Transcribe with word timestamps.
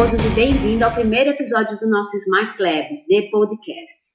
todos 0.00 0.24
e 0.24 0.30
bem-vindo 0.30 0.82
ao 0.82 0.94
primeiro 0.94 1.28
episódio 1.28 1.78
do 1.78 1.86
nosso 1.86 2.16
Smart 2.16 2.56
Labs, 2.58 3.04
The 3.06 3.28
Podcast. 3.30 4.12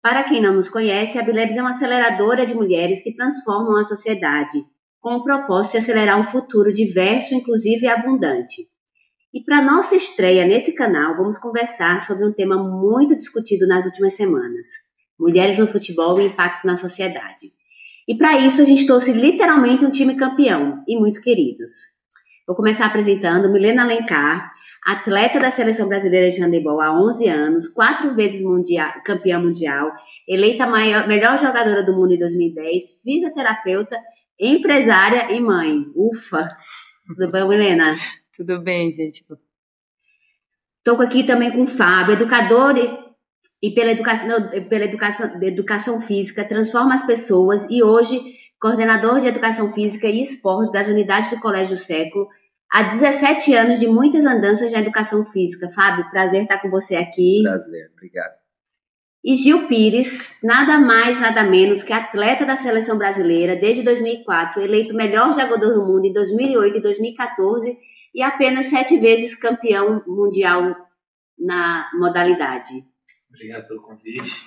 Para 0.00 0.22
quem 0.22 0.40
não 0.40 0.54
nos 0.54 0.68
conhece, 0.68 1.18
a 1.18 1.24
Bilabs 1.24 1.56
é 1.56 1.60
uma 1.60 1.72
aceleradora 1.72 2.46
de 2.46 2.54
mulheres 2.54 3.02
que 3.02 3.16
transformam 3.16 3.76
a 3.76 3.82
sociedade, 3.82 4.64
com 5.00 5.14
o 5.16 5.24
propósito 5.24 5.72
de 5.72 5.78
acelerar 5.78 6.20
um 6.20 6.30
futuro 6.30 6.70
diverso, 6.70 7.34
inclusivo 7.34 7.84
e 7.84 7.88
abundante. 7.88 8.62
E 9.34 9.42
para 9.42 9.60
nossa 9.60 9.96
estreia 9.96 10.46
nesse 10.46 10.72
canal, 10.72 11.16
vamos 11.16 11.36
conversar 11.36 12.00
sobre 12.02 12.24
um 12.24 12.32
tema 12.32 12.56
muito 12.56 13.18
discutido 13.18 13.66
nas 13.66 13.84
últimas 13.86 14.14
semanas: 14.14 14.68
mulheres 15.18 15.58
no 15.58 15.66
futebol 15.66 16.20
e 16.20 16.26
impacto 16.26 16.64
na 16.64 16.76
sociedade. 16.76 17.50
E 18.06 18.16
para 18.16 18.38
isso 18.38 18.62
a 18.62 18.64
gente 18.64 18.86
trouxe 18.86 19.12
literalmente 19.12 19.84
um 19.84 19.90
time 19.90 20.14
campeão 20.14 20.84
e 20.86 20.96
muito 20.96 21.20
queridos. 21.20 21.72
Vou 22.46 22.54
começar 22.54 22.86
apresentando 22.86 23.50
Milena 23.50 23.82
Alencar, 23.82 24.53
atleta 24.84 25.40
da 25.40 25.50
seleção 25.50 25.88
brasileira 25.88 26.30
de 26.30 26.42
handebol 26.42 26.80
há 26.80 26.92
11 26.92 27.26
anos, 27.28 27.68
quatro 27.68 28.14
vezes 28.14 28.42
mundial, 28.42 28.92
campeã 29.04 29.38
mundial, 29.38 29.90
eleita 30.28 30.66
maior, 30.66 31.08
melhor 31.08 31.38
jogadora 31.38 31.82
do 31.82 31.94
mundo 31.94 32.12
em 32.12 32.18
2010, 32.18 33.02
fisioterapeuta, 33.02 33.98
empresária 34.38 35.32
e 35.32 35.40
mãe. 35.40 35.86
Ufa! 35.94 36.48
Tudo 37.06 37.30
bem, 37.30 37.48
Milena? 37.48 37.96
Tudo 38.36 38.60
bem, 38.60 38.92
gente. 38.92 39.24
Estou 40.78 41.00
aqui 41.00 41.24
também 41.24 41.50
com 41.50 41.62
o 41.62 41.66
Fábio, 41.66 42.12
educador 42.12 42.74
e 43.62 43.70
pela 43.70 43.92
educação, 43.92 44.50
pela 44.68 44.84
educação, 44.84 45.42
educação 45.42 46.00
física, 46.00 46.44
transforma 46.44 46.94
as 46.94 47.06
pessoas 47.06 47.66
e 47.70 47.82
hoje 47.82 48.20
coordenador 48.60 49.20
de 49.20 49.26
educação 49.26 49.72
física 49.72 50.06
e 50.06 50.22
esporte 50.22 50.72
das 50.72 50.88
unidades 50.88 51.30
do 51.30 51.40
Colégio 51.40 51.76
Século, 51.76 52.28
há 52.74 52.82
17 52.82 53.54
anos 53.54 53.78
de 53.78 53.86
muitas 53.86 54.24
andanças 54.24 54.72
na 54.72 54.80
educação 54.80 55.24
física. 55.24 55.70
Fábio, 55.70 56.10
prazer 56.10 56.42
estar 56.42 56.60
com 56.60 56.68
você 56.68 56.96
aqui. 56.96 57.40
Prazer, 57.44 57.90
obrigado. 57.92 58.34
E 59.22 59.36
Gil 59.36 59.68
Pires, 59.68 60.40
nada 60.42 60.80
mais, 60.80 61.20
nada 61.20 61.44
menos 61.44 61.84
que 61.84 61.92
atleta 61.92 62.44
da 62.44 62.56
seleção 62.56 62.98
brasileira 62.98 63.54
desde 63.54 63.82
2004, 63.82 64.60
eleito 64.60 64.92
melhor 64.92 65.32
jogador 65.32 65.72
do 65.72 65.86
mundo 65.86 66.04
em 66.04 66.12
2008 66.12 66.76
e 66.76 66.82
2014 66.82 67.78
e 68.12 68.22
apenas 68.22 68.66
sete 68.66 68.98
vezes 68.98 69.34
campeão 69.36 70.02
mundial 70.06 70.76
na 71.38 71.88
modalidade. 71.94 72.84
Obrigado 73.30 73.68
pelo 73.68 73.82
convite. 73.82 74.44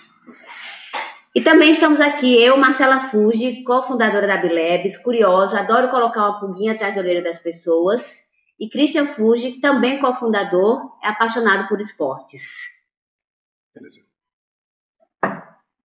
E 1.37 1.41
também 1.41 1.69
estamos 1.69 2.01
aqui, 2.01 2.33
eu, 2.41 2.57
Marcela 2.57 2.99
Fuji, 2.99 3.63
cofundadora 3.63 4.25
da 4.25 4.37
Bilebs, 4.37 4.97
curiosa, 4.97 5.59
adoro 5.59 5.91
colocar 5.91 6.21
uma 6.21 6.39
pulguinha 6.39 6.73
atrás 6.73 6.95
da 6.95 7.01
orelha 7.01 7.21
das 7.21 7.37
pessoas. 7.37 8.21
E 8.59 8.67
Christian 8.67 9.05
Fuji, 9.05 9.61
também 9.61 9.99
cofundador, 9.99 10.97
é 11.03 11.09
apaixonado 11.09 11.67
por 11.67 11.79
esportes. 11.79 12.57
Beleza. 13.71 14.01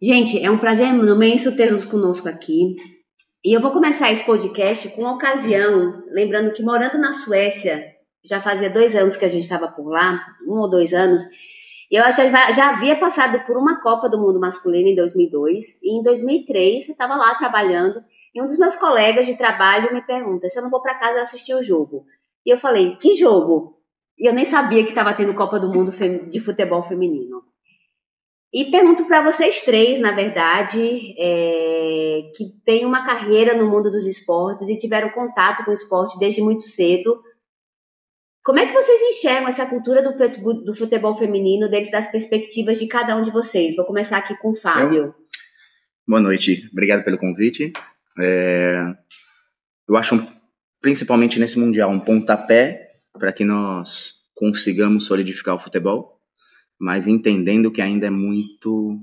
Gente, 0.00 0.42
é 0.42 0.50
um 0.50 0.56
prazer 0.56 0.86
imenso 0.86 1.54
tê-los 1.54 1.84
conosco 1.84 2.30
aqui. 2.30 2.74
E 3.44 3.52
eu 3.52 3.60
vou 3.60 3.72
começar 3.72 4.10
esse 4.10 4.24
podcast 4.24 4.88
com 4.88 5.02
uma 5.02 5.16
ocasião, 5.16 6.02
lembrando 6.12 6.54
que 6.54 6.62
morando 6.62 6.96
na 6.96 7.12
Suécia, 7.12 7.94
já 8.24 8.40
fazia 8.40 8.70
dois 8.70 8.96
anos 8.96 9.16
que 9.16 9.26
a 9.26 9.28
gente 9.28 9.42
estava 9.42 9.68
por 9.68 9.90
lá, 9.90 10.18
um 10.48 10.54
ou 10.54 10.70
dois 10.70 10.94
anos, 10.94 11.22
eu 11.96 12.02
já, 12.12 12.52
já 12.52 12.70
havia 12.70 12.96
passado 12.96 13.44
por 13.46 13.56
uma 13.56 13.80
Copa 13.80 14.08
do 14.08 14.18
Mundo 14.18 14.40
masculino 14.40 14.88
em 14.88 14.94
2002 14.94 15.82
e 15.82 15.98
em 15.98 16.02
2003 16.02 16.88
eu 16.88 16.92
estava 16.92 17.16
lá 17.16 17.34
trabalhando 17.34 18.02
e 18.34 18.40
um 18.40 18.46
dos 18.46 18.58
meus 18.58 18.76
colegas 18.76 19.26
de 19.26 19.36
trabalho 19.36 19.92
me 19.92 20.00
pergunta 20.00 20.48
se 20.48 20.58
eu 20.58 20.62
não 20.62 20.70
vou 20.70 20.80
para 20.80 20.94
casa 20.94 21.20
assistir 21.20 21.54
o 21.54 21.62
jogo. 21.62 22.06
E 22.46 22.50
eu 22.50 22.58
falei, 22.58 22.96
que 22.96 23.14
jogo? 23.14 23.78
E 24.18 24.26
eu 24.26 24.32
nem 24.32 24.44
sabia 24.44 24.82
que 24.84 24.90
estava 24.90 25.12
tendo 25.12 25.34
Copa 25.34 25.58
do 25.58 25.68
Mundo 25.68 25.92
de 26.28 26.40
futebol 26.40 26.82
feminino. 26.82 27.42
E 28.52 28.66
pergunto 28.66 29.06
para 29.06 29.22
vocês 29.22 29.62
três, 29.62 29.98
na 29.98 30.12
verdade, 30.12 31.14
é, 31.18 32.30
que 32.36 32.52
têm 32.64 32.84
uma 32.84 33.04
carreira 33.04 33.54
no 33.54 33.68
mundo 33.70 33.90
dos 33.90 34.04
esportes 34.04 34.68
e 34.68 34.76
tiveram 34.76 35.08
contato 35.10 35.64
com 35.64 35.70
o 35.70 35.74
esporte 35.74 36.18
desde 36.18 36.42
muito 36.42 36.64
cedo. 36.64 37.18
Como 38.44 38.58
é 38.58 38.66
que 38.66 38.72
vocês 38.72 39.00
enxergam 39.02 39.46
essa 39.46 39.64
cultura 39.66 40.02
do, 40.02 40.74
futebol 40.74 41.14
feminino 41.14 41.70
dentro 41.70 41.92
das 41.92 42.10
perspectivas 42.10 42.76
de 42.78 42.88
cada 42.88 43.16
um 43.16 43.22
de 43.22 43.30
vocês? 43.30 43.76
Vou 43.76 43.84
começar 43.84 44.18
aqui 44.18 44.36
com 44.38 44.50
o 44.50 44.56
Fábio. 44.56 44.98
Eu... 44.98 45.14
Boa 46.06 46.20
noite, 46.20 46.68
obrigado 46.72 47.04
pelo 47.04 47.18
convite. 47.18 47.72
É... 48.18 48.82
Eu 49.88 49.96
acho, 49.96 50.26
principalmente 50.80 51.38
nesse 51.38 51.56
Mundial, 51.56 51.90
um 51.90 52.00
pontapé 52.00 52.84
para 53.12 53.32
que 53.32 53.44
nós 53.44 54.14
consigamos 54.34 55.06
solidificar 55.06 55.54
o 55.54 55.60
futebol, 55.60 56.18
mas 56.80 57.06
entendendo 57.06 57.70
que 57.70 57.80
ainda 57.80 58.08
é 58.08 58.10
muito 58.10 58.98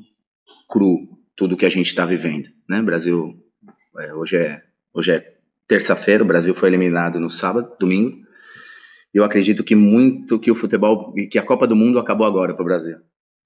cru 0.70 1.18
tudo 1.38 1.56
que 1.56 1.66
a 1.66 1.70
gente 1.70 1.88
está 1.88 2.06
vivendo. 2.06 2.50
Né? 2.68 2.82
Brasil, 2.82 3.38
é, 4.00 4.14
hoje 4.14 4.36
é, 4.36 4.62
hoje 4.94 5.14
é 5.14 5.34
terça-feira, 5.66 6.26
o 6.26 6.28
Brasil 6.28 6.54
foi 6.54 6.68
eliminado 6.68 7.22
no 7.22 7.30
sábado, 7.30 7.78
domingo, 7.80 8.28
eu 9.14 9.24
acredito 9.24 9.64
que 9.64 9.76
muito 9.76 10.40
que 10.40 10.52
o 10.52 10.56
futebol, 10.56 11.14
que 11.30 11.40
a 11.40 11.44
Copa 11.44 11.66
do 11.66 11.76
Mundo 11.76 12.00
acabou 12.00 12.28
agora 12.28 12.54
para 12.54 12.62
o 12.62 12.66
Brasil. 12.66 12.98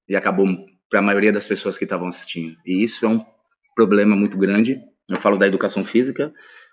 E 0.08 0.16
acabou 0.16 0.48
para 0.90 1.00
a 1.00 1.02
maioria 1.02 1.32
das 1.32 1.48
pessoas 1.48 1.78
que 1.78 1.86
estavam 1.86 2.08
assistindo. 2.08 2.56
E 2.66 2.84
isso 2.84 3.06
é 3.06 3.10
um 3.10 3.24
problema 3.76 4.16
muito 4.16 4.38
grande. 4.38 4.80
Eu 5.10 5.20
falo 5.20 5.38
da 5.38 5.48
educação 5.48 5.84
física, 5.84 6.32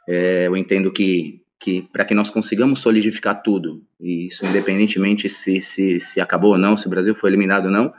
é, 0.09 0.47
eu 0.47 0.57
entendo 0.57 0.93
que, 0.93 1.43
que 1.59 1.83
para 1.93 2.05
que 2.05 2.15
nós 2.15 2.31
consigamos 2.31 2.81
solidificar 2.81 3.43
tudo, 3.43 3.83
e 4.01 4.27
isso 4.27 4.45
independentemente 4.47 5.29
se, 5.29 5.61
se, 5.61 5.99
se 6.01 6.21
acabou 6.21 6.53
ou 6.53 6.59
não, 6.59 6.77
se 6.77 6.87
o 6.87 6.91
Brasil 6.91 7.15
foi 7.15 7.31
eliminado 7.31 7.67
ou 7.67 7.71
não, 7.71 7.93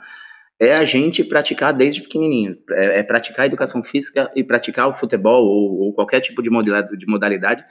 é 0.60 0.76
a 0.76 0.84
gente 0.84 1.24
praticar 1.24 1.72
desde 1.72 2.02
pequenininho. 2.02 2.56
É, 2.70 3.00
é 3.00 3.02
praticar 3.02 3.44
a 3.44 3.46
educação 3.46 3.82
física 3.82 4.30
e 4.36 4.44
praticar 4.44 4.88
o 4.88 4.94
futebol 4.94 5.44
ou, 5.44 5.80
ou 5.80 5.94
qualquer 5.94 6.20
tipo 6.20 6.42
de 6.42 6.50
modalidade, 6.50 6.96
de 6.96 7.06
modalidade 7.06 7.64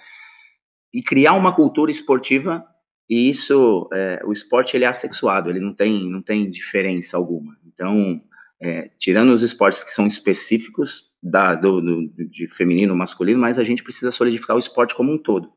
e 0.93 1.01
criar 1.01 1.33
uma 1.33 1.55
cultura 1.55 1.89
esportiva 1.89 2.65
e 3.11 3.29
isso, 3.29 3.89
é, 3.91 4.21
o 4.23 4.31
esporte 4.31 4.77
ele 4.77 4.85
é 4.85 4.87
assexuado, 4.87 5.49
ele 5.49 5.59
não 5.59 5.73
tem, 5.73 6.09
não 6.09 6.21
tem 6.21 6.49
diferença 6.49 7.17
alguma. 7.17 7.57
Então, 7.67 8.21
é, 8.61 8.89
tirando 8.97 9.33
os 9.33 9.41
esportes 9.41 9.83
que 9.83 9.91
são 9.91 10.07
específicos 10.07 11.11
da, 11.21 11.53
do, 11.53 11.81
do, 11.81 12.09
de 12.29 12.47
feminino, 12.47 12.95
masculino, 12.95 13.37
mas 13.37 13.59
a 13.59 13.65
gente 13.65 13.83
precisa 13.83 14.11
solidificar 14.11 14.55
o 14.55 14.59
esporte 14.59 14.95
como 14.95 15.11
um 15.11 15.17
todo. 15.17 15.49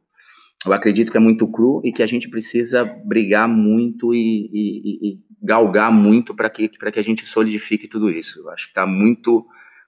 Eu 0.67 0.73
acredito 0.73 1.13
que 1.13 1.17
é 1.17 1.21
muito 1.21 1.47
cru 1.47 1.81
e 1.85 1.93
que 1.93 2.03
a 2.03 2.07
gente 2.07 2.29
precisa 2.29 2.85
brigar 2.85 3.49
muito 3.49 4.13
e, 4.13 4.51
e, 4.53 5.11
e 5.11 5.19
galgar 5.41 5.93
muito 5.93 6.35
para 6.35 6.51
que, 6.51 6.69
que 6.69 6.99
a 6.99 7.05
gente 7.05 7.25
solidifique 7.25 7.87
tudo 7.87 8.11
isso. 8.11 8.41
Eu 8.41 8.51
acho 8.51 8.65
que 8.65 8.71
está 8.73 8.85
muito 8.85 9.47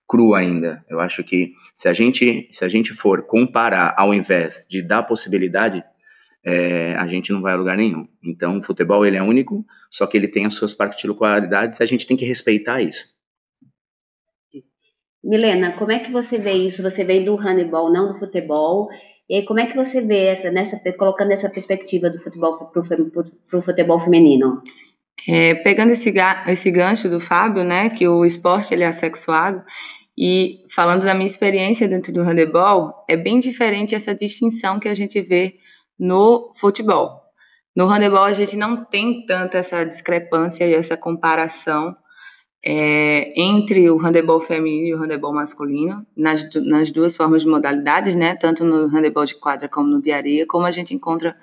cru 0.09 0.35
ainda. 0.35 0.85
Eu 0.89 1.01
acho 1.01 1.25
que 1.25 1.53
se 1.75 1.89
a 1.89 1.93
gente, 1.93 2.49
se 2.53 2.65
a 2.65 2.69
gente 2.69 2.95
for 2.95 3.27
comparar 3.27 3.93
ao 3.99 4.15
invés 4.15 4.65
de 4.71 4.87
dar 4.87 5.03
possibilidade, 5.03 5.83
é, 6.47 6.95
a 6.95 7.09
gente 7.09 7.33
não 7.33 7.43
vai 7.43 7.55
a 7.55 7.57
lugar 7.57 7.77
nenhum. 7.77 8.07
Então, 8.23 8.59
o 8.59 8.63
futebol 8.63 9.05
ele 9.05 9.17
é 9.17 9.23
único, 9.23 9.67
só 9.91 10.07
que 10.07 10.17
ele 10.17 10.29
tem 10.29 10.47
as 10.47 10.55
suas 10.55 10.73
particularidades 10.73 11.81
e 11.81 11.83
a 11.83 11.87
gente 11.87 12.07
tem 12.07 12.17
que 12.17 12.25
respeitar 12.25 12.81
isso. 12.81 13.09
Milena, 15.25 15.73
como 15.73 15.91
é 15.91 15.99
que 15.99 16.13
você 16.13 16.39
vê 16.39 16.53
isso? 16.53 16.85
Você 16.85 17.03
vem 17.03 17.25
do 17.25 17.35
handebol, 17.35 17.93
não 17.93 18.13
do 18.13 18.19
futebol. 18.19 18.89
E 19.29 19.35
aí, 19.35 19.45
como 19.45 19.59
é 19.59 19.67
que 19.67 19.75
você 19.75 20.01
vê 20.01 20.27
essa, 20.27 20.53
nessa, 20.53 20.81
colocando 20.97 21.33
essa 21.33 21.51
perspectiva 21.51 22.09
do 22.09 22.21
futebol 22.21 22.57
para 22.57 23.59
o 23.59 23.63
futebol 23.63 23.99
feminino? 23.99 24.61
É, 25.29 25.55
pegando 25.55 25.91
esse, 25.91 26.15
esse 26.47 26.71
gancho 26.71 27.09
do 27.09 27.19
Fábio, 27.19 27.65
né, 27.65 27.91
que 27.91 28.07
o 28.07 28.25
esporte 28.25 28.73
ele 28.73 28.85
é 28.85 28.87
assexuado, 28.87 29.65
e 30.17 30.65
falando 30.71 31.05
da 31.05 31.13
minha 31.13 31.27
experiência 31.27 31.89
dentro 31.89 32.13
do 32.13 32.23
handebol, 32.23 32.93
é 33.09 33.17
bem 33.17 33.41
diferente 33.41 33.97
essa 33.97 34.15
distinção 34.15 34.79
que 34.79 34.89
a 34.89 34.95
gente 34.95 35.21
vê 35.21 35.57
no 35.99 36.53
futebol. 36.57 37.23
No 37.75 37.87
handebol 37.87 38.25
a 38.25 38.33
gente 38.33 38.57
não 38.57 38.85
tem 38.85 39.27
tanta 39.27 39.59
essa 39.59 39.85
discrepância 39.85 40.65
e 40.65 40.75
essa 40.75 40.97
comparação 40.97 41.95
é, 42.65 43.33
entre 43.41 43.89
o 43.91 43.97
handebol 43.97 44.41
feminino 44.41 44.87
e 44.89 44.95
o 44.95 44.99
handebol 44.99 45.33
masculino, 45.33 46.05
nas, 46.17 46.45
nas 46.55 46.91
duas 46.91 47.17
formas 47.17 47.43
de 47.43 47.49
modalidades, 47.49 48.17
né? 48.17 48.35
Tanto 48.35 48.65
no 48.65 48.89
handebol 48.89 49.25
de 49.25 49.37
quadra 49.37 49.69
como 49.69 49.89
no 49.89 50.03
de 50.03 50.11
areia, 50.11 50.47
como 50.47 50.67
a 50.67 50.71
gente 50.71 50.93
encontra 50.93 51.37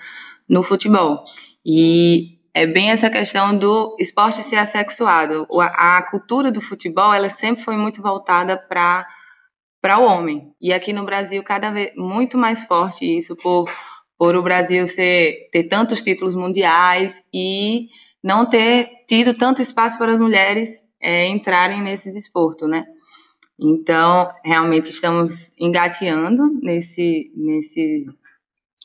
no 0.50 0.62
futebol. 0.64 1.24
E 1.66 2.36
é 2.54 2.68
bem 2.68 2.92
essa 2.92 3.10
questão 3.10 3.58
do 3.58 3.96
esporte 4.00 4.42
ser 4.42 4.58
assexuado. 4.58 5.48
A, 5.62 5.98
a 5.98 6.02
cultura 6.02 6.52
do 6.52 6.60
futebol, 6.60 7.14
ela 7.14 7.30
sempre 7.30 7.64
foi 7.64 7.78
muito 7.78 8.02
voltada 8.02 8.58
para 8.58 9.08
para 9.82 10.00
o 10.00 10.06
homem. 10.06 10.54
E 10.62 10.72
aqui 10.72 10.94
no 10.94 11.04
Brasil, 11.04 11.44
cada 11.44 11.70
vez 11.70 11.92
muito 11.98 12.38
mais 12.38 12.64
forte 12.64 13.06
isso 13.18 13.36
por 13.36 13.70
por 14.24 14.38
o 14.38 14.42
Brasil 14.42 14.88
ser, 14.88 15.50
ter 15.52 15.64
tantos 15.64 16.02
títulos 16.02 16.34
mundiais 16.34 17.22
e 17.34 17.90
não 18.24 18.46
ter 18.46 18.88
tido 19.06 19.34
tanto 19.34 19.62
espaço 19.62 19.98
para 19.98 20.14
as 20.14 20.20
mulheres 20.22 20.86
é, 21.02 21.28
entrarem 21.28 21.82
nesse 21.82 22.10
desporto, 22.10 22.66
né? 22.66 22.86
Então, 23.60 24.32
realmente 24.42 24.90
estamos 24.90 25.52
engateando 25.60 26.42
nesse, 26.62 27.34
nesse, 27.36 28.06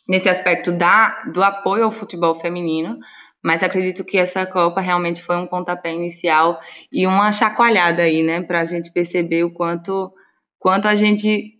nesse 0.08 0.28
aspecto 0.28 0.72
da, 0.72 1.22
do 1.32 1.40
apoio 1.40 1.84
ao 1.84 1.92
futebol 1.92 2.40
feminino, 2.40 2.96
mas 3.40 3.62
acredito 3.62 4.04
que 4.04 4.18
essa 4.18 4.44
Copa 4.44 4.80
realmente 4.80 5.22
foi 5.22 5.36
um 5.36 5.46
pontapé 5.46 5.94
inicial 5.94 6.58
e 6.90 7.06
uma 7.06 7.30
chacoalhada 7.30 8.02
aí, 8.02 8.24
né, 8.24 8.42
para 8.42 8.62
a 8.62 8.64
gente 8.64 8.90
perceber 8.90 9.44
o 9.44 9.52
quanto, 9.52 10.12
quanto 10.58 10.88
a 10.88 10.96
gente, 10.96 11.52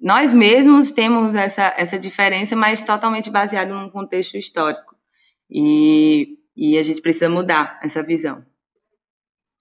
nós 0.00 0.32
mesmos 0.32 0.90
temos 0.90 1.34
essa, 1.34 1.74
essa 1.76 1.98
diferença, 1.98 2.54
mas 2.54 2.82
totalmente 2.82 3.30
baseado 3.30 3.74
num 3.74 3.90
contexto 3.90 4.36
histórico. 4.36 4.94
E, 5.50 6.38
e 6.56 6.78
a 6.78 6.82
gente 6.82 7.00
precisa 7.00 7.28
mudar 7.28 7.78
essa 7.82 8.02
visão. 8.02 8.38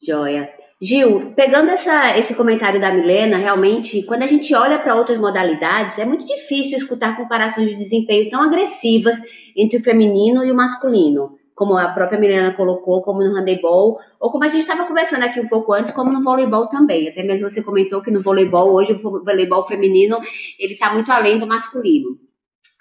Joia. 0.06 0.50
Gil, 0.82 1.32
pegando 1.36 1.72
essa, 1.72 2.18
esse 2.18 2.36
comentário 2.36 2.82
da 2.82 2.94
Milena, 2.94 3.38
realmente, 3.38 4.04
quando 4.04 4.24
a 4.24 4.28
gente 4.28 4.54
olha 4.54 4.78
para 4.78 4.94
outras 4.94 5.18
modalidades, 5.18 5.98
é 5.98 6.06
muito 6.06 6.26
difícil 6.26 6.78
escutar 6.78 7.16
comparações 7.16 7.70
de 7.70 7.78
desempenho 7.78 8.30
tão 8.30 8.44
agressivas 8.44 9.16
entre 9.56 9.78
o 9.78 9.84
feminino 9.84 10.46
e 10.46 10.52
o 10.52 10.56
masculino, 10.56 11.38
como 11.56 11.78
a 11.78 11.88
própria 11.88 12.20
Milena 12.20 12.54
colocou, 12.54 13.02
como 13.02 13.24
no 13.24 13.34
handebol, 13.34 13.98
ou 14.20 14.30
como 14.30 14.44
a 14.44 14.48
gente 14.50 14.62
estava 14.62 14.86
conversando 14.86 15.24
aqui 15.24 15.40
um 15.40 15.48
pouco 15.48 15.72
antes, 15.72 15.94
como 15.94 16.12
no 16.12 16.22
voleibol 16.22 16.68
também. 16.68 17.08
Até 17.08 17.24
mesmo 17.24 17.50
você 17.50 17.64
comentou 17.64 18.02
que 18.02 18.12
no 18.12 18.22
voleibol, 18.22 18.74
hoje, 18.74 18.92
o 18.92 19.24
voleibol 19.24 19.66
feminino, 19.66 20.20
ele 20.60 20.74
está 20.74 20.92
muito 20.92 21.10
além 21.12 21.40
do 21.40 21.48
masculino. 21.48 22.20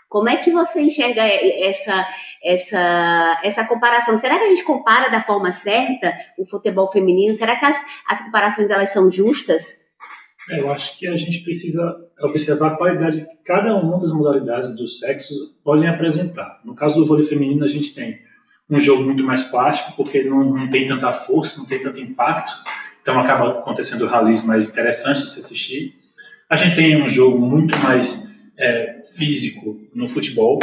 Como 0.08 0.28
é 0.28 0.36
que 0.36 0.50
você 0.50 0.82
enxerga 0.82 1.22
essa, 1.22 2.06
essa, 2.44 3.40
essa 3.44 3.64
comparação? 3.66 4.16
Será 4.16 4.38
que 4.38 4.44
a 4.44 4.48
gente 4.48 4.64
compara 4.64 5.08
da 5.08 5.22
forma 5.22 5.52
certa 5.52 6.12
o 6.36 6.44
futebol 6.44 6.90
feminino? 6.90 7.32
Será 7.32 7.56
que 7.56 7.64
as, 7.64 7.78
as 8.08 8.20
comparações 8.22 8.70
elas 8.70 8.90
são 8.90 9.10
justas? 9.10 9.84
É, 10.50 10.60
eu 10.60 10.70
acho 10.72 10.98
que 10.98 11.06
a 11.06 11.16
gente 11.16 11.42
precisa 11.42 11.96
observar 12.20 12.72
a 12.72 12.76
qualidade 12.76 13.22
que 13.22 13.36
cada 13.44 13.74
uma 13.76 13.98
das 13.98 14.12
modalidades 14.12 14.74
dos 14.74 14.98
sexos 14.98 15.54
podem 15.64 15.88
apresentar. 15.88 16.60
No 16.64 16.74
caso 16.74 16.96
do 16.96 17.06
vôlei 17.06 17.24
feminino, 17.24 17.64
a 17.64 17.68
gente 17.68 17.94
tem 17.94 18.23
um 18.74 18.80
jogo 18.80 19.02
muito 19.02 19.22
mais 19.22 19.42
plástico, 19.42 19.92
porque 19.96 20.22
não, 20.24 20.44
não 20.44 20.70
tem 20.70 20.86
tanta 20.86 21.12
força, 21.12 21.58
não 21.58 21.66
tem 21.66 21.80
tanto 21.80 22.00
impacto, 22.00 22.52
então 23.00 23.18
acaba 23.18 23.50
acontecendo 23.58 24.06
rallies 24.06 24.42
mais 24.42 24.68
interessantes 24.68 25.22
de 25.22 25.30
se 25.30 25.40
assistir. 25.40 25.94
A 26.48 26.56
gente 26.56 26.74
tem 26.74 27.02
um 27.02 27.08
jogo 27.08 27.38
muito 27.38 27.76
mais 27.78 28.34
é, 28.58 29.02
físico 29.16 29.80
no 29.94 30.06
futebol. 30.06 30.58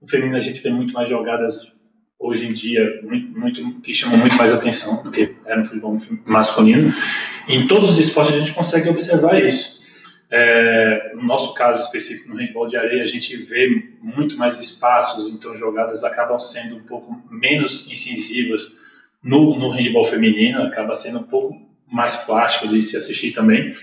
No 0.00 0.08
feminino 0.08 0.36
a 0.36 0.40
gente 0.40 0.60
vê 0.60 0.70
muito 0.70 0.92
mais 0.92 1.08
jogadas 1.08 1.82
hoje 2.18 2.46
em 2.46 2.52
dia 2.52 3.00
muito, 3.02 3.38
muito, 3.38 3.80
que 3.82 3.92
chamam 3.92 4.16
muito 4.16 4.36
mais 4.36 4.52
atenção 4.52 5.02
do 5.02 5.10
que 5.10 5.34
era 5.44 5.58
no 5.58 5.64
futebol 5.64 5.96
masculino. 6.24 6.92
Em 7.48 7.66
todos 7.66 7.90
os 7.90 7.98
esportes 7.98 8.34
a 8.34 8.38
gente 8.38 8.52
consegue 8.52 8.88
observar 8.88 9.42
isso. 9.42 9.73
É, 10.36 11.12
no 11.14 11.22
nosso 11.22 11.54
caso 11.54 11.80
específico 11.80 12.30
no 12.30 12.40
handball 12.40 12.66
de 12.66 12.76
areia 12.76 13.02
a 13.02 13.06
gente 13.06 13.36
vê 13.36 13.68
muito 14.02 14.36
mais 14.36 14.58
espaços, 14.58 15.32
então 15.32 15.54
jogadas 15.54 16.02
acabam 16.02 16.40
sendo 16.40 16.76
um 16.76 16.82
pouco 16.84 17.22
menos 17.30 17.88
incisivas 17.88 18.80
no, 19.22 19.56
no 19.58 19.70
handball 19.70 20.02
feminino, 20.02 20.64
acaba 20.64 20.94
sendo 20.96 21.20
um 21.20 21.28
pouco 21.28 21.56
mais 21.90 22.16
plástico 22.16 22.66
de 22.66 22.82
se 22.82 22.96
assistir 22.96 23.32
também 23.32 23.74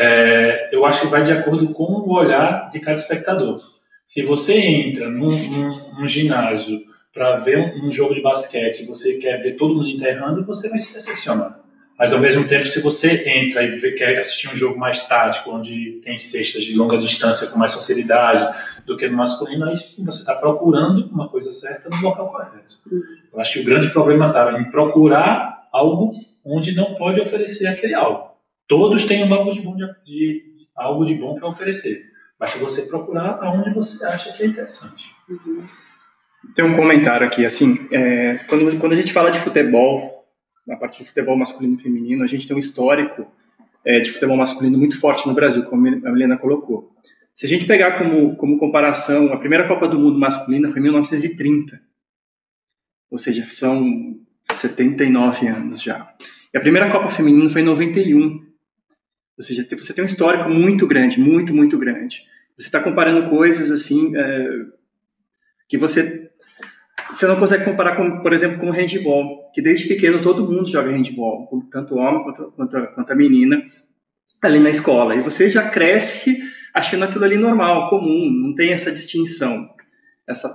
é, 0.00 0.68
eu 0.70 0.86
acho 0.86 1.00
que 1.00 1.06
vai 1.08 1.24
de 1.24 1.32
acordo 1.32 1.70
com 1.70 1.82
o 1.82 2.12
olhar 2.12 2.70
de 2.70 2.78
cada 2.78 2.94
espectador. 2.94 3.60
Se 4.06 4.22
você 4.22 4.56
entra 4.56 5.10
num, 5.10 5.30
num, 5.30 5.92
num 5.98 6.06
ginásio 6.06 6.80
para 7.12 7.34
ver 7.34 7.58
um, 7.58 7.86
um, 7.86 7.90
jogo 7.90 8.14
de 8.14 8.22
basquete 8.22 8.82
e 8.82 8.86
você 8.86 9.18
quer 9.18 9.42
ver 9.42 9.56
todo 9.56 9.74
mundo 9.74 9.88
enterrando, 9.88 10.46
você 10.46 10.68
vai 10.68 10.78
se 10.78 10.94
decepcionar. 10.94 11.60
Mas 11.98 12.12
ao 12.12 12.20
mesmo 12.20 12.46
tempo, 12.46 12.64
se 12.66 12.80
você 12.80 13.28
entra 13.28 13.64
e 13.64 13.92
quer 13.92 14.16
assistir 14.18 14.48
um 14.48 14.54
jogo 14.54 14.78
mais 14.78 15.00
tático, 15.00 15.50
onde 15.50 16.00
tem 16.04 16.16
cestas 16.16 16.62
de 16.62 16.76
longa 16.76 16.96
distância 16.96 17.48
com 17.48 17.58
mais 17.58 17.74
facilidade 17.74 18.56
do 18.86 18.96
que 18.96 19.08
no 19.08 19.16
masculino, 19.16 19.64
aí 19.64 19.76
sim, 19.76 20.04
você 20.04 20.20
está 20.20 20.36
procurando 20.36 21.08
uma 21.10 21.28
coisa 21.28 21.50
certa 21.50 21.90
no 21.90 22.00
local 22.00 22.30
correto. 22.30 22.74
Eu 23.32 23.40
acho 23.40 23.54
que 23.54 23.60
o 23.60 23.64
grande 23.64 23.90
problema 23.90 24.28
estava 24.28 24.56
em 24.60 24.70
procurar 24.70 25.62
algo 25.72 26.12
onde 26.46 26.72
não 26.72 26.94
pode 26.94 27.20
oferecer 27.20 27.66
aquele 27.66 27.94
algo. 27.94 28.28
Todos 28.68 29.04
têm 29.04 29.30
algo 29.30 29.50
de 29.50 29.60
bom, 29.60 29.74
de, 29.74 29.86
de 30.04 30.42
algo 30.76 31.04
de 31.04 31.14
bom 31.14 31.34
para 31.34 31.48
oferecer. 31.48 32.00
Basta 32.38 32.58
você 32.58 32.82
procurar 32.82 33.38
aonde 33.40 33.74
você 33.74 34.04
acha 34.06 34.32
que 34.32 34.44
é 34.44 34.46
interessante. 34.46 35.04
Tem 36.54 36.64
um 36.64 36.76
comentário 36.76 37.26
aqui, 37.26 37.44
assim, 37.44 37.88
é, 37.90 38.36
quando, 38.48 38.78
quando 38.78 38.92
a 38.92 38.96
gente 38.96 39.12
fala 39.12 39.30
de 39.30 39.40
futebol, 39.40 40.17
na 40.68 40.76
parte 40.76 41.02
de 41.02 41.08
futebol 41.08 41.36
masculino 41.36 41.74
e 41.74 41.82
feminino, 41.82 42.22
a 42.22 42.26
gente 42.26 42.46
tem 42.46 42.54
um 42.54 42.60
histórico 42.60 43.26
é, 43.84 44.00
de 44.00 44.10
futebol 44.10 44.36
masculino 44.36 44.76
muito 44.76 45.00
forte 45.00 45.26
no 45.26 45.34
Brasil, 45.34 45.64
como 45.64 45.88
a 45.88 46.10
Helena 46.10 46.36
colocou. 46.36 46.92
Se 47.34 47.46
a 47.46 47.48
gente 47.48 47.64
pegar 47.64 47.98
como, 47.98 48.36
como 48.36 48.58
comparação, 48.58 49.32
a 49.32 49.38
primeira 49.38 49.66
Copa 49.66 49.88
do 49.88 49.98
Mundo 49.98 50.18
masculina 50.18 50.68
foi 50.68 50.80
em 50.80 50.82
1930, 50.82 51.80
ou 53.10 53.18
seja, 53.18 53.46
são 53.46 54.20
79 54.52 55.48
anos 55.48 55.80
já. 55.80 56.14
E 56.52 56.58
a 56.58 56.60
primeira 56.60 56.90
Copa 56.90 57.08
feminina 57.08 57.48
foi 57.48 57.62
em 57.62 57.64
91, 57.64 58.48
ou 59.38 59.42
seja, 59.42 59.66
você 59.70 59.94
tem 59.94 60.04
um 60.04 60.08
histórico 60.08 60.50
muito 60.50 60.86
grande, 60.86 61.18
muito, 61.18 61.54
muito 61.54 61.78
grande. 61.78 62.24
Você 62.58 62.66
está 62.66 62.82
comparando 62.82 63.30
coisas 63.30 63.70
assim 63.70 64.14
é, 64.14 64.66
que 65.66 65.78
você 65.78 66.27
você 67.10 67.26
não 67.26 67.38
consegue 67.38 67.64
comparar 67.64 67.96
com, 67.96 68.20
por 68.20 68.32
exemplo, 68.32 68.58
com 68.58 68.68
o 68.68 68.72
handball, 68.72 69.50
que 69.52 69.62
desde 69.62 69.88
pequeno 69.88 70.22
todo 70.22 70.50
mundo 70.50 70.68
joga 70.68 70.90
handball, 70.90 71.48
tanto 71.70 71.94
o 71.94 71.98
homem 71.98 72.22
quanto, 72.22 72.52
quanto, 72.52 72.94
quanto 72.94 73.12
a 73.12 73.16
menina, 73.16 73.62
ali 74.42 74.58
na 74.58 74.70
escola. 74.70 75.14
E 75.14 75.22
você 75.22 75.48
já 75.48 75.68
cresce 75.70 76.38
achando 76.74 77.04
aquilo 77.04 77.24
ali 77.24 77.38
normal, 77.38 77.88
comum, 77.88 78.30
não 78.30 78.54
tem 78.54 78.72
essa 78.72 78.90
distinção, 78.90 79.68
essa, 80.28 80.48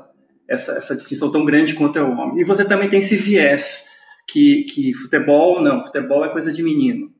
essa, 0.50 0.74
essa 0.74 0.96
distinção 0.96 1.32
tão 1.32 1.44
grande 1.44 1.74
quanto 1.74 1.98
é 1.98 2.04
o 2.04 2.12
homem. 2.12 2.42
E 2.42 2.44
você 2.44 2.64
também 2.64 2.90
tem 2.90 3.00
esse 3.00 3.16
viés 3.16 3.90
que, 4.28 4.66
que 4.74 4.94
futebol, 4.94 5.62
não, 5.62 5.84
futebol 5.84 6.24
é 6.24 6.30
coisa 6.30 6.52
de 6.54 6.64
menino 6.64 7.12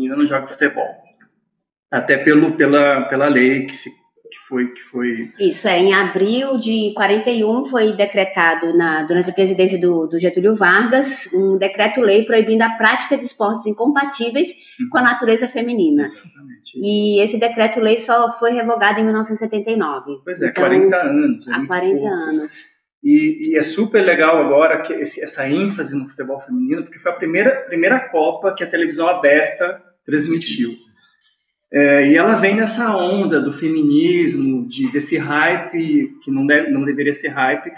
menina 0.00 0.16
não 0.16 0.26
joga 0.26 0.46
futebol. 0.46 0.86
Até 1.90 2.18
pelo, 2.18 2.56
pela, 2.56 3.02
pela 3.02 3.28
lei 3.28 3.66
que, 3.66 3.74
se, 3.74 3.90
que, 4.30 4.38
foi, 4.48 4.68
que 4.68 4.80
foi. 4.80 5.32
Isso 5.38 5.66
é, 5.66 5.78
em 5.78 5.92
abril 5.92 6.56
de 6.58 6.92
41 6.94 7.64
foi 7.64 7.92
decretado, 7.94 8.76
na, 8.76 9.02
durante 9.02 9.30
a 9.30 9.32
presidência 9.32 9.78
do, 9.78 10.06
do 10.06 10.18
Getúlio 10.18 10.54
Vargas, 10.54 11.28
um 11.34 11.58
decreto-lei 11.58 12.24
proibindo 12.24 12.62
a 12.62 12.70
prática 12.70 13.16
de 13.16 13.24
esportes 13.24 13.66
incompatíveis 13.66 14.48
uhum. 14.48 14.88
com 14.90 14.98
a 14.98 15.02
natureza 15.02 15.48
feminina. 15.48 16.04
Exatamente. 16.04 16.72
E 16.76 17.20
esse 17.22 17.38
decreto-lei 17.38 17.98
só 17.98 18.30
foi 18.30 18.52
revogado 18.52 19.00
em 19.00 19.04
1979. 19.04 20.20
Pois 20.24 20.40
é, 20.40 20.48
então, 20.48 20.62
40 20.64 20.96
anos. 20.96 21.48
É 21.48 21.54
há 21.54 21.66
40 21.66 21.98
pouco. 21.98 22.14
anos. 22.14 22.80
E, 23.02 23.52
e, 23.52 23.56
é 23.56 23.62
super 23.62 24.02
legal 24.02 24.38
agora 24.38 24.82
que 24.82 24.92
esse, 24.92 25.22
essa 25.24 25.48
ênfase 25.48 25.98
no 25.98 26.06
futebol 26.06 26.38
feminino, 26.38 26.82
porque 26.82 26.98
foi 26.98 27.10
a 27.10 27.14
primeira, 27.14 27.62
primeira 27.62 27.98
Copa 28.08 28.54
que 28.54 28.62
a 28.62 28.66
televisão 28.66 29.08
aberta 29.08 29.82
transmitiu. 30.04 30.76
É, 31.72 32.08
e 32.08 32.16
ela 32.16 32.34
vem 32.34 32.56
nessa 32.56 32.96
onda 32.96 33.40
do 33.40 33.52
feminismo, 33.52 34.68
de, 34.68 34.90
desse 34.90 35.16
hype, 35.16 36.18
que 36.22 36.30
não, 36.30 36.44
deve, 36.44 36.70
não 36.70 36.84
deveria 36.84 37.14
ser 37.14 37.28
hype, 37.28 37.70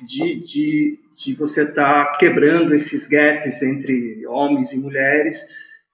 de, 0.00 0.34
de, 0.40 0.98
de 1.16 1.34
você 1.34 1.62
estar 1.62 2.06
tá 2.06 2.18
quebrando 2.18 2.74
esses 2.74 3.06
gaps 3.06 3.62
entre 3.62 4.26
homens 4.26 4.72
e 4.72 4.78
mulheres. 4.78 5.40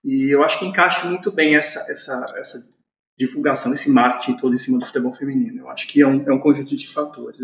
E 0.03 0.31
eu 0.31 0.43
acho 0.43 0.59
que 0.59 0.67
encaixa 0.67 1.07
muito 1.07 1.31
bem 1.31 1.57
essa, 1.57 1.81
essa, 1.91 2.35
essa 2.39 2.59
divulgação, 3.19 3.73
esse 3.73 3.91
marketing 3.91 4.39
todo 4.39 4.55
em 4.55 4.59
cima 4.59 4.79
do 4.79 4.87
futebol 4.87 5.15
feminino. 5.15 5.61
Eu 5.61 5.71
acho 5.71 5.87
que 5.87 6.01
é 6.01 6.07
um, 6.07 6.23
é 6.27 6.33
um 6.33 6.39
conjunto 6.39 6.75
de 6.77 6.89
fatores. 6.89 7.41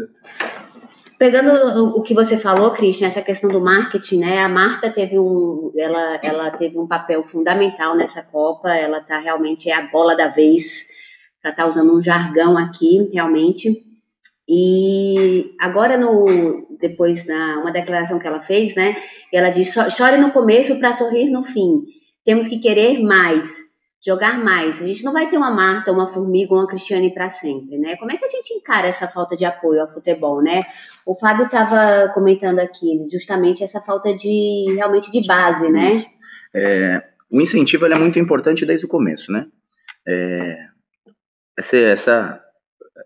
Pegando 1.20 1.98
o 1.98 2.00
que 2.00 2.14
você 2.14 2.38
falou, 2.38 2.70
Christian, 2.70 3.08
essa 3.08 3.20
questão 3.20 3.50
do 3.50 3.60
marketing, 3.60 4.20
né? 4.20 4.38
A 4.38 4.48
Marta 4.48 4.88
teve 4.88 5.18
um, 5.18 5.70
ela, 5.76 6.18
ela 6.22 6.50
teve 6.50 6.78
um 6.78 6.86
papel 6.86 7.22
fundamental 7.24 7.94
nessa 7.94 8.22
Copa. 8.22 8.70
Ela 8.70 9.02
tá 9.02 9.18
realmente 9.18 9.68
é 9.68 9.74
a 9.74 9.82
bola 9.82 10.16
da 10.16 10.28
vez. 10.28 10.86
Estar 11.36 11.52
tá 11.54 11.66
usando 11.66 11.94
um 11.94 12.00
jargão 12.00 12.56
aqui, 12.56 13.10
realmente. 13.12 13.82
E 14.48 15.54
agora 15.60 15.98
no 15.98 16.66
depois 16.80 17.26
na 17.26 17.60
uma 17.60 17.70
declaração 17.70 18.18
que 18.18 18.26
ela 18.26 18.40
fez, 18.40 18.74
né? 18.74 18.96
Ela 19.30 19.50
diz: 19.50 19.74
chore 19.94 20.16
no 20.16 20.32
começo 20.32 20.78
para 20.78 20.94
sorrir 20.94 21.28
no 21.28 21.44
fim. 21.44 21.82
Temos 22.24 22.48
que 22.48 22.58
querer 22.60 22.98
mais 23.02 23.58
jogar 24.04 24.42
mais. 24.42 24.80
A 24.80 24.86
gente 24.86 25.04
não 25.04 25.12
vai 25.12 25.28
ter 25.28 25.36
uma 25.36 25.50
Marta, 25.50 25.92
uma 25.92 26.06
Formiga, 26.06 26.54
uma 26.54 26.66
Cristiane 26.66 27.12
para 27.12 27.28
sempre, 27.28 27.78
né? 27.78 27.96
Como 27.96 28.10
é 28.10 28.16
que 28.16 28.24
a 28.24 28.28
gente 28.28 28.54
encara 28.54 28.88
essa 28.88 29.06
falta 29.06 29.36
de 29.36 29.44
apoio 29.44 29.82
ao 29.82 29.92
futebol, 29.92 30.42
né? 30.42 30.64
O 31.04 31.14
Fábio 31.14 31.44
estava 31.44 32.08
comentando 32.12 32.60
aqui 32.60 33.06
justamente 33.10 33.62
essa 33.62 33.80
falta 33.80 34.14
de 34.14 34.72
realmente 34.74 35.10
de 35.12 35.26
base, 35.26 35.70
né? 35.70 36.04
É, 36.54 37.02
o 37.30 37.40
incentivo 37.40 37.86
é 37.86 37.98
muito 37.98 38.18
importante 38.18 38.64
desde 38.64 38.86
o 38.86 38.88
começo, 38.88 39.30
né? 39.30 39.46
É, 40.06 40.66
essa, 41.58 41.76
essa, 41.76 42.44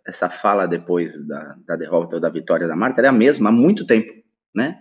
essa 0.06 0.30
fala 0.30 0.66
depois 0.66 1.26
da, 1.26 1.56
da 1.66 1.76
derrota 1.76 2.16
ou 2.16 2.20
da 2.20 2.30
vitória 2.30 2.68
da 2.68 2.76
Marta 2.76 3.02
é 3.02 3.08
a 3.08 3.12
mesma 3.12 3.48
há 3.48 3.52
muito 3.52 3.84
tempo, 3.84 4.12
né? 4.54 4.80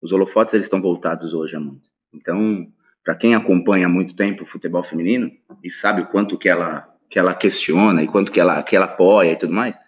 Os 0.00 0.12
holofotes 0.12 0.54
eles 0.54 0.66
estão 0.66 0.80
voltados 0.80 1.34
hoje 1.34 1.56
há 1.56 1.60
muito. 1.60 1.88
Então, 2.14 2.64
para 3.08 3.16
quem 3.16 3.34
acompanha 3.34 3.86
há 3.86 3.88
muito 3.88 4.14
tempo 4.14 4.42
o 4.42 4.46
futebol 4.46 4.82
feminino 4.82 5.32
e 5.64 5.70
sabe 5.70 6.02
o 6.02 6.06
quanto 6.08 6.36
que 6.36 6.46
ela 6.46 6.86
que 7.08 7.18
ela 7.18 7.32
questiona 7.32 8.02
e 8.02 8.06
quanto 8.06 8.30
que 8.30 8.38
ela 8.38 8.62
que 8.62 8.76
ela 8.76 8.84
apoia 8.84 9.32
e 9.32 9.36
tudo 9.36 9.50
mais, 9.50 9.78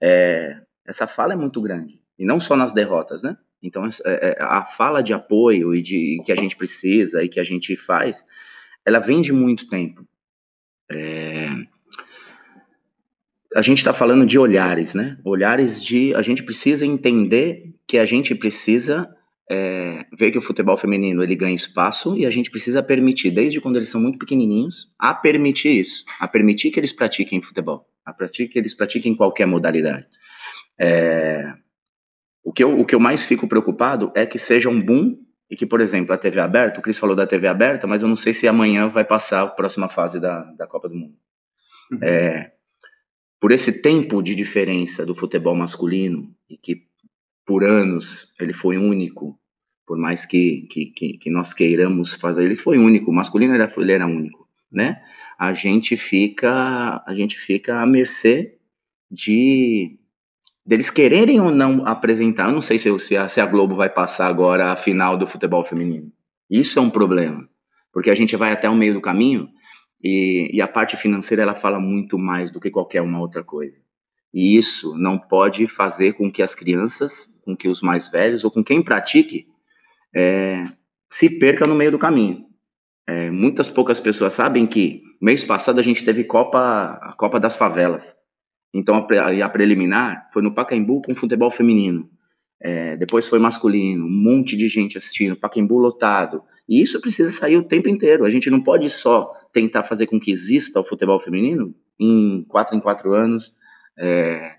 é, 0.00 0.60
essa 0.86 1.04
fala 1.08 1.32
é 1.32 1.36
muito 1.36 1.60
grande 1.60 1.98
e 2.16 2.24
não 2.24 2.38
só 2.38 2.54
nas 2.54 2.72
derrotas, 2.72 3.24
né? 3.24 3.36
Então, 3.60 3.84
é, 3.84 3.90
é, 4.06 4.36
a 4.38 4.62
fala 4.62 5.02
de 5.02 5.12
apoio 5.12 5.74
e 5.74 5.82
de 5.82 6.22
que 6.24 6.30
a 6.30 6.36
gente 6.36 6.54
precisa 6.54 7.24
e 7.24 7.28
que 7.28 7.40
a 7.40 7.44
gente 7.44 7.76
faz, 7.76 8.24
ela 8.86 9.00
vem 9.00 9.20
de 9.20 9.32
muito 9.32 9.66
tempo. 9.66 10.06
É... 10.88 11.48
A 13.56 13.62
gente 13.62 13.78
está 13.78 13.92
falando 13.92 14.24
de 14.24 14.38
olhares, 14.38 14.94
né? 14.94 15.18
Olhares 15.24 15.82
de. 15.82 16.14
A 16.14 16.22
gente 16.22 16.44
precisa 16.44 16.86
entender 16.86 17.74
que 17.84 17.98
a 17.98 18.06
gente 18.06 18.32
precisa 18.32 19.12
é, 19.50 20.06
ver 20.16 20.30
que 20.30 20.38
o 20.38 20.42
futebol 20.42 20.76
feminino 20.76 21.22
ele 21.22 21.36
ganha 21.36 21.54
espaço 21.54 22.16
e 22.16 22.24
a 22.24 22.30
gente 22.30 22.50
precisa 22.50 22.82
permitir, 22.82 23.30
desde 23.30 23.60
quando 23.60 23.76
eles 23.76 23.88
são 23.88 24.00
muito 24.00 24.18
pequenininhos, 24.18 24.92
a 24.98 25.12
permitir 25.14 25.78
isso, 25.80 26.04
a 26.18 26.26
permitir 26.26 26.70
que 26.70 26.80
eles 26.80 26.92
pratiquem 26.92 27.42
futebol, 27.42 27.86
a 28.04 28.12
permitir 28.12 28.48
que 28.48 28.58
eles 28.58 28.74
pratiquem 28.74 29.14
qualquer 29.14 29.46
modalidade. 29.46 30.06
É, 30.78 31.52
o, 32.42 32.52
que 32.52 32.64
eu, 32.64 32.80
o 32.80 32.84
que 32.84 32.94
eu 32.94 33.00
mais 33.00 33.26
fico 33.26 33.46
preocupado 33.46 34.10
é 34.14 34.24
que 34.26 34.38
seja 34.38 34.68
um 34.68 34.80
boom 34.80 35.18
e 35.50 35.56
que, 35.56 35.66
por 35.66 35.80
exemplo, 35.80 36.14
a 36.14 36.18
TV 36.18 36.40
aberta, 36.40 36.80
o 36.80 36.82
Cris 36.82 36.98
falou 36.98 37.14
da 37.14 37.26
TV 37.26 37.46
aberta, 37.46 37.86
mas 37.86 38.02
eu 38.02 38.08
não 38.08 38.16
sei 38.16 38.32
se 38.32 38.48
amanhã 38.48 38.88
vai 38.88 39.04
passar 39.04 39.42
a 39.42 39.46
próxima 39.46 39.88
fase 39.88 40.18
da, 40.18 40.42
da 40.52 40.66
Copa 40.66 40.88
do 40.88 40.94
Mundo. 40.94 41.14
Uhum. 41.92 41.98
É, 42.02 42.52
por 43.38 43.52
esse 43.52 43.82
tempo 43.82 44.22
de 44.22 44.34
diferença 44.34 45.04
do 45.04 45.14
futebol 45.14 45.54
masculino, 45.54 46.34
e 46.48 46.56
que 46.56 46.86
por 47.46 47.64
anos 47.64 48.32
ele 48.40 48.52
foi 48.52 48.78
único, 48.78 49.38
por 49.86 49.98
mais 49.98 50.24
que, 50.24 50.66
que, 50.70 50.86
que, 50.86 51.18
que 51.18 51.30
nós 51.30 51.52
queiramos 51.52 52.14
fazer, 52.14 52.44
ele 52.44 52.56
foi 52.56 52.78
único, 52.78 53.10
o 53.10 53.14
masculino 53.14 53.54
era, 53.54 53.72
ele 53.76 53.92
era 53.92 54.06
único, 54.06 54.48
né? 54.70 55.02
A 55.38 55.52
gente 55.52 55.96
fica, 55.96 57.02
a 57.06 57.14
gente 57.14 57.38
fica 57.38 57.80
à 57.80 57.86
mercê 57.86 58.58
de 59.10 59.98
deles 60.64 60.90
quererem 60.90 61.40
ou 61.40 61.50
não 61.50 61.86
apresentar. 61.86 62.48
Eu 62.48 62.52
não 62.52 62.60
sei 62.60 62.78
se, 62.78 62.98
se, 62.98 63.16
a, 63.16 63.28
se 63.28 63.40
a 63.40 63.46
Globo 63.46 63.76
vai 63.76 63.90
passar 63.90 64.26
agora 64.26 64.72
a 64.72 64.76
final 64.76 65.18
do 65.18 65.26
futebol 65.26 65.64
feminino. 65.64 66.10
Isso 66.48 66.78
é 66.78 66.82
um 66.82 66.90
problema, 66.90 67.46
porque 67.92 68.10
a 68.10 68.14
gente 68.14 68.36
vai 68.36 68.52
até 68.52 68.68
o 68.68 68.74
meio 68.74 68.94
do 68.94 69.00
caminho 69.00 69.48
e, 70.02 70.50
e 70.52 70.60
a 70.60 70.68
parte 70.68 70.96
financeira 70.96 71.42
ela 71.42 71.54
fala 71.54 71.80
muito 71.80 72.18
mais 72.18 72.50
do 72.50 72.60
que 72.60 72.70
qualquer 72.70 73.02
uma 73.02 73.20
outra 73.20 73.42
coisa. 73.42 73.83
E 74.34 74.58
isso 74.58 74.98
não 74.98 75.16
pode 75.16 75.68
fazer 75.68 76.14
com 76.14 76.28
que 76.28 76.42
as 76.42 76.56
crianças, 76.56 77.32
com 77.44 77.56
que 77.56 77.68
os 77.68 77.80
mais 77.80 78.10
velhos 78.10 78.42
ou 78.42 78.50
com 78.50 78.64
quem 78.64 78.82
pratique 78.82 79.46
é, 80.12 80.66
se 81.08 81.38
perca 81.38 81.68
no 81.68 81.74
meio 81.76 81.92
do 81.92 81.98
caminho. 82.00 82.44
É, 83.06 83.30
muitas 83.30 83.68
poucas 83.68 84.00
pessoas 84.00 84.32
sabem 84.32 84.66
que 84.66 85.02
mês 85.22 85.44
passado 85.44 85.78
a 85.78 85.82
gente 85.82 86.04
teve 86.04 86.24
Copa, 86.24 86.98
a 87.00 87.14
Copa 87.16 87.38
das 87.38 87.56
Favelas. 87.56 88.16
Então 88.74 88.96
a, 88.96 89.44
a 89.44 89.48
preliminar 89.48 90.26
foi 90.32 90.42
no 90.42 90.52
Pacaembu 90.52 91.00
com 91.02 91.14
futebol 91.14 91.50
feminino. 91.52 92.10
É, 92.60 92.96
depois 92.96 93.28
foi 93.28 93.38
masculino, 93.38 94.04
um 94.04 94.10
monte 94.10 94.56
de 94.56 94.66
gente 94.66 94.98
assistindo, 94.98 95.36
Pacaembu 95.36 95.78
lotado. 95.78 96.42
E 96.68 96.82
isso 96.82 97.00
precisa 97.00 97.30
sair 97.30 97.56
o 97.56 97.62
tempo 97.62 97.88
inteiro. 97.88 98.24
A 98.24 98.30
gente 98.30 98.50
não 98.50 98.60
pode 98.60 98.90
só 98.90 99.32
tentar 99.52 99.84
fazer 99.84 100.08
com 100.08 100.18
que 100.18 100.32
exista 100.32 100.80
o 100.80 100.84
futebol 100.84 101.20
feminino 101.20 101.72
em 102.00 102.42
quatro 102.48 102.74
em 102.74 102.80
quatro 102.80 103.12
anos, 103.12 103.54
é, 103.98 104.52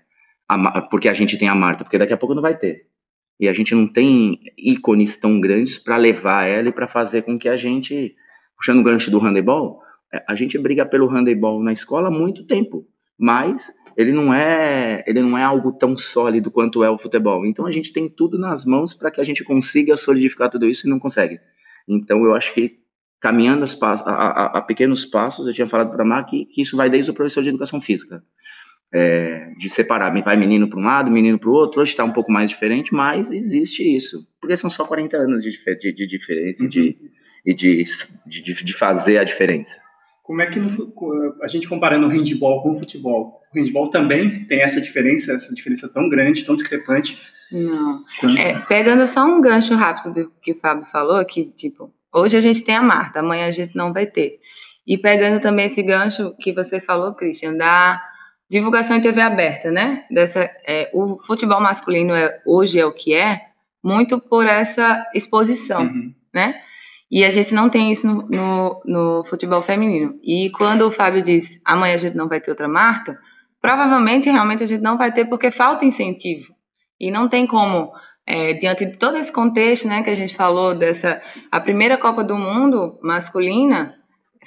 a, 0.48 0.82
porque 0.82 1.08
a 1.08 1.14
gente 1.14 1.38
tem 1.38 1.48
a 1.48 1.54
Marta, 1.54 1.84
porque 1.84 1.98
daqui 1.98 2.12
a 2.12 2.16
pouco 2.16 2.34
não 2.34 2.42
vai 2.42 2.56
ter. 2.56 2.86
E 3.38 3.48
a 3.48 3.52
gente 3.52 3.74
não 3.74 3.86
tem 3.86 4.38
ícones 4.56 5.16
tão 5.16 5.40
grandes 5.40 5.78
para 5.78 5.96
levar 5.96 6.46
ela 6.46 6.68
e 6.68 6.72
para 6.72 6.88
fazer 6.88 7.22
com 7.22 7.38
que 7.38 7.48
a 7.48 7.56
gente, 7.56 8.14
puxando 8.56 8.80
o 8.80 8.82
gancho 8.82 9.10
do 9.10 9.18
handebol, 9.18 9.80
é, 10.12 10.24
a 10.28 10.34
gente 10.34 10.58
briga 10.58 10.86
pelo 10.86 11.06
handebol 11.06 11.62
na 11.62 11.72
escola 11.72 12.08
há 12.08 12.10
muito 12.10 12.46
tempo, 12.46 12.86
mas 13.18 13.70
ele 13.96 14.12
não 14.12 14.32
é 14.32 15.02
ele 15.06 15.22
não 15.22 15.36
é 15.36 15.42
algo 15.42 15.72
tão 15.72 15.96
sólido 15.96 16.50
quanto 16.50 16.84
é 16.84 16.90
o 16.90 16.98
futebol. 16.98 17.44
Então 17.46 17.66
a 17.66 17.72
gente 17.72 17.92
tem 17.92 18.08
tudo 18.08 18.38
nas 18.38 18.64
mãos 18.64 18.94
para 18.94 19.10
que 19.10 19.20
a 19.20 19.24
gente 19.24 19.42
consiga 19.42 19.96
solidificar 19.96 20.50
tudo 20.50 20.66
isso 20.66 20.86
e 20.86 20.90
não 20.90 20.98
consegue. 20.98 21.40
Então 21.88 22.24
eu 22.24 22.34
acho 22.34 22.52
que 22.54 22.78
caminhando 23.18 23.64
a, 23.64 23.92
a, 23.92 24.58
a 24.58 24.62
pequenos 24.62 25.04
passos, 25.04 25.46
eu 25.46 25.52
tinha 25.52 25.66
falado 25.66 25.90
para 25.90 26.02
a 26.02 26.06
Mar 26.06 26.26
que, 26.26 26.44
que, 26.46 26.60
isso 26.60 26.76
vai 26.76 26.90
desde 26.90 27.10
o 27.10 27.14
professor 27.14 27.42
de 27.42 27.48
educação 27.48 27.80
física. 27.80 28.22
É, 28.94 29.50
de 29.58 29.68
separar, 29.68 30.14
vai 30.22 30.36
menino 30.36 30.70
para 30.70 30.78
um 30.78 30.84
lado, 30.84 31.10
menino 31.10 31.38
para 31.38 31.50
o 31.50 31.52
outro, 31.52 31.82
hoje 31.82 31.90
está 31.90 32.04
um 32.04 32.12
pouco 32.12 32.30
mais 32.30 32.48
diferente, 32.48 32.94
mas 32.94 33.30
existe 33.32 33.82
isso, 33.82 34.26
porque 34.40 34.56
são 34.56 34.70
só 34.70 34.84
40 34.84 35.16
anos 35.16 35.42
de, 35.42 35.50
de, 35.50 35.92
de 35.92 36.06
diferença 36.06 36.62
uhum. 36.62 36.68
de, 36.68 36.96
e 37.44 37.52
de, 37.52 37.82
de, 38.28 38.64
de 38.64 38.72
fazer 38.72 39.18
a 39.18 39.24
diferença. 39.24 39.76
Como 40.22 40.42
é 40.42 40.46
que 40.46 40.58
no, 40.58 40.70
a 41.40 41.46
gente 41.46 41.68
comparando 41.68 42.06
o 42.06 42.10
handball 42.10 42.60
com 42.60 42.72
o 42.72 42.78
futebol, 42.78 43.32
o 43.54 43.58
handball 43.58 43.90
também 43.90 44.44
tem 44.46 44.60
essa 44.60 44.80
diferença, 44.80 45.32
essa 45.32 45.54
diferença 45.54 45.88
tão 45.88 46.08
grande, 46.08 46.44
tão 46.44 46.56
discrepante? 46.56 47.20
Não. 47.52 48.04
É, 48.36 48.58
pegando 48.60 49.06
só 49.06 49.24
um 49.24 49.40
gancho 49.40 49.76
rápido 49.76 50.12
do 50.12 50.32
que 50.42 50.50
o 50.50 50.58
Fábio 50.58 50.84
falou, 50.86 51.24
que 51.24 51.44
tipo, 51.52 51.92
hoje 52.12 52.36
a 52.36 52.40
gente 52.40 52.64
tem 52.64 52.74
a 52.74 52.82
Marta, 52.82 53.20
amanhã 53.20 53.46
a 53.46 53.52
gente 53.52 53.76
não 53.76 53.92
vai 53.92 54.04
ter. 54.04 54.40
E 54.84 54.98
pegando 54.98 55.40
também 55.40 55.66
esse 55.66 55.80
gancho 55.80 56.34
que 56.40 56.52
você 56.52 56.80
falou, 56.80 57.14
Christian, 57.14 57.56
da 57.56 58.02
divulgação 58.48 58.96
em 58.96 59.00
TV 59.00 59.20
aberta, 59.20 59.70
né? 59.70 60.04
Dessa, 60.10 60.48
é, 60.66 60.90
o 60.92 61.18
futebol 61.18 61.60
masculino 61.60 62.14
é, 62.14 62.40
hoje 62.46 62.78
é 62.78 62.86
o 62.86 62.92
que 62.92 63.14
é, 63.14 63.46
muito 63.82 64.20
por 64.20 64.46
essa 64.46 65.04
exposição, 65.14 65.82
uhum. 65.82 66.14
né? 66.32 66.60
E 67.10 67.24
a 67.24 67.30
gente 67.30 67.54
não 67.54 67.68
tem 67.68 67.92
isso 67.92 68.06
no, 68.06 68.26
no, 68.28 68.80
no, 68.84 69.24
futebol 69.24 69.62
feminino. 69.62 70.18
E 70.24 70.50
quando 70.50 70.82
o 70.82 70.90
Fábio 70.90 71.22
diz 71.22 71.60
amanhã 71.64 71.94
a 71.94 71.98
gente 71.98 72.16
não 72.16 72.28
vai 72.28 72.40
ter 72.40 72.50
outra 72.50 72.66
Marta, 72.66 73.16
provavelmente 73.60 74.28
realmente 74.28 74.64
a 74.64 74.66
gente 74.66 74.82
não 74.82 74.98
vai 74.98 75.12
ter 75.12 75.24
porque 75.26 75.50
falta 75.52 75.84
incentivo. 75.84 76.52
E 76.98 77.10
não 77.10 77.28
tem 77.28 77.46
como, 77.46 77.92
é, 78.26 78.54
diante 78.54 78.84
de 78.86 78.96
todo 78.96 79.16
esse 79.18 79.32
contexto 79.32 79.86
né, 79.86 80.02
que 80.02 80.10
a 80.10 80.16
gente 80.16 80.34
falou, 80.34 80.74
dessa 80.74 81.22
a 81.50 81.60
primeira 81.60 81.96
Copa 81.96 82.24
do 82.24 82.36
Mundo 82.36 82.98
masculina, 83.02 83.94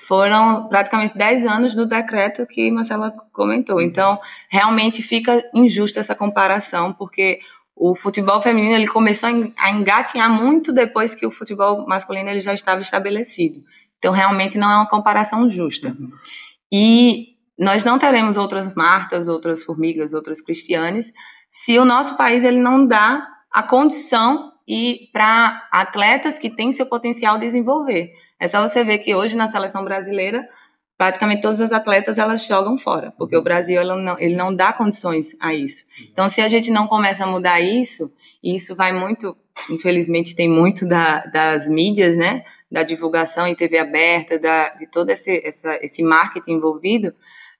foram 0.07 0.67
praticamente 0.67 1.17
10 1.17 1.45
anos 1.45 1.75
do 1.75 1.85
decreto 1.85 2.45
que 2.47 2.71
Marcela 2.71 3.11
comentou. 3.33 3.81
Então, 3.81 4.19
realmente 4.49 5.03
fica 5.03 5.43
injusta 5.53 5.99
essa 5.99 6.15
comparação, 6.15 6.93
porque 6.93 7.39
o 7.75 7.95
futebol 7.95 8.41
feminino 8.41 8.75
ele 8.75 8.87
começou 8.87 9.29
a 9.57 9.69
engatinhar 9.69 10.29
muito 10.29 10.71
depois 10.71 11.15
que 11.15 11.25
o 11.25 11.31
futebol 11.31 11.85
masculino 11.87 12.29
ele 12.29 12.41
já 12.41 12.53
estava 12.53 12.81
estabelecido. 12.81 13.63
Então, 13.97 14.13
realmente 14.13 14.57
não 14.57 14.71
é 14.71 14.75
uma 14.75 14.89
comparação 14.89 15.49
justa. 15.49 15.89
Uhum. 15.89 16.07
E 16.71 17.35
nós 17.57 17.83
não 17.83 17.99
teremos 17.99 18.37
outras 18.37 18.73
Martas, 18.73 19.27
outras 19.27 19.63
Formigas, 19.63 20.13
outras 20.13 20.39
Cristianes, 20.39 21.11
se 21.49 21.77
o 21.77 21.83
nosso 21.83 22.15
país 22.15 22.43
ele 22.43 22.59
não 22.59 22.85
dá 22.85 23.27
a 23.51 23.63
condição 23.63 24.53
e 24.67 25.09
para 25.11 25.67
atletas 25.71 26.37
que 26.37 26.49
têm 26.49 26.71
seu 26.71 26.85
potencial 26.85 27.37
desenvolver. 27.37 28.11
É 28.39 28.47
só 28.47 28.61
você 28.61 28.83
ver 28.83 28.99
que 28.99 29.13
hoje 29.13 29.35
na 29.35 29.49
seleção 29.49 29.83
brasileira 29.83 30.47
praticamente 30.99 31.41
todas 31.41 31.61
as 31.61 31.71
atletas 31.71 32.17
elas 32.17 32.45
jogam 32.45 32.77
fora, 32.77 33.13
porque 33.17 33.35
o 33.37 33.41
Brasil 33.41 33.81
não, 33.85 34.19
ele 34.19 34.35
não 34.35 34.53
dá 34.53 34.73
condições 34.73 35.33
a 35.39 35.53
isso. 35.53 35.85
Então, 36.11 36.27
se 36.27 36.41
a 36.41 36.49
gente 36.49 36.69
não 36.69 36.87
começa 36.87 37.23
a 37.23 37.27
mudar 37.27 37.61
isso, 37.61 38.11
e 38.43 38.53
isso 38.53 38.75
vai 38.75 38.91
muito, 38.91 39.35
infelizmente, 39.69 40.35
tem 40.35 40.49
muito 40.49 40.85
da, 40.85 41.21
das 41.27 41.69
mídias, 41.69 42.17
né? 42.17 42.43
Da 42.69 42.83
divulgação 42.83 43.47
em 43.47 43.55
TV 43.55 43.77
aberta, 43.77 44.37
da, 44.37 44.75
de 44.75 44.87
todo 44.87 45.09
esse, 45.09 45.41
essa, 45.45 45.79
esse 45.81 46.03
marketing 46.03 46.55
envolvido, 46.55 47.07
a 47.07 47.13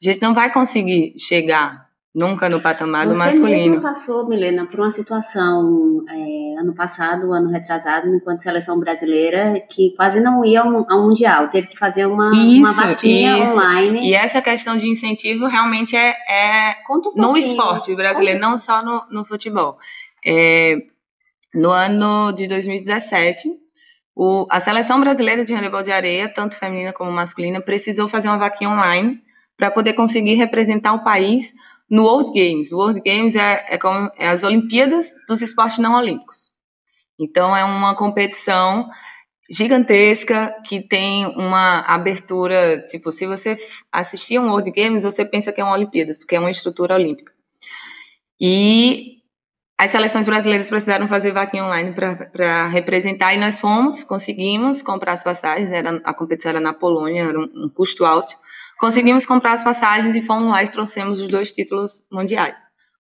gente 0.06 0.22
não 0.22 0.34
vai 0.34 0.52
conseguir 0.52 1.14
chegar 1.18 1.88
Nunca 2.14 2.50
no 2.50 2.60
patamar 2.60 3.08
do 3.08 3.16
masculino. 3.16 3.60
Você 3.60 3.70
mesmo 3.70 3.82
passou, 3.84 4.28
Milena, 4.28 4.66
por 4.66 4.80
uma 4.80 4.90
situação 4.90 5.94
é, 6.10 6.60
ano 6.60 6.74
passado, 6.74 7.32
ano 7.32 7.52
retrasado, 7.52 8.08
enquanto 8.08 8.42
seleção 8.42 8.80
brasileira, 8.80 9.62
que 9.70 9.94
quase 9.96 10.20
não 10.20 10.44
ia 10.44 10.62
ao 10.62 11.04
Mundial. 11.04 11.50
Teve 11.50 11.68
que 11.68 11.78
fazer 11.78 12.08
uma, 12.08 12.32
isso, 12.36 12.60
uma 12.62 12.72
vaquinha 12.74 13.38
isso. 13.38 13.54
online. 13.54 14.10
E 14.10 14.16
essa 14.16 14.42
questão 14.42 14.76
de 14.76 14.88
incentivo 14.88 15.46
realmente 15.46 15.96
é, 15.96 16.10
é 16.10 16.76
um 16.90 17.12
no 17.16 17.38
esporte 17.38 17.96
brasileiro, 17.96 18.40
Conta. 18.40 18.50
não 18.50 18.58
só 18.58 18.84
no, 18.84 19.04
no 19.12 19.24
futebol. 19.24 19.78
É, 20.26 20.78
no 21.54 21.70
ano 21.70 22.32
de 22.32 22.48
2017, 22.48 23.50
o, 24.16 24.48
a 24.50 24.60
seleção 24.60 25.00
brasileira 25.00 25.46
de 25.46 25.54
handebol 25.54 25.84
de 25.84 25.92
areia, 25.92 26.28
tanto 26.28 26.58
feminina 26.58 26.92
como 26.92 27.12
masculina, 27.12 27.62
precisou 27.62 28.10
fazer 28.10 28.28
uma 28.30 28.38
vaquinha 28.40 28.72
online 28.72 29.22
para 29.56 29.70
poder 29.70 29.94
conseguir 29.94 30.34
representar 30.34 30.94
o 30.94 31.04
país 31.04 31.54
no 31.90 32.04
World 32.04 32.32
Games. 32.34 32.72
O 32.72 32.78
World 32.78 33.02
Games 33.06 33.36
é, 33.36 33.74
é, 33.74 33.78
como, 33.78 34.10
é 34.18 34.30
as 34.30 34.44
Olimpíadas 34.44 35.12
dos 35.28 35.42
esportes 35.42 35.80
não 35.80 35.96
olímpicos. 35.96 36.52
Então, 37.20 37.56
é 37.56 37.64
uma 37.64 37.96
competição 37.96 38.90
gigantesca 39.50 40.56
que 40.68 40.80
tem 40.80 41.26
uma 41.26 41.80
abertura, 41.80 42.86
tipo, 42.88 43.12
se 43.12 43.26
você 43.26 43.58
assistir 43.92 44.40
um 44.40 44.50
World 44.50 44.72
Games, 44.72 45.04
você 45.04 45.26
pensa 45.26 45.52
que 45.52 45.60
é 45.60 45.64
uma 45.64 45.74
Olimpíadas, 45.74 46.18
porque 46.18 46.36
é 46.36 46.40
uma 46.40 46.52
estrutura 46.52 46.94
olímpica. 46.94 47.34
E 48.40 49.18
as 49.78 49.92
seleções 49.92 50.28
brasileiras 50.28 50.70
precisaram 50.70 51.08
fazer 51.08 51.32
vaquinha 51.32 51.64
online 51.64 51.94
para 51.94 52.68
representar, 52.68 53.34
e 53.34 53.38
nós 53.38 53.60
fomos, 53.60 54.04
conseguimos 54.04 54.82
comprar 54.82 55.14
as 55.14 55.24
passagens, 55.24 55.72
era, 55.72 56.00
a 56.04 56.14
competição 56.14 56.52
era 56.52 56.60
na 56.60 56.74
Polônia, 56.74 57.24
era 57.24 57.40
um, 57.40 57.50
um 57.66 57.70
custo 57.70 58.06
alto, 58.06 58.36
Conseguimos 58.80 59.26
comprar 59.26 59.54
as 59.54 59.64
passagens 59.64 60.16
e 60.16 60.22
fomos 60.22 60.46
lá 60.46 60.64
e 60.64 60.70
trouxemos 60.70 61.20
os 61.20 61.28
dois 61.28 61.52
títulos 61.52 62.06
mundiais. 62.10 62.58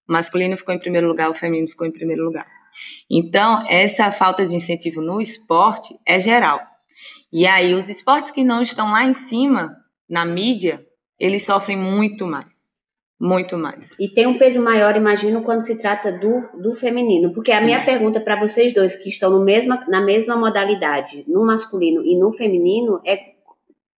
O 0.07 0.12
masculino 0.12 0.57
ficou 0.57 0.75
em 0.75 0.79
primeiro 0.79 1.07
lugar, 1.07 1.29
o 1.29 1.33
feminino 1.33 1.69
ficou 1.69 1.88
em 1.88 1.91
primeiro 1.91 2.25
lugar. 2.25 2.45
Então, 3.09 3.63
essa 3.67 4.12
falta 4.12 4.45
de 4.45 4.53
incentivo 4.53 5.01
no 5.01 5.21
esporte 5.21 5.95
é 6.05 6.19
geral. 6.19 6.59
E 7.31 7.48
aí, 7.48 7.74
os 7.74 7.89
esportes 7.89 8.29
que 8.29 8.43
não 8.43 8.62
estão 8.62 8.91
lá 8.91 9.05
em 9.05 9.13
cima, 9.13 9.74
na 10.09 10.25
mídia, 10.25 10.86
eles 11.17 11.45
sofrem 11.45 11.77
muito 11.77 12.27
mais. 12.27 12.69
Muito 13.17 13.57
mais. 13.57 13.91
E 14.00 14.09
tem 14.09 14.27
um 14.27 14.38
peso 14.38 14.62
maior, 14.62 14.95
imagino, 14.95 15.43
quando 15.43 15.62
se 15.62 15.77
trata 15.77 16.12
do, 16.12 16.41
do 16.62 16.75
feminino. 16.75 17.33
Porque 17.33 17.51
Sim. 17.51 17.57
a 17.57 17.62
minha 17.62 17.86
pergunta 17.86 18.19
para 18.19 18.39
vocês 18.39 18.74
dois, 18.74 18.98
que 18.98 19.09
estão 19.09 19.29
no 19.29 19.43
mesma, 19.43 19.86
na 19.88 20.01
mesma 20.01 20.36
modalidade, 20.36 21.25
no 21.27 21.45
masculino 21.45 22.01
e 22.03 22.17
no 22.17 22.33
feminino, 22.33 23.01
é 23.05 23.38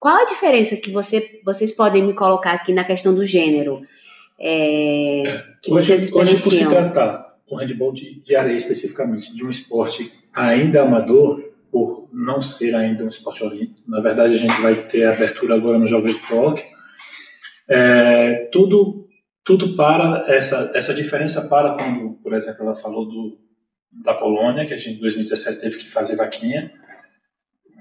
qual 0.01 0.24
a 0.24 0.25
diferença 0.25 0.75
que 0.75 0.89
você, 0.89 1.39
vocês 1.46 1.72
podem 1.72 2.01
me 2.03 2.13
colocar 2.13 2.53
aqui 2.53 2.74
na 2.74 2.84
questão 2.84 3.13
do 3.13 3.24
gênero? 3.24 3.84
É, 4.39 5.43
que 5.62 5.72
hoje, 5.72 5.86
vocês 5.86 6.01
experienciam? 6.01 6.38
Hoje, 6.38 6.43
por 6.43 6.51
se 6.51 6.67
tratar, 6.67 7.38
o 7.48 7.55
handball 7.55 7.93
de, 7.93 8.20
de 8.20 8.36
areia 8.36 8.55
especificamente, 8.55 9.31
de 9.31 9.46
um 9.46 9.50
esporte 9.51 10.12
ainda 10.34 10.81
amador, 10.81 11.43
por 11.72 12.10
não 12.12 12.41
ser 12.41 12.75
ainda 12.75 13.03
um 13.03 13.10
esporte 13.10 13.43
olímpico, 13.43 13.75
na 13.89 14.00
verdade 14.00 14.34
a 14.34 14.38
gente 14.38 14.60
vai 14.60 14.74
ter 14.74 15.05
abertura 15.05 15.53
agora 15.53 15.77
nos 15.77 15.91
Jogos 15.91 16.15
de 16.15 16.27
Tóquio, 16.27 16.65
é, 17.70 18.50
tudo 18.51 19.05
tudo 19.43 19.75
para 19.75 20.25
essa 20.27 20.72
essa 20.74 20.96
diferença 20.96 21.48
para 21.48 21.75
quando, 21.75 22.13
por 22.24 22.34
exemplo, 22.34 22.63
ela 22.63 22.74
falou 22.74 23.05
do 23.05 23.38
da 24.03 24.15
Polônia, 24.15 24.65
que 24.65 24.74
a 24.74 24.77
gente 24.77 24.98
em 24.98 25.00
2017 25.00 25.62
teve 25.62 25.77
que 25.77 25.89
fazer 25.89 26.15
vaquinha. 26.15 26.72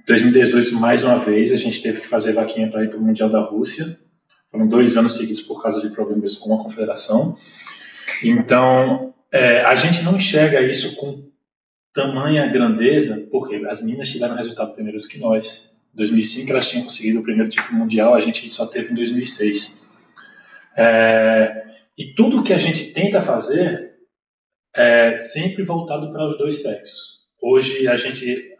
2018, 0.06 0.74
mais 0.74 1.04
uma 1.04 1.16
vez, 1.16 1.52
a 1.52 1.56
gente 1.56 1.82
teve 1.82 2.00
que 2.00 2.06
fazer 2.06 2.32
vaquinha 2.32 2.70
para 2.70 2.84
ir 2.84 2.88
para 2.88 2.98
o 2.98 3.02
Mundial 3.02 3.28
da 3.28 3.40
Rússia. 3.40 3.86
Foram 4.50 4.66
dois 4.66 4.96
anos 4.96 5.14
seguidos 5.16 5.42
por 5.42 5.62
causa 5.62 5.80
de 5.80 5.94
problemas 5.94 6.36
com 6.36 6.54
a 6.54 6.62
confederação. 6.62 7.36
Então, 8.22 9.14
é, 9.32 9.60
a 9.62 9.74
gente 9.74 10.02
não 10.02 10.16
enxerga 10.16 10.60
isso 10.60 10.96
com 10.96 11.30
tamanha 11.94 12.46
grandeza, 12.46 13.28
porque 13.30 13.56
as 13.68 13.82
minas 13.82 14.08
tiveram 14.08 14.34
resultado 14.34 14.74
primeiro 14.74 15.00
do 15.00 15.08
que 15.08 15.18
nós. 15.18 15.70
Em 15.94 15.96
2005 15.96 16.50
elas 16.50 16.68
tinham 16.68 16.84
conseguido 16.84 17.20
o 17.20 17.22
primeiro 17.22 17.50
título 17.50 17.78
mundial, 17.78 18.14
a 18.14 18.20
gente 18.20 18.48
só 18.50 18.66
teve 18.66 18.92
em 18.92 18.94
2006. 18.94 19.88
É, 20.76 21.64
e 21.98 22.14
tudo 22.14 22.42
que 22.42 22.52
a 22.52 22.58
gente 22.58 22.92
tenta 22.92 23.20
fazer 23.20 23.90
é 24.74 25.16
sempre 25.16 25.62
voltado 25.62 26.12
para 26.12 26.26
os 26.26 26.38
dois 26.38 26.62
sexos. 26.62 27.20
Hoje 27.42 27.88
a 27.88 27.96
gente, 27.96 28.54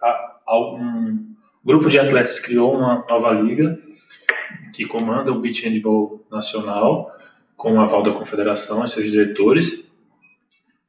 um 0.49 1.30
grupo 1.71 1.89
de 1.89 2.01
atletas 2.01 2.41
criou 2.41 2.77
uma 2.77 3.07
nova 3.09 3.31
liga 3.31 3.79
que 4.75 4.85
comanda 4.85 5.31
o 5.31 5.39
Beach 5.39 5.65
Handball 5.69 6.27
Nacional, 6.29 7.09
com 7.57 7.75
o 7.75 7.81
aval 7.81 8.03
da 8.03 8.11
confederação 8.11 8.85
e 8.85 8.89
seus 8.89 9.09
diretores, 9.09 9.95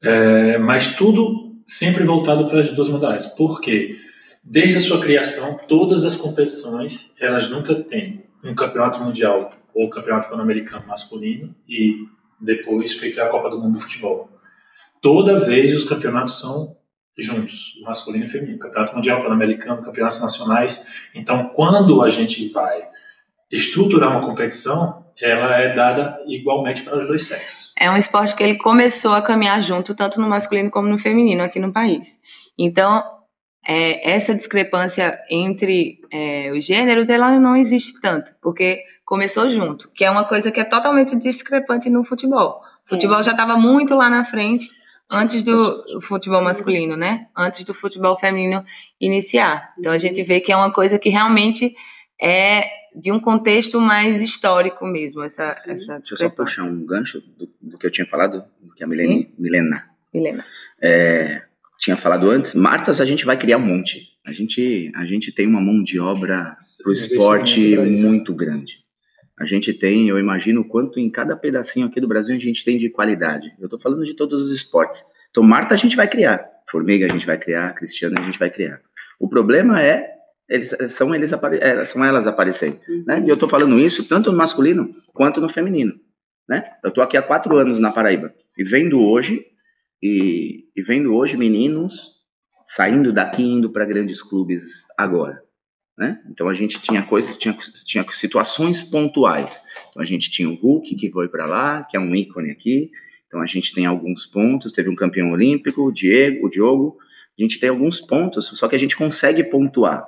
é, 0.02 0.58
mas 0.58 0.96
tudo 0.96 1.52
sempre 1.68 2.04
voltado 2.04 2.48
para 2.48 2.62
as 2.62 2.72
duas 2.72 2.90
modalidades. 2.90 3.28
Por 3.28 3.62
quê? 3.62 3.96
Desde 4.44 4.78
a 4.78 4.80
sua 4.80 5.00
criação, 5.00 5.60
todas 5.68 6.04
as 6.04 6.16
competições, 6.16 7.16
elas 7.22 7.48
nunca 7.48 7.76
têm 7.76 8.24
um 8.44 8.56
campeonato 8.56 9.04
mundial 9.04 9.52
ou 9.76 9.88
campeonato 9.88 10.30
pan-americano 10.30 10.88
masculino 10.88 11.54
e 11.70 12.08
depois 12.40 12.94
feito 12.94 13.22
a 13.22 13.30
Copa 13.30 13.52
do 13.52 13.60
Mundo 13.60 13.76
de 13.76 13.84
Futebol. 13.84 14.32
Toda 15.00 15.40
vez 15.40 15.76
os 15.76 15.84
campeonatos 15.84 16.40
são 16.40 16.76
juntos, 17.22 17.80
masculino 17.84 18.26
e 18.26 18.28
feminino, 18.28 18.60
campeonato 18.60 18.96
mundial, 18.96 19.22
pan-americano, 19.22 19.84
campeonatos 19.84 20.22
nacionais. 20.22 21.10
Então, 21.14 21.50
quando 21.54 22.02
a 22.02 22.10
gente 22.10 22.50
vai 22.50 22.84
estruturar 23.52 24.12
uma 24.12 24.22
competição, 24.22 25.06
ela 25.22 25.56
é 25.58 25.74
dada 25.74 26.18
igualmente 26.28 26.82
para 26.82 26.98
os 26.98 27.08
dois 27.08 27.28
sexos. 27.28 27.74
É 27.78 27.90
um 27.90 27.98
esporte 27.98 28.36
que 28.36 28.44
ele 28.44 28.58
começou 28.58 29.14
a 29.14 29.22
caminhar 29.22 29.62
junto, 29.62 29.96
tanto 29.96 30.20
no 30.20 30.28
masculino 30.28 30.72
como 30.72 30.88
no 30.88 30.98
feminino 30.98 31.44
aqui 31.44 31.60
no 31.60 31.72
país. 31.72 32.20
Então, 32.58 33.04
é, 33.68 34.12
essa 34.12 34.34
discrepância 34.34 35.20
entre 35.30 36.00
é, 36.12 36.52
os 36.52 36.66
gêneros, 36.66 37.10
ela 37.10 37.40
não 37.40 37.56
existe 37.56 38.00
tanto, 38.02 38.34
porque 38.42 38.82
começou 39.06 39.50
junto, 39.50 39.90
que 39.94 40.06
é 40.06 40.10
uma 40.10 40.24
coisa 40.24 40.52
que 40.52 40.60
é 40.60 40.64
totalmente 40.64 41.16
discrepante 41.16 41.90
no 41.90 42.04
futebol. 42.04 42.62
O 42.86 42.90
futebol 42.90 43.20
é. 43.20 43.24
já 43.24 43.32
estava 43.32 43.58
muito 43.58 43.96
lá 43.96 44.10
na 44.10 44.26
frente, 44.26 44.70
antes 45.12 45.44
do 45.44 46.02
futebol 46.02 46.42
masculino, 46.42 46.96
né? 46.96 47.28
Antes 47.38 47.66
do 47.66 47.74
futebol 47.74 48.18
feminino 48.18 48.64
iniciar. 49.00 49.74
Então 49.78 49.92
a 49.92 49.98
gente 49.98 50.24
vê 50.24 50.40
que 50.40 50.52
é 50.52 50.56
uma 50.56 50.72
coisa 50.72 50.98
que 50.98 51.10
realmente 51.10 51.76
é 52.20 52.64
de 52.96 53.12
um 53.12 53.20
contexto 53.20 53.80
mais 53.80 54.22
histórico 54.22 54.86
mesmo, 54.86 55.24
essa, 55.24 55.62
essa 55.66 55.98
Deixa 56.00 56.14
eu 56.14 56.18
só 56.18 56.30
puxar 56.30 56.64
um 56.64 56.86
gancho 56.86 57.22
do, 57.38 57.50
do, 57.62 57.78
que 57.78 57.86
eu 57.86 57.92
tinha 57.92 58.06
falado, 58.06 58.44
do 58.62 58.74
que 58.74 58.84
a 58.84 58.88
Milene, 58.88 59.30
Milena, 59.40 59.86
Milena. 60.14 60.46
É, 60.82 61.42
tinha 61.80 61.96
falado 61.96 62.30
antes. 62.30 62.54
Martas, 62.54 63.00
a 63.00 63.06
gente 63.06 63.26
vai 63.26 63.38
criar 63.38 63.58
um 63.58 63.66
monte. 63.66 64.10
A 64.26 64.34
gente, 64.34 64.92
a 64.94 65.06
gente 65.06 65.32
tem 65.32 65.48
uma 65.48 65.62
mão 65.62 65.82
de 65.82 66.00
obra 66.00 66.56
para 66.84 66.90
o 66.90 66.94
esporte 66.94 67.78
muito 67.78 68.34
grande. 68.36 68.81
A 69.42 69.46
gente 69.46 69.74
tem, 69.74 70.08
eu 70.08 70.20
imagino, 70.20 70.64
quanto 70.64 71.00
em 71.00 71.10
cada 71.10 71.36
pedacinho 71.36 71.88
aqui 71.88 72.00
do 72.00 72.08
Brasil 72.08 72.36
a 72.36 72.40
gente 72.40 72.64
tem 72.64 72.78
de 72.78 72.92
qualidade. 72.92 73.52
Eu 73.60 73.66
estou 73.66 73.80
falando 73.80 74.06
de 74.06 74.14
todos 74.14 74.44
os 74.44 74.56
esportes. 74.56 75.04
Então, 75.32 75.42
Marta 75.42 75.74
a 75.74 75.78
gente 75.78 75.96
vai 75.96 76.08
criar, 76.08 76.46
Formiga 76.70 77.08
a 77.08 77.10
gente 77.10 77.26
vai 77.26 77.40
criar, 77.40 77.74
Cristiana 77.74 78.20
a 78.20 78.24
gente 78.24 78.38
vai 78.38 78.52
criar. 78.52 78.80
O 79.20 79.28
problema 79.28 79.82
é 79.82 80.08
eles, 80.48 80.76
são, 80.90 81.16
eles 81.16 81.32
é, 81.34 81.84
são 81.86 82.06
elas 82.06 82.28
aparecendo. 82.28 82.80
Né? 83.08 83.24
E 83.26 83.30
eu 83.30 83.34
estou 83.34 83.50
falando 83.50 83.80
isso 83.80 84.08
tanto 84.08 84.32
no 84.32 84.38
masculino 84.38 84.94
quanto 85.12 85.42
no 85.42 85.50
feminino. 85.50 85.94
Né? 86.48 86.64
Eu 86.84 86.90
estou 86.90 87.04
aqui 87.04 87.18
há 87.18 87.22
quatro 87.24 87.58
anos 87.58 87.80
na 87.80 87.92
Paraíba 87.92 88.32
e 88.56 88.64
vendo 88.64 89.02
hoje 89.02 89.44
e, 90.04 90.66
e 90.76 90.84
vendo 90.84 91.16
hoje 91.16 91.36
meninos 91.36 92.22
saindo 92.66 93.12
daqui 93.12 93.42
indo 93.42 93.72
para 93.72 93.86
grandes 93.86 94.22
clubes 94.22 94.86
agora. 94.98 95.42
Né? 95.98 96.20
Então 96.30 96.48
a 96.48 96.54
gente 96.54 96.80
tinha 96.80 97.04
coisas, 97.04 97.38
tinha, 97.38 97.56
tinha 97.86 98.06
situações 98.10 98.82
pontuais. 98.82 99.62
Então 99.90 100.02
a 100.02 100.06
gente 100.06 100.32
tinha 100.32 100.50
o 100.50 100.56
Hulk 100.56 100.96
que 100.96 101.12
foi 101.12 101.28
para 101.28 101.46
lá, 101.46 101.84
que 101.84 101.96
é 101.96 102.00
um 102.00 102.16
ícone 102.16 102.52
aqui. 102.52 102.92
Então 103.28 103.42
a 103.42 103.46
gente 103.46 103.74
tem 103.74 103.86
alguns 103.86 104.26
pontos. 104.26 104.72
Teve 104.72 104.90
um 104.90 104.96
campeão 104.96 105.32
olímpico, 105.32 105.82
o 105.84 105.92
Diego, 105.92 106.48
o 106.48 106.50
Diogo. 106.50 106.98
A 107.38 107.42
gente 107.42 107.60
tem 107.60 107.70
alguns 107.70 108.00
pontos, 108.00 108.48
só 108.48 108.68
que 108.68 108.76
a 108.76 108.80
gente 108.80 108.96
consegue 108.96 109.44
pontuar. 109.44 110.06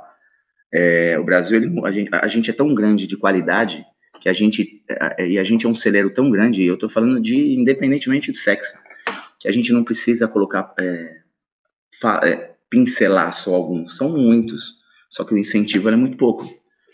É, 0.74 1.18
o 1.20 1.24
Brasil, 1.24 1.58
ele, 1.58 1.80
a, 1.86 1.92
gente, 1.92 2.10
a, 2.12 2.28
gente, 2.28 2.50
é 2.50 2.54
tão 2.54 2.74
grande 2.74 3.06
de 3.06 3.16
qualidade 3.16 3.86
que 4.20 4.28
a 4.28 4.34
gente 4.34 4.84
e 5.20 5.38
a 5.38 5.44
gente 5.44 5.66
é 5.66 5.70
um 5.70 5.76
celeiro 5.76 6.10
tão 6.10 6.30
grande. 6.30 6.62
E 6.62 6.66
eu 6.66 6.74
estou 6.74 6.90
falando 6.90 7.22
de 7.22 7.54
independentemente 7.54 8.32
do 8.32 8.38
sexo, 8.38 8.74
que 9.40 9.48
a 9.48 9.52
gente 9.52 9.72
não 9.72 9.84
precisa 9.84 10.28
colocar 10.28 10.74
é, 10.80 11.22
fa, 12.00 12.20
é, 12.24 12.56
pincelar 12.70 13.32
só 13.34 13.54
alguns, 13.54 13.96
são 13.96 14.10
muitos. 14.10 14.83
Só 15.14 15.24
que 15.24 15.34
o 15.34 15.38
incentivo 15.38 15.90
é 15.90 15.96
muito 15.96 16.18
pouco. 16.18 16.44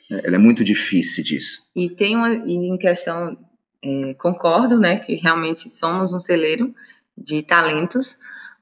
Né? 0.09 0.21
Ela 0.23 0.35
é 0.35 0.39
muito 0.39 0.63
difícil 0.63 1.23
disso. 1.23 1.61
E 1.75 1.89
tem 1.89 2.15
uma 2.15 2.33
em 2.33 2.77
questão 2.77 3.37
é, 3.83 4.13
concordo, 4.15 4.77
né, 4.77 4.99
que 4.99 5.15
realmente 5.15 5.69
somos 5.69 6.11
um 6.11 6.19
celeiro 6.19 6.73
de 7.17 7.41
talentos 7.41 8.17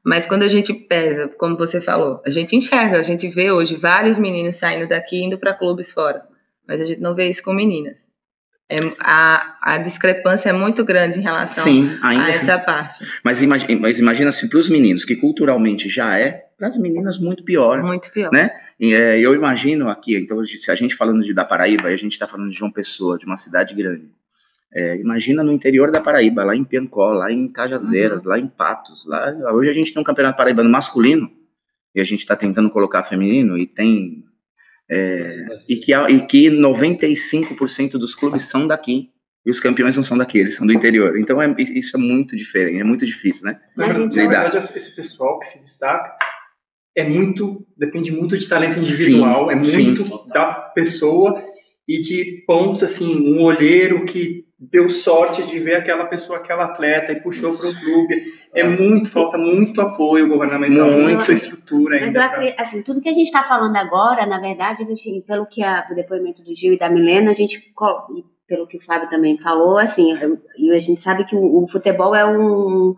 mas 0.07 0.25
quando 0.25 0.43
a 0.43 0.47
gente 0.47 0.73
pesa, 0.73 1.27
como 1.27 1.57
você 1.57 1.81
falou, 1.81 2.21
a 2.25 2.29
gente 2.29 2.55
enxerga, 2.55 2.97
a 2.97 3.03
gente 3.03 3.27
vê 3.27 3.51
hoje 3.51 3.75
vários 3.75 4.17
meninos 4.17 4.55
saindo 4.55 4.87
daqui 4.87 5.21
indo 5.21 5.37
para 5.37 5.53
clubes 5.53 5.91
fora, 5.91 6.23
mas 6.65 6.79
a 6.79 6.85
gente 6.85 7.01
não 7.01 7.13
vê 7.13 7.29
isso 7.29 7.43
com 7.43 7.51
meninas. 7.51 8.06
É, 8.69 8.79
a, 8.99 9.57
a 9.61 9.77
discrepância 9.77 10.49
é 10.49 10.53
muito 10.53 10.83
grande 10.83 11.19
em 11.19 11.21
relação 11.21 11.63
Sim, 11.63 11.97
a 12.01 12.29
essa 12.29 12.55
assim. 12.55 12.65
parte. 12.65 13.05
Mas 13.23 13.41
imagina, 13.41 13.79
mas 13.79 13.99
imagina 13.99 14.31
se 14.31 14.49
para 14.49 14.59
os 14.59 14.69
meninos, 14.69 15.05
que 15.05 15.15
culturalmente 15.15 15.87
já 15.87 16.19
é, 16.19 16.47
para 16.57 16.67
as 16.67 16.77
meninas 16.77 17.17
muito 17.17 17.43
pior. 17.43 17.81
Muito 17.81 18.11
pior. 18.11 18.29
Né? 18.31 18.49
E, 18.79 18.93
é, 18.93 19.19
eu 19.19 19.33
imagino 19.33 19.89
aqui, 19.89 20.17
então, 20.17 20.43
se 20.43 20.69
a 20.69 20.75
gente 20.75 20.95
falando 20.95 21.23
de 21.23 21.33
da 21.33 21.45
Paraíba, 21.45 21.87
a 21.87 21.95
gente 21.95 22.11
está 22.11 22.27
falando 22.27 22.49
de 22.49 22.57
João 22.57 22.71
Pessoa, 22.71 23.17
de 23.17 23.25
uma 23.25 23.37
cidade 23.37 23.73
grande. 23.73 24.09
É, 24.73 24.97
imagina 24.97 25.43
no 25.43 25.51
interior 25.51 25.91
da 25.91 26.01
Paraíba, 26.01 26.43
lá 26.43 26.55
em 26.55 26.63
Piancó, 26.63 27.11
lá 27.11 27.31
em 27.31 27.47
Cajazeiras, 27.47 28.23
uhum. 28.23 28.29
lá 28.29 28.39
em 28.39 28.47
Patos. 28.47 29.05
Lá, 29.07 29.33
hoje 29.53 29.69
a 29.69 29.73
gente 29.73 29.93
tem 29.93 30.01
um 30.01 30.05
campeonato 30.05 30.37
paraibano 30.37 30.69
masculino 30.69 31.31
e 31.95 32.01
a 32.01 32.03
gente 32.03 32.19
está 32.19 32.35
tentando 32.35 32.69
colocar 32.69 33.03
feminino 33.03 33.57
e 33.57 33.65
tem. 33.65 34.23
É, 34.89 35.45
e, 35.67 35.75
que, 35.75 35.93
e 35.93 36.21
que 36.21 36.49
95% 36.49 37.91
dos 37.91 38.15
clubes 38.15 38.43
são 38.43 38.67
daqui. 38.67 39.09
E 39.45 39.49
os 39.49 39.61
campeões 39.61 39.95
não 39.95 40.03
são 40.03 40.17
daqui, 40.17 40.39
eles 40.39 40.55
são 40.55 40.67
do 40.67 40.73
interior. 40.73 41.17
Então 41.17 41.41
é, 41.41 41.53
isso 41.57 41.95
é 41.95 41.99
muito 41.99 42.35
diferente, 42.35 42.81
é 42.81 42.83
muito 42.83 43.05
difícil, 43.05 43.45
né? 43.45 43.59
Mas, 43.75 43.97
na 43.97 44.05
verdade, 44.05 44.57
esse 44.57 44.95
pessoal 44.95 45.39
que 45.39 45.47
se 45.47 45.59
destaca 45.59 46.13
é 46.93 47.07
muito, 47.07 47.65
depende 47.77 48.11
muito 48.11 48.37
de 48.37 48.49
talento 48.49 48.79
individual, 48.79 49.45
sim, 49.45 49.51
é 49.51 49.55
muito 49.55 50.05
sim. 50.05 50.29
da 50.33 50.45
pessoa 50.75 51.41
e 51.87 52.01
de 52.01 52.43
pontos 52.45 52.83
assim, 52.83 53.15
um 53.15 53.41
olheiro 53.41 54.03
que 54.03 54.46
deu 54.59 54.89
sorte 54.89 55.43
de 55.43 55.59
ver 55.59 55.75
aquela 55.75 56.05
pessoa, 56.05 56.39
aquela 56.39 56.65
atleta 56.65 57.11
e 57.11 57.21
puxou 57.21 57.55
para 57.55 57.69
o 57.69 57.79
clube. 57.79 58.15
É 58.53 58.63
muito, 58.63 59.09
falta 59.09 59.37
muito 59.37 59.79
apoio 59.79 60.27
governamental, 60.27 60.89
muita 60.89 61.31
estrutura 61.31 61.99
Mas 61.99 62.15
eu 62.15 62.21
acredito, 62.21 62.59
assim, 62.59 62.81
tudo 62.81 63.01
que 63.01 63.09
a 63.09 63.13
gente 63.13 63.27
está 63.27 63.43
falando 63.43 63.75
agora, 63.75 64.25
na 64.25 64.39
verdade, 64.39 64.83
gente, 64.95 65.21
pelo 65.27 65.45
que 65.45 65.63
a, 65.63 65.87
o 65.91 65.95
depoimento 65.95 66.43
do 66.43 66.55
Gil 66.55 66.73
e 66.73 66.79
da 66.79 66.89
Milena, 66.89 67.31
a 67.31 67.35
gente, 67.35 67.71
pelo 68.47 68.65
que 68.65 68.77
o 68.77 68.83
Fábio 68.83 69.07
também 69.09 69.37
falou, 69.37 69.77
assim, 69.77 70.17
e 70.57 70.71
a 70.71 70.79
gente 70.79 71.01
sabe 71.01 71.23
que 71.23 71.35
o, 71.35 71.63
o 71.63 71.67
futebol 71.67 72.15
é 72.15 72.25
um 72.25 72.95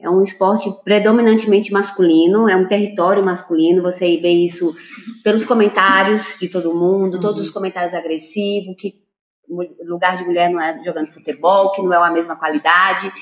é 0.00 0.10
um 0.10 0.22
esporte 0.22 0.70
predominantemente 0.84 1.72
masculino, 1.72 2.48
é 2.48 2.54
um 2.54 2.68
território 2.68 3.24
masculino, 3.24 3.82
você 3.82 4.18
vê 4.18 4.28
isso 4.28 4.74
pelos 5.22 5.46
comentários 5.46 6.36
de 6.38 6.48
todo 6.48 6.74
mundo, 6.74 7.20
todos 7.20 7.40
os 7.40 7.50
comentários 7.50 7.94
agressivos, 7.94 8.74
que 8.76 9.03
lugar 9.48 10.16
de 10.16 10.24
mulher 10.24 10.50
não 10.50 10.60
é 10.60 10.82
jogando 10.82 11.12
futebol, 11.12 11.72
que 11.72 11.82
não 11.82 11.92
é 11.92 11.96
a 11.96 12.10
mesma 12.10 12.36
qualidade. 12.36 13.12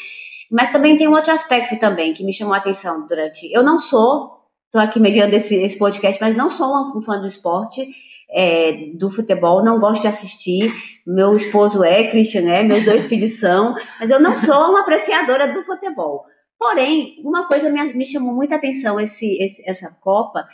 Mas 0.51 0.71
também 0.71 0.97
tem 0.97 1.09
um 1.09 1.15
outro 1.15 1.33
aspecto 1.33 1.79
também 1.79 2.13
que 2.13 2.25
me 2.25 2.33
chamou 2.33 2.55
a 2.55 2.59
atenção 2.59 3.07
durante. 3.07 3.51
Eu 3.53 3.63
não 3.63 3.79
sou, 3.79 4.43
estou 4.67 4.81
aqui 4.81 5.01
mediando 5.01 5.35
esse, 5.35 5.55
esse 5.57 5.79
podcast, 5.79 6.21
mas 6.21 6.37
não 6.37 6.51
sou 6.51 6.69
um 6.97 7.03
fã 7.03 7.19
do 7.19 7.27
esporte. 7.27 7.89
É, 8.35 8.93
do 8.95 9.11
futebol, 9.11 9.63
não 9.63 9.79
gosto 9.79 10.03
de 10.03 10.09
assistir. 10.09 10.73
Meu 11.07 11.35
esposo 11.37 11.85
é, 11.85 12.09
Christian 12.09 12.51
é, 12.51 12.63
meus 12.63 12.83
dois 12.83 13.07
filhos 13.07 13.39
são, 13.39 13.75
mas 14.01 14.09
eu 14.09 14.19
não 14.19 14.39
sou 14.39 14.71
uma 14.71 14.81
apreciadora 14.81 15.53
do 15.53 15.63
futebol. 15.65 16.25
Porém, 16.59 17.21
uma 17.23 17.47
coisa 17.47 17.69
me, 17.69 17.93
me 17.93 18.07
chamou 18.07 18.33
muita 18.33 18.55
atenção 18.55 18.99
esse, 18.99 19.37
esse, 19.43 19.69
essa 19.69 19.91
Copa 20.01 20.47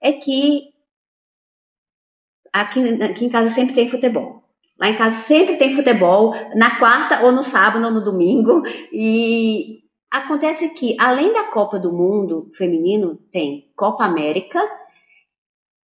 é 0.00 0.12
que 0.12 0.72
aqui, 2.52 3.02
aqui 3.02 3.24
em 3.24 3.28
casa 3.28 3.50
sempre 3.50 3.74
tem 3.74 3.90
futebol. 3.90 4.42
Lá 4.78 4.90
em 4.90 4.96
casa 4.96 5.16
sempre 5.16 5.56
tem 5.56 5.74
futebol, 5.74 6.34
na 6.54 6.78
quarta 6.78 7.24
ou 7.24 7.32
no 7.32 7.42
sábado 7.42 7.84
ou 7.84 7.90
no 7.90 8.04
domingo. 8.04 8.62
E 8.92 9.80
acontece 10.10 10.70
que, 10.70 10.96
além 10.98 11.32
da 11.32 11.44
Copa 11.44 11.78
do 11.78 11.92
Mundo 11.92 12.50
feminino, 12.54 13.18
tem 13.32 13.70
Copa 13.74 14.04
América 14.04 14.60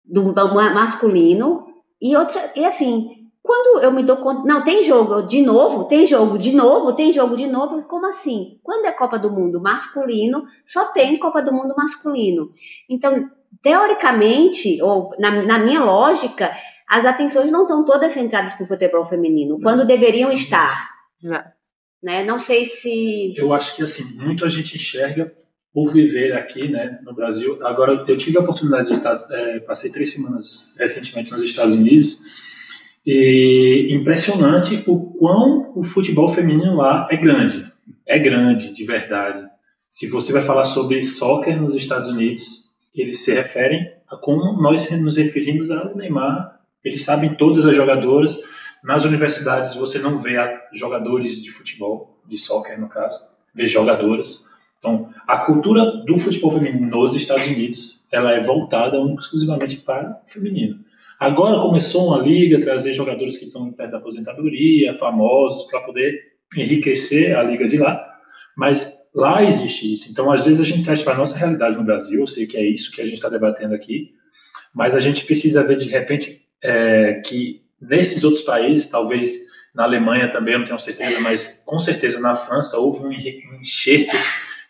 do 0.04 0.34
masculino 0.34 1.66
e 2.02 2.16
outra. 2.16 2.52
E 2.56 2.66
assim, 2.66 3.24
quando 3.44 3.84
eu 3.84 3.92
me 3.92 4.04
dou 4.04 4.18
conta. 4.18 4.48
Não, 4.48 4.64
tem 4.64 4.82
jogo 4.84 5.22
de 5.22 5.42
novo, 5.42 5.84
tem 5.84 6.08
jogo 6.08 6.38
de 6.38 6.54
novo, 6.54 6.94
tem 6.94 7.12
jogo 7.12 7.36
de 7.36 7.46
novo. 7.46 7.84
Como 7.84 8.08
assim? 8.08 8.58
Quando 8.64 8.86
é 8.86 8.92
Copa 8.92 9.20
do 9.20 9.30
Mundo 9.30 9.62
masculino, 9.62 10.46
só 10.66 10.86
tem 10.86 11.20
Copa 11.20 11.42
do 11.42 11.54
Mundo 11.54 11.76
masculino. 11.76 12.52
Então, 12.90 13.30
teoricamente, 13.62 14.82
ou 14.82 15.14
na, 15.20 15.44
na 15.44 15.60
minha 15.60 15.84
lógica, 15.84 16.56
as 16.94 17.06
atenções 17.06 17.52
não 17.52 17.64
estão 17.64 17.84
todas 17.84 18.12
centradas 18.12 18.54
para 18.54 18.66
o 18.66 18.68
futebol 18.68 19.04
feminino, 19.04 19.60
quando 19.60 19.84
deveriam 19.84 20.32
estar. 20.32 20.92
Exato. 21.22 21.52
Né? 22.04 22.24
Não 22.24 22.38
sei 22.38 22.66
se. 22.66 23.34
Eu 23.36 23.52
acho 23.52 23.76
que 23.76 23.82
assim, 23.82 24.04
muito 24.16 24.46
a 24.46 24.48
gente 24.48 24.76
enxerga 24.76 25.34
por 25.74 25.92
viver 25.92 26.34
aqui, 26.34 26.68
né, 26.68 27.00
no 27.04 27.16
Brasil. 27.16 27.58
Agora, 27.66 28.06
eu 28.08 28.16
tive 28.16 28.38
a 28.38 28.42
oportunidade 28.42 28.90
de 28.90 28.94
estar, 28.94 29.26
é, 29.32 29.60
passei 29.62 29.90
três 29.90 30.12
semanas 30.12 30.76
recentemente 30.78 31.32
nos 31.32 31.42
Estados 31.42 31.74
Unidos 31.74 32.20
e 33.04 33.88
impressionante 33.90 34.84
o 34.86 35.00
quão 35.18 35.74
o 35.76 35.82
futebol 35.82 36.28
feminino 36.28 36.76
lá 36.76 37.08
é 37.10 37.18
grande. 37.18 37.74
É 38.06 38.20
grande, 38.20 38.72
de 38.72 38.86
verdade. 38.86 39.48
Se 39.90 40.06
você 40.06 40.32
vai 40.32 40.44
falar 40.44 40.66
sobre 40.66 41.04
soccer 41.04 41.60
nos 41.60 41.74
Estados 41.74 42.10
Unidos, 42.10 42.76
eles 42.94 43.24
se 43.24 43.34
referem 43.34 43.92
a 44.08 44.16
como 44.16 44.62
nós 44.62 44.92
nos 44.92 45.18
referimos 45.18 45.72
ao 45.72 45.96
Neymar 45.96 46.53
eles 46.84 47.04
sabem 47.04 47.34
todas 47.34 47.66
as 47.66 47.76
jogadoras. 47.76 48.40
Nas 48.84 49.06
universidades 49.06 49.74
você 49.76 50.00
não 50.00 50.18
vê 50.18 50.36
jogadores 50.74 51.42
de 51.42 51.50
futebol, 51.50 52.22
de 52.28 52.38
soccer 52.38 52.80
no 52.80 52.90
caso, 52.90 53.20
vê 53.56 53.68
jogadoras. 53.68 54.52
Então, 54.80 55.10
a 55.26 55.38
cultura 55.38 56.04
do 56.06 56.18
futebol 56.18 56.52
feminino 56.52 56.86
nos 56.88 57.16
Estados 57.16 57.48
Unidos, 57.48 58.06
ela 58.12 58.34
é 58.34 58.42
voltada 58.42 58.98
exclusivamente 59.18 59.78
para 59.78 60.22
o 60.26 60.30
feminino. 60.30 60.80
Agora 61.18 61.62
começou 61.62 62.08
uma 62.08 62.20
liga, 62.20 62.60
trazer 62.60 62.92
jogadores 62.92 63.38
que 63.38 63.46
estão 63.46 63.72
perto 63.72 63.92
da 63.92 63.98
aposentadoria, 63.98 64.94
famosos, 64.98 65.64
para 65.72 65.80
poder 65.80 66.34
enriquecer 66.54 67.34
a 67.38 67.44
liga 67.44 67.66
de 67.66 67.78
lá, 67.78 68.06
mas 68.58 69.10
lá 69.16 69.42
existe 69.42 69.94
isso. 69.94 70.12
Então, 70.12 70.30
às 70.30 70.46
vezes 70.46 70.62
a 70.62 70.66
gente 70.66 70.84
traz 70.84 71.02
para 71.02 71.14
a 71.14 71.18
nossa 71.18 71.38
realidade 71.38 71.78
no 71.78 71.84
Brasil, 71.86 72.20
eu 72.20 72.28
sei 72.28 72.46
que 72.46 72.58
é 72.58 72.66
isso 72.66 72.92
que 72.92 73.00
a 73.00 73.06
gente 73.06 73.16
está 73.16 73.30
debatendo 73.30 73.74
aqui, 73.74 74.12
mas 74.76 74.96
a 74.96 75.00
gente 75.00 75.24
precisa 75.24 75.64
ver 75.64 75.78
de 75.78 75.88
repente 75.88 76.43
é, 76.64 77.22
que 77.26 77.62
nesses 77.80 78.24
outros 78.24 78.44
países, 78.44 78.90
talvez 78.90 79.38
na 79.76 79.84
Alemanha 79.84 80.32
também, 80.32 80.54
eu 80.54 80.60
não 80.60 80.66
tenho 80.66 80.80
certeza, 80.80 81.20
mas 81.20 81.64
com 81.66 81.80
certeza 81.80 82.20
na 82.20 82.36
França 82.36 82.78
houve 82.78 83.06
um 83.06 83.12
enxerto 83.60 84.16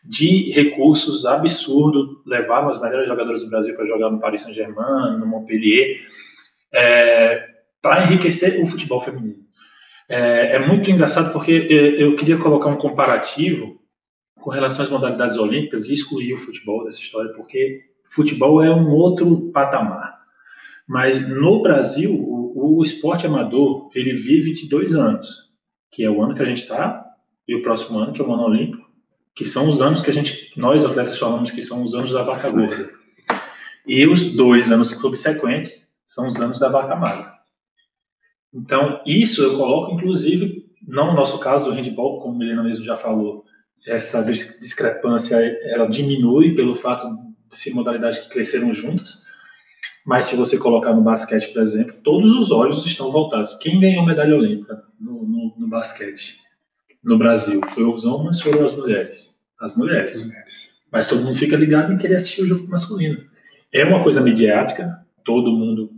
de 0.03 0.51
recursos 0.51 1.25
absurdo, 1.25 2.21
levavam 2.25 2.69
as 2.69 2.81
melhores 2.81 3.07
jogadoras 3.07 3.41
do 3.41 3.49
Brasil 3.49 3.75
para 3.75 3.85
jogar 3.85 4.09
no 4.09 4.19
Paris 4.19 4.41
Saint-Germain, 4.41 5.17
no 5.17 5.25
Montpellier, 5.25 6.01
é, 6.73 7.47
para 7.81 8.03
enriquecer 8.03 8.61
o 8.61 8.65
futebol 8.65 8.99
feminino. 8.99 9.43
É, 10.09 10.55
é, 10.55 10.59
muito 10.59 10.89
engraçado 10.91 11.31
porque 11.31 11.51
eu 11.51 12.15
queria 12.15 12.37
colocar 12.37 12.69
um 12.69 12.75
comparativo 12.75 13.79
com 14.35 14.49
relação 14.49 14.81
às 14.81 14.89
modalidades 14.89 15.37
olímpicas 15.37 15.87
e 15.87 15.93
excluir 15.93 16.33
o 16.33 16.37
futebol 16.37 16.83
dessa 16.83 16.99
história, 16.99 17.31
porque 17.33 17.81
futebol 18.03 18.61
é 18.61 18.69
um 18.69 18.89
outro 18.89 19.51
patamar. 19.53 20.22
Mas 20.87 21.27
no 21.27 21.61
Brasil, 21.61 22.13
o, 22.13 22.77
o 22.79 22.83
esporte 22.83 23.25
amador, 23.25 23.89
ele 23.95 24.13
vive 24.13 24.53
de 24.53 24.67
dois 24.67 24.95
anos, 24.95 25.27
que 25.91 26.03
é 26.03 26.09
o 26.09 26.21
ano 26.21 26.35
que 26.35 26.41
a 26.41 26.45
gente 26.45 26.61
está 26.61 27.03
e 27.47 27.55
o 27.55 27.61
próximo 27.61 27.99
ano, 27.99 28.13
que 28.13 28.21
é 28.21 28.23
o 28.23 28.33
ano 28.33 28.43
olímpico, 28.43 28.85
que 29.35 29.45
são 29.45 29.69
os 29.69 29.81
anos 29.81 30.01
que 30.01 30.09
a 30.09 30.13
gente, 30.13 30.51
nós 30.55 30.85
atletas 30.85 31.17
falamos 31.17 31.51
que 31.51 31.61
são 31.61 31.83
os 31.83 31.95
anos 31.95 32.11
da 32.11 32.23
vaca 32.23 32.49
gorda. 32.49 32.91
E 33.85 34.07
os 34.07 34.33
dois 34.33 34.71
anos 34.71 34.89
subsequentes 34.89 35.89
são 36.05 36.27
os 36.27 36.39
anos 36.39 36.59
da 36.59 36.69
vaca 36.69 36.95
magra. 36.95 37.33
Então, 38.53 39.01
isso 39.05 39.41
eu 39.41 39.57
coloco, 39.57 39.93
inclusive, 39.93 40.65
não 40.87 41.07
no 41.07 41.15
nosso 41.15 41.39
caso 41.39 41.65
do 41.65 41.71
handball, 41.71 42.19
como 42.19 42.35
a 42.35 42.37
Milena 42.37 42.63
mesmo 42.63 42.85
já 42.85 42.95
falou, 42.95 43.43
essa 43.87 44.23
discrepância 44.23 45.35
ela 45.63 45.87
diminui 45.87 46.55
pelo 46.55 46.73
fato 46.73 47.07
de 47.49 47.55
ser 47.55 47.73
modalidades 47.73 48.19
que 48.19 48.29
cresceram 48.29 48.73
juntas, 48.73 49.22
mas 50.05 50.25
se 50.25 50.35
você 50.35 50.57
colocar 50.57 50.93
no 50.93 51.01
basquete, 51.01 51.53
por 51.53 51.61
exemplo, 51.61 51.95
todos 52.03 52.31
os 52.33 52.51
olhos 52.51 52.85
estão 52.85 53.09
voltados. 53.09 53.55
Quem 53.55 53.79
ganhou 53.79 54.05
medalha 54.05 54.35
olímpica 54.35 54.83
no, 54.99 55.25
no, 55.25 55.53
no 55.57 55.67
basquete 55.69 56.39
no 57.01 57.17
Brasil? 57.17 57.61
Foi 57.69 57.83
os 57.83 58.03
homens 58.03 58.45
ou 58.45 58.51
foram 58.51 58.65
as 58.65 58.75
mulheres? 58.75 59.33
As 59.59 59.75
mulheres. 59.75 60.11
As 60.11 60.25
mulheres. 60.25 60.73
Mas 60.91 61.07
todo 61.07 61.23
mundo 61.23 61.35
fica 61.35 61.55
ligado 61.55 61.93
em 61.93 61.97
querer 61.97 62.15
assistir 62.15 62.41
o 62.41 62.47
jogo 62.47 62.67
masculino. 62.67 63.17
É 63.71 63.83
uma 63.85 64.03
coisa 64.03 64.21
midiática, 64.21 65.03
todo 65.23 65.51
mundo 65.51 65.89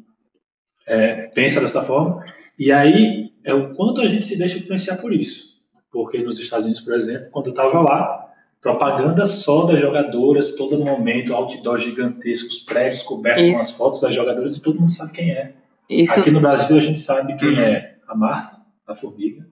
é, 0.88 1.28
pensa 1.28 1.60
dessa 1.60 1.82
forma, 1.82 2.24
e 2.58 2.72
aí 2.72 3.34
é 3.44 3.54
o 3.54 3.72
quanto 3.72 4.02
a 4.02 4.08
gente 4.08 4.26
se 4.26 4.38
deixa 4.38 4.58
influenciar 4.58 4.98
por 4.98 5.12
isso. 5.14 5.56
Porque 5.92 6.20
nos 6.20 6.40
Estados 6.40 6.66
Unidos, 6.66 6.82
por 6.82 6.94
exemplo, 6.94 7.30
quando 7.32 7.48
eu 7.48 7.52
estava 7.52 7.82
lá, 7.82 8.25
propaganda 8.66 9.28
só 9.28 9.68
das 9.68 9.80
jogadoras, 9.80 10.56
todo 10.56 10.84
momento, 10.84 11.36
outdoor 11.36 11.78
gigantescos, 11.78 12.58
prédios 12.66 13.04
cobertos 13.04 13.44
Isso. 13.44 13.54
com 13.54 13.62
as 13.62 13.72
fotos 13.72 14.02
das 14.02 14.12
jogadoras 14.12 14.58
e 14.58 14.64
todo 14.64 14.80
mundo 14.80 14.92
sabe 14.92 15.12
quem 15.12 15.30
é. 15.30 15.54
Isso. 15.88 16.20
Aqui 16.20 16.32
no 16.32 16.42
Brasil 16.42 16.76
a 16.76 16.80
gente 16.80 17.00
sabe 17.00 17.38
quem 17.38 17.50
uhum. 17.50 17.60
é 17.60 17.96
a 18.08 18.16
Marta, 18.16 18.58
a 18.88 18.96
Formiga 18.96 19.46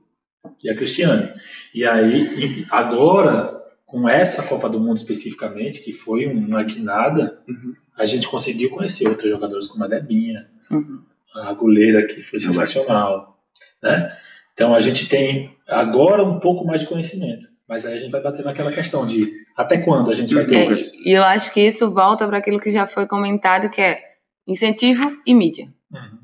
e 0.63 0.67
a 0.67 0.75
Cristiane. 0.75 1.31
E 1.75 1.85
aí, 1.85 2.65
agora, 2.71 3.55
com 3.85 4.09
essa 4.09 4.49
Copa 4.49 4.67
do 4.67 4.79
Mundo 4.79 4.97
especificamente, 4.97 5.81
que 5.81 5.93
foi 5.93 6.25
uma 6.25 6.63
guinada, 6.63 7.39
uhum. 7.47 7.75
a 7.95 8.05
gente 8.05 8.27
conseguiu 8.27 8.71
conhecer 8.71 9.07
outras 9.07 9.29
jogadoras 9.29 9.67
como 9.67 9.83
a 9.83 9.87
Debinha, 9.87 10.47
uhum. 10.71 11.03
a 11.35 11.53
goleira 11.53 12.07
que 12.07 12.19
foi 12.19 12.39
sensacional, 12.39 13.37
né? 13.83 14.17
Então 14.55 14.73
a 14.73 14.81
gente 14.81 15.07
tem 15.07 15.55
agora 15.67 16.23
um 16.23 16.39
pouco 16.39 16.65
mais 16.65 16.81
de 16.81 16.87
conhecimento. 16.87 17.52
Mas 17.67 17.85
aí 17.85 17.95
a 17.95 17.97
gente 17.97 18.11
vai 18.11 18.21
bater 18.21 18.43
naquela 18.43 18.71
questão 18.71 19.05
de 19.05 19.31
até 19.55 19.77
quando 19.77 20.11
a 20.11 20.13
gente 20.13 20.33
vai 20.33 20.45
ter 20.45 20.69
é. 20.69 20.71
E 21.05 21.11
eu 21.11 21.23
acho 21.23 21.53
que 21.53 21.61
isso 21.61 21.91
volta 21.91 22.27
para 22.27 22.37
aquilo 22.37 22.59
que 22.59 22.71
já 22.71 22.85
foi 22.85 23.07
comentado, 23.07 23.69
que 23.69 23.81
é 23.81 24.01
incentivo 24.47 25.17
e 25.25 25.33
mídia. 25.33 25.67
Uhum. 25.91 26.19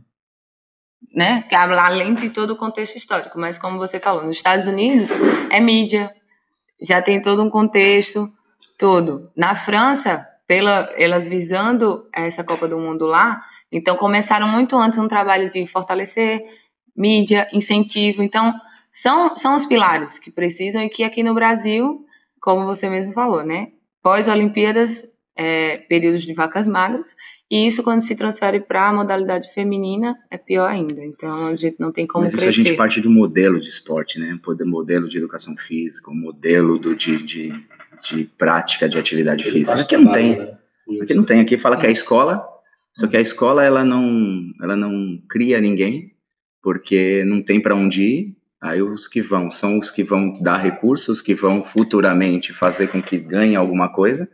Né? 1.16 1.42
Que 1.44 1.56
além 1.56 2.14
de 2.14 2.30
todo 2.30 2.52
o 2.52 2.58
contexto 2.58 2.98
histórico. 2.98 3.40
Mas 3.40 3.58
como 3.58 3.78
você 3.78 4.00
falou, 4.00 4.24
nos 4.24 4.38
Estados 4.38 4.68
Unidos 4.68 5.10
é 5.50 5.60
mídia, 5.60 6.14
já 6.82 7.02
tem 7.02 7.22
todo 7.22 7.42
um 7.42 7.50
contexto, 7.50 8.32
tudo. 8.78 9.32
Na 9.36 9.56
França, 9.56 10.28
pela, 10.48 10.90
elas 10.98 11.28
visando 11.28 12.08
essa 12.14 12.44
Copa 12.44 12.68
do 12.68 12.80
Mundo 12.80 13.06
lá, 13.06 13.42
então 13.72 13.96
começaram 13.96 14.48
muito 14.48 14.78
antes 14.78 15.00
um 15.00 15.08
trabalho 15.08 15.50
de 15.50 15.66
fortalecer 15.68 16.44
mídia, 16.96 17.48
incentivo. 17.54 18.22
Então, 18.22 18.54
são, 18.92 19.36
são 19.38 19.56
os 19.56 19.66
pilares 19.66 20.20
que 20.20 20.32
precisam 20.32 20.82
e 20.82 20.90
que 20.90 21.04
aqui 21.04 21.24
no 21.24 21.34
Brasil, 21.34 22.06
como 22.40 22.66
você 22.66 22.90
mesmo 22.90 23.14
falou, 23.14 23.44
né? 23.44 23.68
Pós-Olimpíadas, 24.02 25.06
é, 25.36 25.78
períodos 25.78 26.24
de 26.24 26.34
vacas 26.34 26.68
magras, 26.68 27.16
e 27.52 27.68
isso 27.68 27.84
quando 27.84 28.02
se 28.02 28.16
transfere 28.16 28.60
para 28.60 28.90
a 28.90 28.94
modalidade 28.94 29.52
feminina 29.54 30.16
é 30.30 30.38
pior 30.38 30.70
ainda. 30.70 31.04
Então 31.04 31.48
a 31.48 31.56
gente 31.56 31.78
não 31.80 31.92
tem 31.92 32.06
como 32.06 32.26
Mas 32.26 32.34
isso 32.34 32.42
crescer. 32.42 32.62
a 32.62 32.64
gente 32.64 32.78
parte 32.78 33.02
do 33.02 33.10
modelo 33.10 33.60
de 33.60 33.70
esporte, 33.70 34.20
né? 34.20 34.38
Modelo 34.66 35.08
de 35.08 35.18
educação 35.18 35.56
física, 35.56 36.12
o 36.12 36.16
modelo 36.16 36.78
do, 36.78 36.96
de, 36.96 37.18
de, 37.24 37.54
de 38.04 38.24
prática 38.38 38.88
de 38.88 38.98
atividade 38.98 39.44
Ele 39.44 39.52
física. 39.52 39.82
Aqui 39.82 39.98
não 39.98 40.12
tem. 40.12 40.38
Né? 40.38 40.58
Aqui 41.02 41.14
não 41.14 41.24
tem. 41.24 41.40
Aqui 41.40 41.58
fala 41.58 41.78
que 41.78 41.86
é 41.86 41.90
a 41.90 41.92
escola, 41.92 42.46
só 42.94 43.08
que 43.08 43.18
a 43.18 43.22
escola 43.22 43.64
ela 43.64 43.84
não, 43.84 44.42
ela 44.62 44.76
não 44.76 45.20
cria 45.30 45.60
ninguém, 45.60 46.12
porque 46.62 47.24
não 47.26 47.42
tem 47.42 47.62
para 47.62 47.76
onde 47.76 48.04
ir 48.04 48.39
Aí 48.62 48.82
os 48.82 49.08
que 49.08 49.22
vão 49.22 49.50
são 49.50 49.80
os 49.80 49.90
que 49.90 50.04
vão 50.04 50.42
dar 50.42 50.58
recursos, 50.58 51.22
que 51.22 51.34
vão 51.34 51.64
futuramente 51.64 52.52
fazer 52.52 52.88
com 52.88 53.02
que 53.02 53.18
ganhe 53.18 53.56
alguma 53.56 53.92
coisa. 53.92 54.30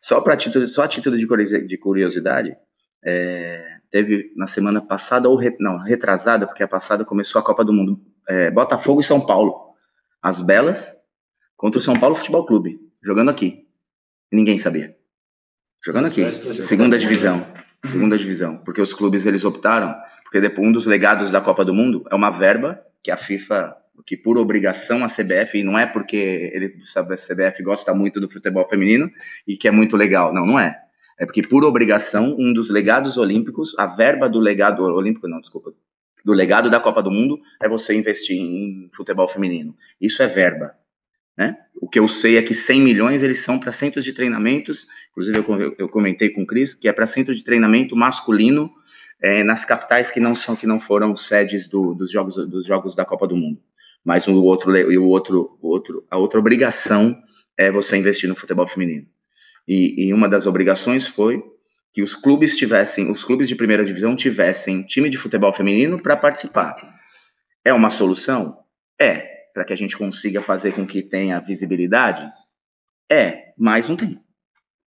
Só 0.00 0.20
para 0.20 0.36
título, 0.36 0.66
só 0.66 0.84
a 0.84 0.88
título 0.88 1.16
de 1.16 1.76
curiosidade, 1.76 2.56
é, 3.04 3.78
teve 3.90 4.32
na 4.36 4.46
semana 4.46 4.80
passada 4.80 5.28
ou 5.28 5.36
re, 5.36 5.54
não 5.60 5.76
retrasada, 5.76 6.46
porque 6.46 6.62
a 6.62 6.68
passada 6.68 7.04
começou 7.04 7.40
a 7.40 7.44
Copa 7.44 7.64
do 7.64 7.72
Mundo, 7.72 8.00
é, 8.28 8.50
Botafogo 8.50 9.00
e 9.00 9.04
São 9.04 9.20
Paulo, 9.20 9.54
as 10.22 10.40
belas 10.40 10.90
contra 11.56 11.78
o 11.78 11.82
São 11.82 11.98
Paulo 11.98 12.14
Futebol 12.14 12.46
Clube, 12.46 12.78
jogando 13.02 13.30
aqui. 13.30 13.64
Ninguém 14.32 14.56
sabia. 14.58 14.96
Jogando 15.84 16.06
aqui, 16.06 16.30
segunda 16.62 16.98
divisão, 16.98 17.46
segunda 17.86 18.16
divisão, 18.16 18.58
porque 18.58 18.80
os 18.80 18.92
clubes 18.92 19.26
eles 19.26 19.44
optaram, 19.44 19.94
porque 20.24 20.60
um 20.60 20.72
dos 20.72 20.86
legados 20.86 21.30
da 21.30 21.40
Copa 21.40 21.64
do 21.64 21.74
Mundo 21.74 22.04
é 22.10 22.14
uma 22.14 22.30
verba 22.30 22.80
que 23.08 23.10
a 23.10 23.16
FIFA, 23.16 23.74
que 24.04 24.18
por 24.18 24.36
obrigação 24.36 25.02
a 25.02 25.06
CBF, 25.06 25.58
e 25.58 25.62
não 25.62 25.78
é 25.78 25.86
porque 25.86 26.50
ele 26.52 26.74
sabe 26.84 27.14
a 27.14 27.16
CBF 27.16 27.62
gosta 27.62 27.94
muito 27.94 28.20
do 28.20 28.28
futebol 28.28 28.68
feminino 28.68 29.10
e 29.46 29.56
que 29.56 29.66
é 29.66 29.70
muito 29.70 29.96
legal, 29.96 30.30
não, 30.30 30.44
não 30.44 30.60
é. 30.60 30.78
É 31.18 31.24
porque 31.24 31.42
por 31.42 31.64
obrigação 31.64 32.36
um 32.38 32.52
dos 32.52 32.68
legados 32.68 33.16
olímpicos, 33.16 33.74
a 33.78 33.86
verba 33.86 34.28
do 34.28 34.38
legado 34.38 34.84
olímpico, 34.84 35.26
não, 35.26 35.40
desculpa, 35.40 35.72
do 36.22 36.32
legado 36.34 36.68
da 36.68 36.78
Copa 36.78 37.02
do 37.02 37.10
Mundo 37.10 37.40
é 37.62 37.66
você 37.66 37.94
investir 37.94 38.36
em 38.36 38.90
futebol 38.92 39.26
feminino. 39.26 39.74
Isso 39.98 40.22
é 40.22 40.26
verba. 40.26 40.74
Né? 41.34 41.56
O 41.80 41.88
que 41.88 41.98
eu 41.98 42.06
sei 42.08 42.36
é 42.36 42.42
que 42.42 42.54
100 42.54 42.82
milhões 42.82 43.22
eles 43.22 43.38
são 43.38 43.58
para 43.58 43.72
centros 43.72 44.04
de 44.04 44.12
treinamentos, 44.12 44.86
inclusive 45.12 45.38
eu, 45.38 45.74
eu 45.78 45.88
comentei 45.88 46.28
com 46.28 46.42
o 46.42 46.46
Cris, 46.46 46.74
que 46.74 46.86
é 46.86 46.92
para 46.92 47.06
centro 47.06 47.34
de 47.34 47.42
treinamento 47.42 47.96
masculino 47.96 48.70
é, 49.22 49.42
nas 49.42 49.64
capitais 49.64 50.10
que 50.10 50.20
não 50.20 50.34
são 50.34 50.54
que 50.54 50.66
não 50.66 50.78
foram 50.78 51.16
sedes 51.16 51.68
do, 51.68 51.94
dos 51.94 52.10
jogos 52.10 52.36
dos 52.48 52.64
jogos 52.64 52.94
da 52.94 53.04
Copa 53.04 53.26
do 53.26 53.36
Mundo. 53.36 53.60
Mas 54.04 54.26
o 54.28 54.42
outro 54.42 54.72
o 54.72 55.08
outro 55.08 55.58
o 55.60 55.68
outro 55.68 56.04
a 56.10 56.16
outra 56.16 56.38
obrigação 56.38 57.18
é 57.58 57.70
você 57.70 57.96
investir 57.96 58.28
no 58.28 58.36
futebol 58.36 58.66
feminino. 58.66 59.06
E, 59.66 60.06
e 60.06 60.14
uma 60.14 60.28
das 60.28 60.46
obrigações 60.46 61.06
foi 61.06 61.42
que 61.92 62.02
os 62.02 62.14
clubes 62.14 62.56
tivessem, 62.56 63.10
os 63.10 63.24
clubes 63.24 63.48
de 63.48 63.56
primeira 63.56 63.84
divisão 63.84 64.14
tivessem 64.14 64.82
time 64.84 65.10
de 65.10 65.18
futebol 65.18 65.52
feminino 65.52 66.00
para 66.00 66.16
participar. 66.16 66.76
É 67.64 67.72
uma 67.72 67.90
solução? 67.90 68.58
É 69.00 69.36
para 69.52 69.64
que 69.64 69.72
a 69.72 69.76
gente 69.76 69.96
consiga 69.96 70.40
fazer 70.40 70.72
com 70.72 70.86
que 70.86 71.02
tenha 71.02 71.40
visibilidade? 71.40 72.24
É, 73.10 73.52
mas 73.58 73.88
não 73.88 73.96
tem. 73.96 74.20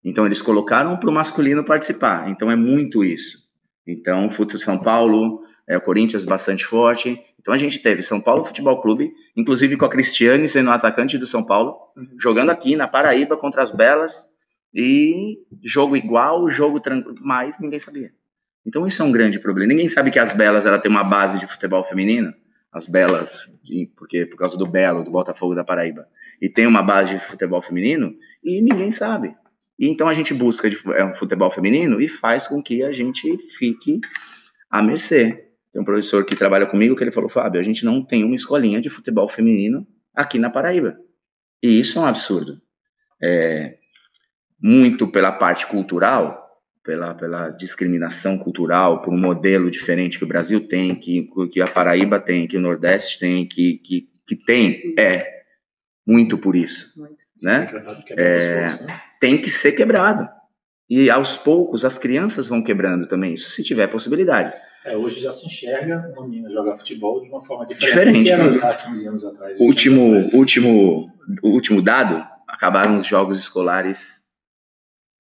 Então 0.04 0.26
eles 0.26 0.42
colocaram 0.42 0.98
para 0.98 1.10
o 1.10 1.14
masculino 1.14 1.66
participar. 1.66 2.30
Então 2.30 2.52
é 2.52 2.56
muito 2.56 3.04
isso. 3.04 3.49
Então, 3.92 4.30
Futebol 4.30 4.62
São 4.62 4.78
Paulo, 4.78 5.42
é, 5.68 5.78
o 5.78 5.82
Corinthians 5.82 6.24
bastante 6.24 6.66
forte. 6.66 7.20
Então 7.40 7.54
a 7.54 7.58
gente 7.58 7.80
teve 7.80 8.02
São 8.02 8.20
Paulo 8.20 8.44
Futebol 8.44 8.82
Clube, 8.82 9.12
inclusive 9.36 9.78
com 9.78 9.86
a 9.86 9.90
Cristiane 9.90 10.48
sendo 10.48 10.72
atacante 10.72 11.18
do 11.18 11.26
São 11.26 11.44
Paulo, 11.44 11.76
uhum. 11.96 12.08
jogando 12.20 12.50
aqui 12.50 12.76
na 12.76 12.88
Paraíba 12.88 13.38
contra 13.38 13.64
as 13.64 13.72
Belas. 13.72 14.28
E 14.74 15.40
jogo 15.64 15.96
igual, 15.96 16.48
jogo 16.50 16.80
tranquilo, 16.80 17.18
mas 17.22 17.60
ninguém 17.60 17.80
sabia. 17.80 18.12
Então 18.66 18.86
isso 18.86 19.02
é 19.02 19.06
um 19.06 19.12
grande 19.12 19.40
problema. 19.40 19.70
Ninguém 19.70 19.88
sabe 19.88 20.12
que 20.12 20.20
as 20.20 20.34
Belas 20.34 20.66
ela 20.66 20.78
tem 20.78 20.92
uma 20.92 21.04
base 21.04 21.40
de 21.40 21.48
futebol 21.48 21.84
feminino 21.84 22.34
as 22.72 22.86
belas, 22.86 23.48
de, 23.64 23.92
porque 23.96 24.26
por 24.26 24.38
causa 24.38 24.58
do 24.58 24.68
Belo, 24.68 25.04
do 25.04 25.12
Botafogo 25.12 25.56
da 25.56 25.64
Paraíba, 25.64 26.08
e 26.42 26.48
tem 26.48 26.68
uma 26.68 26.84
base 26.84 27.16
de 27.16 27.20
futebol 27.20 27.62
feminino 27.62 28.14
e 28.44 28.62
ninguém 28.62 28.92
sabe. 28.92 29.36
E 29.80 29.88
então 29.88 30.10
a 30.10 30.14
gente 30.14 30.34
busca 30.34 30.70
de, 30.70 30.78
é, 30.94 31.06
um 31.06 31.14
futebol 31.14 31.50
feminino 31.50 32.02
e 32.02 32.10
faz 32.10 32.46
com 32.46 32.62
que 32.62 32.84
a 32.84 32.92
gente 32.92 33.38
fique 33.58 34.02
à 34.70 34.84
mercê. 34.84 35.46
Tem 35.72 35.82
um 35.82 35.86
professor 35.86 36.26
que 36.26 36.36
trabalha 36.36 36.66
comigo 36.66 36.96
que 36.96 37.04
ele 37.04 37.12
falou, 37.12 37.30
Fábio, 37.30 37.62
a 37.62 37.64
gente 37.64 37.86
não 37.86 38.04
tem 38.04 38.24
uma 38.24 38.36
escolinha 38.36 38.82
de 38.82 38.90
futebol 38.90 39.30
feminino 39.30 39.88
aqui 40.14 40.38
na 40.38 40.50
Paraíba. 40.50 40.98
E 41.64 41.80
isso 41.80 41.98
é 41.98 42.02
um 42.02 42.06
absurdo. 42.06 42.62
É, 43.24 43.78
muito 44.62 45.08
pela 45.08 45.32
parte 45.32 45.66
cultural, 45.68 46.46
pela, 46.84 47.14
pela 47.14 47.50
discriminação 47.52 48.38
cultural, 48.38 49.02
por 49.02 49.14
um 49.14 49.18
modelo 49.18 49.72
diferente 49.72 50.18
que 50.18 50.26
o 50.26 50.28
Brasil 50.28 50.68
tem, 50.68 50.96
que, 50.96 51.30
que 51.52 51.62
a 51.62 51.68
Paraíba 51.68 52.20
tem, 52.20 52.48
que 52.48 52.58
o 52.58 52.62
Nordeste 52.62 53.20
tem, 53.20 53.48
que, 53.48 53.78
que, 53.78 54.10
que 54.28 54.36
tem, 54.36 54.94
é 54.98 55.26
muito 56.06 56.38
por 56.38 56.56
isso. 56.56 57.00
Muito. 57.00 57.29
Né? 57.42 57.70
É, 58.18 58.66
né? 58.84 59.02
tem 59.20 59.38
que 59.38 59.50
ser 59.50 59.74
quebrado. 59.74 60.28
E 60.90 61.10
aos 61.10 61.38
poucos 61.38 61.86
as 61.86 61.98
crianças 61.98 62.48
vão 62.48 62.64
quebrando 62.64 63.08
também 63.08 63.36
isso, 63.36 63.52
se 63.52 63.64
tiver 63.64 63.88
possibilidade. 63.88 64.54
É, 64.84 64.98
hoje 64.98 65.20
já 65.20 65.32
se 65.32 65.46
enxerga 65.46 66.12
uma 66.16 66.28
menina 66.28 66.50
jogar 66.52 66.76
futebol 66.76 67.22
de 67.22 67.30
uma 67.30 67.40
forma 67.40 67.66
diferente, 67.66 68.24
diferente 68.24 68.32
era 68.32 68.72
há 68.72 68.76
15 68.76 69.08
anos 69.08 69.26
atrás. 69.26 69.60
Último, 69.60 70.28
último, 70.34 71.12
último 71.44 71.82
dado, 71.82 72.24
acabaram 72.48 72.98
os 72.98 73.06
jogos 73.06 73.38
escolares 73.38 74.20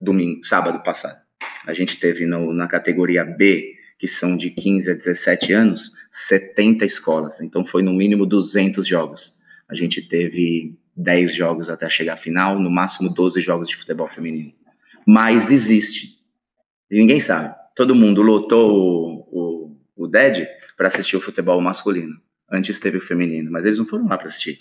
domingo, 0.01 0.43
sábado 0.43 0.81
passado. 0.81 1.19
A 1.67 1.73
gente 1.73 1.99
teve 1.99 2.25
no, 2.25 2.51
na 2.53 2.67
categoria 2.67 3.23
B, 3.23 3.75
que 3.99 4.07
são 4.07 4.35
de 4.35 4.49
15 4.49 4.91
a 4.91 4.93
17 4.95 5.53
anos, 5.53 5.91
70 6.11 6.85
escolas. 6.85 7.41
Então 7.41 7.63
foi 7.65 7.83
no 7.83 7.93
mínimo 7.93 8.25
200 8.25 8.87
jogos. 8.87 9.35
A 9.67 9.75
gente 9.75 10.01
teve 10.07 10.78
10 11.01 11.35
jogos 11.35 11.69
até 11.69 11.89
chegar 11.89 12.13
à 12.13 12.17
final, 12.17 12.59
no 12.59 12.69
máximo 12.69 13.09
12 13.09 13.41
jogos 13.41 13.67
de 13.67 13.75
futebol 13.75 14.07
feminino. 14.07 14.53
Mas 15.07 15.51
existe. 15.51 16.17
E 16.91 16.97
ninguém 16.97 17.19
sabe. 17.19 17.55
Todo 17.75 17.95
mundo 17.95 18.21
lotou 18.21 18.71
o, 18.71 19.75
o, 19.95 20.03
o 20.03 20.07
DED 20.07 20.47
para 20.77 20.87
assistir 20.87 21.15
o 21.15 21.21
futebol 21.21 21.59
masculino. 21.61 22.15
Antes 22.51 22.79
teve 22.79 22.97
o 22.97 23.01
feminino, 23.01 23.51
mas 23.51 23.65
eles 23.65 23.77
não 23.77 23.85
foram 23.85 24.07
lá 24.07 24.17
para 24.17 24.27
assistir 24.27 24.57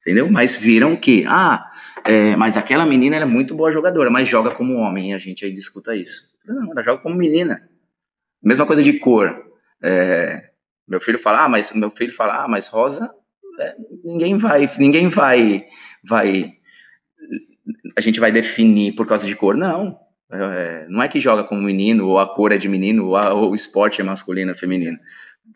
entendeu? 0.00 0.30
Mas 0.30 0.56
viram 0.56 0.96
que, 0.96 1.24
ah, 1.28 1.70
é, 2.04 2.34
mas 2.36 2.56
aquela 2.56 2.86
menina 2.86 3.16
é 3.16 3.24
muito 3.24 3.54
boa 3.54 3.70
jogadora, 3.70 4.10
mas 4.10 4.28
joga 4.28 4.50
como 4.50 4.76
homem, 4.76 5.10
e 5.10 5.14
a 5.14 5.18
gente 5.18 5.44
aí 5.44 5.52
discuta 5.52 5.94
isso. 5.94 6.30
Não, 6.46 6.72
ela 6.72 6.82
joga 6.82 7.02
como 7.02 7.14
menina. 7.14 7.68
Mesma 8.42 8.66
coisa 8.66 8.82
de 8.82 8.94
cor. 8.98 9.44
É, 9.82 10.50
meu 10.88 11.00
filho 11.00 11.18
fala, 11.18 11.44
ah, 11.44 11.48
mas 11.48 11.72
meu 11.72 11.90
filho 11.90 12.14
fala, 12.14 12.44
ah, 12.44 12.48
mas 12.48 12.68
rosa, 12.68 13.10
ninguém 14.04 14.38
vai, 14.38 14.70
ninguém 14.78 15.08
vai, 15.08 15.64
vai, 16.04 16.52
a 17.96 18.00
gente 18.00 18.20
vai 18.20 18.32
definir 18.32 18.94
por 18.94 19.06
causa 19.06 19.26
de 19.26 19.34
cor, 19.34 19.56
não. 19.56 19.98
É, 20.32 20.86
não 20.88 21.02
é 21.02 21.08
que 21.08 21.18
joga 21.18 21.42
como 21.44 21.62
menino, 21.62 22.06
ou 22.06 22.18
a 22.18 22.34
cor 22.34 22.52
é 22.52 22.58
de 22.58 22.68
menino, 22.68 23.06
ou, 23.06 23.16
a, 23.16 23.34
ou 23.34 23.50
o 23.50 23.54
esporte 23.54 24.00
é 24.00 24.04
masculino 24.04 24.52
ou 24.52 24.58
feminino. 24.58 24.98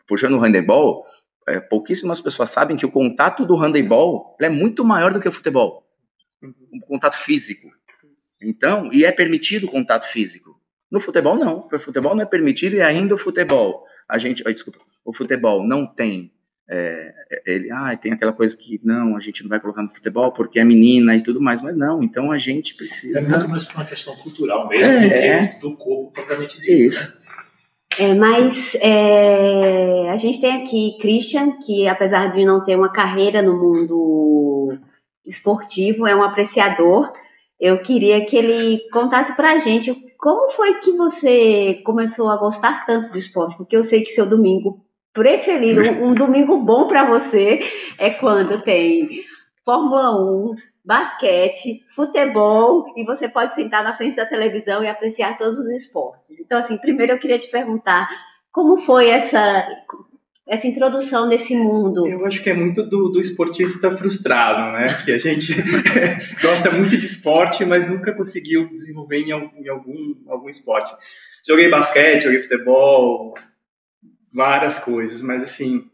Puxando 0.07 0.33
o 0.33 0.39
handebol, 0.39 1.05
é, 1.47 1.59
pouquíssimas 1.59 2.19
pessoas 2.19 2.49
sabem 2.49 2.75
que 2.75 2.85
o 2.85 2.91
contato 2.91 3.45
do 3.45 3.55
handebol 3.55 4.35
é 4.41 4.49
muito 4.49 4.83
maior 4.83 5.13
do 5.13 5.19
que 5.19 5.29
o 5.29 5.31
futebol. 5.31 5.85
O 6.41 6.85
contato 6.87 7.17
físico. 7.17 7.69
Então, 8.41 8.91
e 8.91 9.05
é 9.05 9.11
permitido 9.11 9.65
o 9.65 9.71
contato 9.71 10.07
físico. 10.11 10.59
No 10.91 10.99
futebol, 10.99 11.37
não. 11.37 11.67
O 11.71 11.79
futebol 11.79 12.15
não 12.15 12.23
é 12.23 12.25
permitido 12.25 12.75
e 12.75 12.81
ainda 12.81 13.15
o 13.15 13.17
futebol. 13.17 13.85
A 14.07 14.17
gente, 14.17 14.43
desculpa, 14.43 14.79
o 15.03 15.13
futebol 15.13 15.65
não 15.65 15.85
tem. 15.87 16.31
É, 16.67 17.13
ele, 17.45 17.71
ah, 17.71 17.95
tem 17.95 18.11
aquela 18.11 18.33
coisa 18.33 18.57
que 18.57 18.81
não, 18.83 19.15
a 19.15 19.19
gente 19.19 19.43
não 19.43 19.49
vai 19.49 19.59
colocar 19.59 19.83
no 19.83 19.89
futebol 19.89 20.31
porque 20.31 20.59
é 20.59 20.63
menina 20.63 21.15
e 21.15 21.21
tudo 21.21 21.39
mais, 21.39 21.61
mas 21.61 21.77
não, 21.77 22.01
então 22.01 22.31
a 22.31 22.39
gente 22.39 22.75
precisa. 22.75 23.19
É 23.19 23.21
muito 23.21 23.47
mais 23.47 23.65
para 23.65 23.75
uma 23.75 23.85
questão 23.85 24.15
cultural 24.15 24.67
mesmo 24.67 24.93
é, 24.93 25.41
do 25.41 25.53
que 25.53 25.59
do 25.59 25.77
corpo 25.77 26.11
propriamente 26.11 26.59
dito. 26.59 26.71
Isso. 26.71 27.19
Né? 27.19 27.25
É, 27.97 28.13
mas 28.13 28.75
é, 28.81 30.09
a 30.09 30.15
gente 30.17 30.41
tem 30.41 30.63
aqui 30.63 30.97
Christian, 30.99 31.51
que 31.65 31.87
apesar 31.87 32.31
de 32.31 32.43
não 32.43 32.63
ter 32.63 32.75
uma 32.75 32.91
carreira 32.91 33.41
no 33.41 33.57
mundo 33.57 34.77
esportivo, 35.25 36.05
é 36.05 36.15
um 36.15 36.23
apreciador. 36.23 37.13
Eu 37.59 37.81
queria 37.81 38.25
que 38.25 38.35
ele 38.35 38.79
contasse 38.91 39.35
pra 39.35 39.59
gente 39.59 39.95
como 40.17 40.49
foi 40.49 40.79
que 40.79 40.91
você 40.91 41.81
começou 41.85 42.29
a 42.29 42.37
gostar 42.37 42.85
tanto 42.85 43.11
do 43.11 43.17
esporte, 43.17 43.55
porque 43.55 43.77
eu 43.77 43.83
sei 43.83 44.01
que 44.01 44.11
seu 44.11 44.25
domingo 44.25 44.77
preferido, 45.15 45.81
um, 45.81 46.09
um 46.09 46.13
domingo 46.13 46.57
bom 46.57 46.87
para 46.87 47.05
você 47.05 47.61
é 47.97 48.09
quando 48.11 48.61
tem 48.61 49.23
Fórmula 49.63 50.13
1, 50.21 50.55
basquete, 50.83 51.83
futebol, 51.95 52.85
e 52.97 53.05
você 53.05 53.29
pode 53.29 53.55
sentar 53.55 53.83
na 53.83 53.95
frente 53.95 54.17
da 54.17 54.25
televisão 54.25 54.83
e 54.83 54.87
apreciar 54.87 55.37
todos 55.37 55.57
os 55.57 55.71
esportes. 55.71 56.37
Então, 56.39 56.57
assim, 56.57 56.77
primeiro 56.77 57.13
eu 57.13 57.17
queria 57.17 57.39
te 57.39 57.47
perguntar 57.47 58.07
como 58.51 58.77
foi 58.77 59.09
essa 59.09 59.65
essa 60.47 60.67
introdução 60.67 61.27
desse 61.27 61.55
mundo? 61.55 62.05
Eu 62.07 62.23
acho 62.23 62.43
que 62.43 62.51
é 62.51 62.53
muito 62.53 62.83
do, 62.83 63.09
do 63.09 63.19
esportista 63.19 63.89
frustrado, 63.89 64.73
né? 64.73 65.01
Que 65.03 65.11
a 65.11 65.17
gente 65.17 65.55
gosta 66.39 66.69
muito 66.69 66.95
de 66.95 67.05
esporte, 67.05 67.65
mas 67.65 67.89
nunca 67.89 68.13
conseguiu 68.13 68.69
desenvolver 68.69 69.21
em 69.21 69.31
algum, 69.31 69.57
em 69.57 69.67
algum, 69.67 70.15
algum 70.27 70.47
esporte. 70.47 70.91
Joguei 71.47 71.67
basquete, 71.67 72.25
joguei 72.25 72.43
futebol, 72.43 73.33
várias 74.35 74.77
coisas, 74.77 75.21
mas 75.21 75.41
assim, 75.41 75.89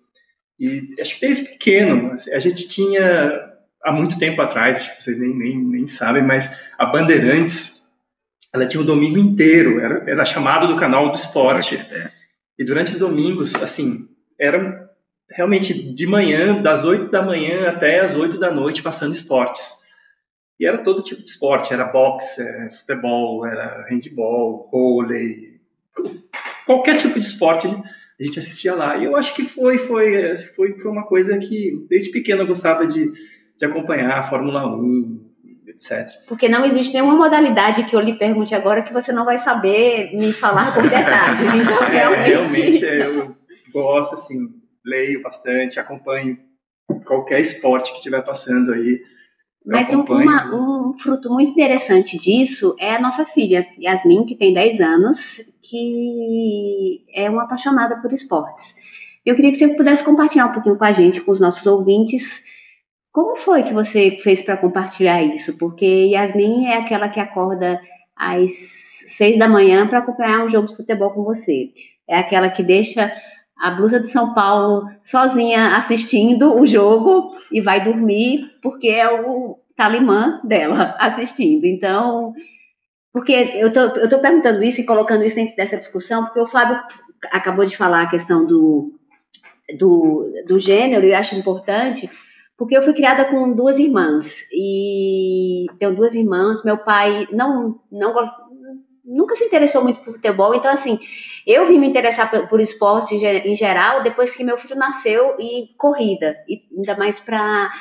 e 0.60 0.96
acho 1.00 1.16
que 1.16 1.22
desde 1.22 1.44
pequeno 1.44 2.16
a 2.34 2.40
gente 2.40 2.68
tinha 2.68 3.52
há 3.84 3.92
muito 3.92 4.18
tempo 4.18 4.42
atrás, 4.42 4.78
acho 4.78 4.98
que 4.98 5.04
vocês 5.04 5.20
nem, 5.20 5.36
nem, 5.36 5.58
nem 5.58 5.88
sabem, 5.88 6.24
mas 6.24 6.56
a 6.78 6.86
Bandeirantes, 6.86 7.82
ela 8.52 8.68
tinha 8.68 8.82
o 8.82 8.86
domingo 8.86 9.18
inteiro, 9.18 9.80
era, 9.80 10.10
era 10.10 10.26
chamado 10.26 10.68
do 10.68 10.76
canal 10.76 11.10
do 11.10 11.18
esporte. 11.18 11.78
É. 11.78 12.12
E 12.60 12.66
durante 12.66 12.92
os 12.92 13.00
domingos, 13.00 13.56
assim, 13.56 14.10
eram 14.40 14.88
realmente 15.30 15.74
de 15.74 16.06
manhã, 16.06 16.62
das 16.62 16.84
8 16.84 17.10
da 17.10 17.22
manhã 17.22 17.70
até 17.70 18.02
as 18.02 18.16
8 18.16 18.38
da 18.38 18.52
noite, 18.52 18.84
passando 18.84 19.14
esportes. 19.14 19.82
E 20.60 20.66
era 20.66 20.80
todo 20.80 21.02
tipo 21.02 21.24
de 21.24 21.30
esporte, 21.30 21.74
era 21.74 21.86
boxe, 21.86 22.42
era 22.42 22.72
futebol, 22.72 23.48
era 23.48 23.88
handball, 23.90 24.70
vôlei, 24.70 25.60
qualquer 26.66 26.98
tipo 26.98 27.20
de 27.20 27.26
esporte 27.26 27.68
a 28.22 28.26
gente 28.26 28.40
assistia 28.40 28.76
lá. 28.76 28.98
E 28.98 29.06
eu 29.06 29.16
acho 29.16 29.34
que 29.34 29.44
foi, 29.44 29.80
foi, 29.80 30.38
foi, 30.56 30.78
foi 30.78 30.92
uma 30.92 31.06
coisa 31.06 31.38
que 31.40 31.86
desde 31.90 32.12
pequeno 32.12 32.44
eu 32.44 32.48
gostava 32.48 32.86
de, 32.86 33.12
de 33.58 33.66
acompanhar 33.66 34.20
a 34.20 34.24
Fórmula 34.24 34.68
1, 34.78 35.30
etc. 35.68 36.08
Porque 36.28 36.48
não 36.48 36.64
existe 36.64 36.94
nenhuma 36.94 37.16
modalidade 37.16 37.84
que 37.86 37.96
eu 37.96 38.00
lhe 38.00 38.14
pergunte 38.14 38.54
agora 38.54 38.84
que 38.84 38.94
você 38.94 39.12
não 39.12 39.26
vai 39.26 39.40
saber 39.40 40.16
me 40.16 40.32
falar 40.32 40.74
com 40.74 40.84
detalhes. 40.84 41.50
Então, 41.62 41.84
é, 41.84 41.90
realmente... 41.90 42.80
realmente 42.80 42.86
eu 42.86 43.36
gosto, 43.74 44.14
assim, 44.14 44.50
leio 44.86 45.24
bastante, 45.24 45.80
acompanho 45.80 46.38
qualquer 47.06 47.40
esporte 47.40 47.92
que 47.92 47.98
estiver 47.98 48.24
passando 48.24 48.74
aí. 48.74 49.02
Mas 49.66 49.94
um, 49.94 50.02
uma, 50.02 50.56
um, 50.56 50.94
fruto 50.98 51.32
muito 51.32 51.52
interessante 51.52 52.18
disso 52.18 52.76
é 52.80 52.96
a 52.96 53.02
nossa 53.02 53.26
filha, 53.26 53.68
Yasmin, 53.80 54.26
que 54.26 54.36
tem 54.36 54.54
10 54.54 54.80
anos, 54.82 55.60
que 55.62 57.04
é 57.14 57.30
uma 57.30 57.44
apaixonada 57.44 57.98
por 57.98 58.12
esportes. 58.12 58.76
Eu 59.24 59.36
queria 59.36 59.52
que 59.52 59.58
você 59.58 59.68
pudesse 59.68 60.04
compartilhar 60.04 60.48
um 60.48 60.54
pouquinho 60.54 60.78
com 60.78 60.84
a 60.84 60.92
gente, 60.92 61.22
com 61.22 61.32
os 61.32 61.40
nossos 61.40 61.66
ouvintes, 61.68 62.42
como 63.12 63.36
foi 63.36 63.64
que 63.64 63.74
você 63.74 64.18
fez 64.24 64.42
para 64.42 64.56
compartilhar 64.56 65.22
isso? 65.22 65.58
Porque 65.58 65.86
Yasmin 65.86 66.68
é 66.68 66.78
aquela 66.78 67.10
que 67.10 67.20
acorda 67.20 67.80
às 68.16 68.52
6 69.08 69.38
da 69.38 69.50
manhã 69.50 69.86
para 69.86 70.00
acompanhar 70.00 70.46
um 70.46 70.50
jogo 70.50 70.70
de 70.70 70.78
futebol 70.78 71.12
com 71.12 71.24
você. 71.24 71.72
É 72.08 72.18
aquela 72.18 72.50
que 72.50 72.64
deixa 72.64 73.12
a 73.62 73.70
blusa 73.70 74.00
de 74.00 74.08
São 74.08 74.34
Paulo 74.34 74.90
sozinha 75.04 75.78
assistindo 75.78 76.60
o 76.60 76.66
jogo 76.66 77.36
e 77.52 77.62
vai 77.62 77.84
dormir 77.84 78.50
porque 78.60 78.90
é 78.90 79.08
o 79.22 79.60
talimã 79.76 80.42
dela 80.44 80.96
assistindo. 81.00 81.66
Então, 81.66 82.34
porque 83.14 83.32
eu 83.32 83.72
tô, 83.72 83.80
eu 83.80 84.10
tô 84.10 84.18
perguntando 84.18 84.64
isso 84.64 84.82
e 84.82 84.86
colocando 84.86 85.24
isso 85.24 85.36
dentro 85.36 85.56
dessa 85.56 85.78
discussão, 85.78 86.26
porque 86.26 86.40
o 86.40 86.48
Fábio 86.48 86.80
acabou 87.32 87.64
de 87.64 87.78
falar 87.78 88.02
a 88.02 88.10
questão 88.10 88.48
do, 88.48 88.96
do, 89.78 90.34
do 90.48 90.58
gênero, 90.58 91.06
e 91.06 91.12
eu 91.12 91.18
acho 91.18 91.36
importante, 91.36 92.10
porque 92.58 92.76
eu 92.76 92.82
fui 92.82 92.94
criada 92.94 93.26
com 93.26 93.54
duas 93.54 93.78
irmãs, 93.78 94.42
e 94.52 95.68
tenho 95.78 95.96
duas 95.96 96.16
irmãs, 96.16 96.64
meu 96.64 96.80
pai 96.80 97.28
não, 97.32 97.80
não 97.92 98.14
nunca 99.06 99.36
se 99.36 99.44
interessou 99.44 99.84
muito 99.84 100.00
por 100.02 100.16
futebol, 100.16 100.56
então 100.56 100.72
assim, 100.72 101.00
eu 101.46 101.68
vim 101.68 101.80
me 101.80 101.88
interessar 101.88 102.30
por, 102.30 102.48
por 102.48 102.60
esporte 102.60 103.16
em 103.16 103.56
geral 103.56 104.04
depois 104.04 104.34
que 104.36 104.44
meu 104.44 104.58
filho 104.58 104.76
nasceu 104.76 105.36
e 105.40 105.70
corrida, 105.78 106.38
e 106.48 106.62
ainda 106.78 106.98
mais 106.98 107.20
para 107.20 107.72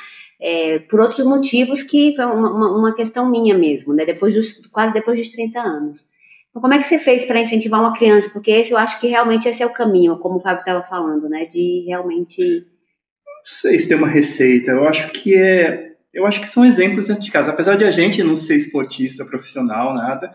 é, 0.41 0.79
por 0.79 1.01
outros 1.01 1.25
motivos 1.27 1.83
que 1.83 2.15
foi 2.17 2.25
uma, 2.25 2.79
uma, 2.79 2.95
questão 2.95 3.31
minha 3.31 3.57
mesmo, 3.57 3.93
né? 3.93 4.07
Depois 4.07 4.35
dos, 4.35 4.67
quase 4.69 4.95
depois 4.95 5.19
dos 5.19 5.29
30 5.31 5.61
anos. 5.61 6.07
Então, 6.49 6.63
como 6.63 6.73
é 6.73 6.79
que 6.79 6.85
você 6.85 6.99
fez 6.99 7.27
para 7.27 7.41
incentivar 7.41 7.81
uma 7.81 7.95
criança? 7.95 8.31
Porque 8.31 8.51
esse 8.51 8.73
eu 8.73 8.79
acho 8.79 8.99
que 8.99 9.07
realmente 9.07 9.49
esse 9.49 9.63
é 9.63 9.67
o 9.67 9.73
caminho, 9.73 10.19
como 10.19 10.39
o 10.39 10.41
Fábio 10.41 10.61
estava 10.61 10.83
falando, 10.83 11.29
né? 11.29 11.45
De 11.45 11.85
realmente. 11.87 12.41
Não 12.43 13.47
sei 13.47 13.79
se 13.79 13.89
tem 13.89 13.97
uma 13.97 14.09
receita. 14.09 14.71
Eu 14.71 14.89
acho 14.89 15.11
que 15.11 15.37
é. 15.37 15.91
Eu 16.13 16.27
acho 16.27 16.41
que 16.41 16.47
são 16.47 16.65
exemplos 16.65 17.07
dentro 17.07 17.23
de 17.23 17.31
casa. 17.31 17.53
Apesar 17.53 17.77
de 17.77 17.85
a 17.85 17.91
gente 17.91 18.23
não 18.23 18.35
ser 18.35 18.57
esportista 18.57 19.25
profissional, 19.25 19.95
nada, 19.95 20.33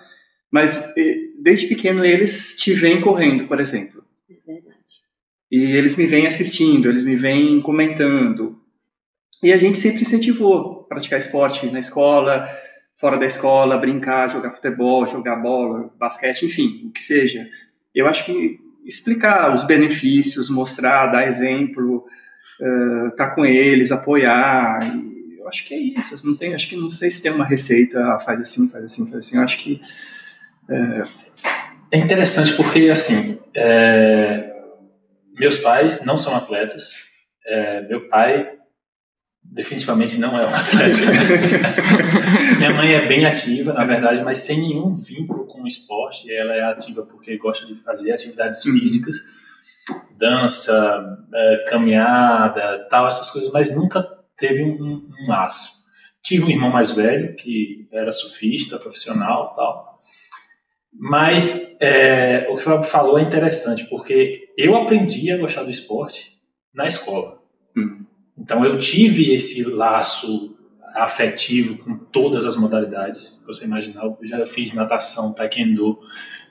mas 0.55 0.93
desde 1.37 1.67
pequeno 1.67 2.05
eles 2.05 2.55
te 2.55 2.73
veem 2.73 3.01
correndo, 3.01 3.45
por 3.45 3.59
exemplo. 3.59 4.01
É 4.29 4.53
verdade. 4.53 5.01
E 5.51 5.75
eles 5.75 5.97
me 5.97 6.07
vêm 6.07 6.25
assistindo, 6.25 6.87
eles 6.87 7.03
me 7.03 7.17
vêm 7.17 7.59
comentando. 7.61 8.57
E 9.43 9.51
a 9.51 9.57
gente 9.57 9.77
sempre 9.77 10.03
incentivou 10.03 10.85
praticar 10.85 11.19
esporte 11.19 11.69
na 11.69 11.79
escola, 11.79 12.47
fora 12.95 13.17
da 13.17 13.25
escola, 13.25 13.77
brincar, 13.77 14.29
jogar 14.29 14.53
futebol, 14.53 15.05
jogar 15.05 15.35
bola, 15.35 15.93
basquete, 15.99 16.45
enfim, 16.45 16.85
o 16.85 16.89
que 16.89 17.01
seja. 17.01 17.49
Eu 17.93 18.07
acho 18.07 18.23
que 18.23 18.57
explicar 18.85 19.53
os 19.53 19.65
benefícios, 19.65 20.49
mostrar, 20.49 21.07
dar 21.07 21.27
exemplo, 21.27 22.05
uh, 22.61 23.11
tá 23.17 23.29
com 23.29 23.45
eles, 23.45 23.91
apoiar. 23.91 24.79
eu 25.37 25.49
acho 25.49 25.65
que 25.67 25.73
é 25.73 25.79
isso. 25.79 26.25
Não 26.25 26.37
tem, 26.37 26.55
acho 26.55 26.69
que 26.69 26.77
não 26.77 26.89
sei 26.89 27.11
se 27.11 27.21
tem 27.21 27.33
uma 27.33 27.45
receita, 27.45 27.99
ah, 28.13 28.19
faz 28.19 28.39
assim, 28.39 28.69
faz 28.69 28.85
assim, 28.85 29.03
faz 29.11 29.17
assim. 29.17 29.35
Eu 29.35 29.43
acho 29.43 29.57
que 29.57 29.81
é, 30.69 31.03
é 31.91 31.97
interessante 31.97 32.53
porque 32.53 32.89
assim, 32.89 33.39
é, 33.55 34.53
meus 35.33 35.57
pais 35.57 36.03
não 36.05 36.17
são 36.17 36.35
atletas. 36.35 37.03
É, 37.47 37.81
meu 37.81 38.07
pai 38.07 38.55
definitivamente 39.43 40.17
não 40.17 40.37
é 40.37 40.45
um 40.45 40.49
atleta. 40.55 41.01
Minha 42.57 42.73
mãe 42.73 42.93
é 42.93 43.07
bem 43.07 43.25
ativa, 43.25 43.73
na 43.73 43.85
verdade, 43.85 44.23
mas 44.23 44.39
sem 44.39 44.59
nenhum 44.59 44.91
vínculo 44.91 45.45
com 45.45 45.61
o 45.61 45.67
esporte. 45.67 46.31
Ela 46.33 46.55
é 46.55 46.63
ativa 46.63 47.03
porque 47.03 47.37
gosta 47.37 47.65
de 47.65 47.75
fazer 47.75 48.11
atividades 48.11 48.65
uhum. 48.65 48.73
físicas, 48.73 49.17
dança, 50.17 51.17
é, 51.33 51.65
caminhada, 51.67 52.87
tal, 52.89 53.07
essas 53.07 53.29
coisas, 53.29 53.51
mas 53.51 53.75
nunca 53.75 54.03
teve 54.35 54.63
um, 54.63 54.73
um, 54.83 55.27
laço. 55.27 55.85
Tive 56.23 56.45
um 56.45 56.49
irmão 56.49 56.71
mais 56.71 56.91
velho 56.91 57.35
que 57.35 57.87
era 57.91 58.11
surfista, 58.11 58.79
profissional, 58.79 59.53
tal. 59.53 59.94
Mas 60.97 61.75
é, 61.79 62.47
o 62.49 62.55
que 62.55 62.61
o 62.61 62.63
Fábio 62.63 62.89
falou 62.89 63.19
é 63.19 63.21
interessante, 63.21 63.85
porque 63.85 64.49
eu 64.57 64.75
aprendi 64.75 65.29
a 65.31 65.37
gostar 65.37 65.63
do 65.63 65.69
esporte 65.69 66.37
na 66.73 66.87
escola. 66.87 67.41
Uhum. 67.75 68.05
Então 68.37 68.65
eu 68.65 68.79
tive 68.79 69.33
esse 69.33 69.63
laço 69.63 70.55
afetivo 70.93 71.77
com 71.83 71.97
todas 71.97 72.45
as 72.45 72.55
modalidades. 72.55 73.43
Você 73.45 73.65
imaginar, 73.65 74.05
eu 74.05 74.17
já 74.21 74.45
fiz 74.45 74.73
natação, 74.73 75.33
taekwondo, 75.33 75.99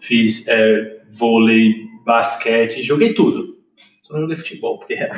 fiz 0.00 0.46
é, 0.46 1.00
vôlei, 1.10 1.74
basquete, 2.04 2.82
joguei 2.82 3.14
tudo. 3.14 3.54
Só 4.02 4.12
não 4.12 4.20
joguei 4.20 4.36
futebol, 4.36 4.78
porque 4.78 4.94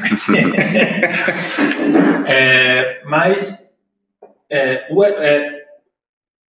é, 2.27 3.03
mas 3.05 3.77
é, 4.49 4.87
o, 4.91 5.03
é, 5.03 5.56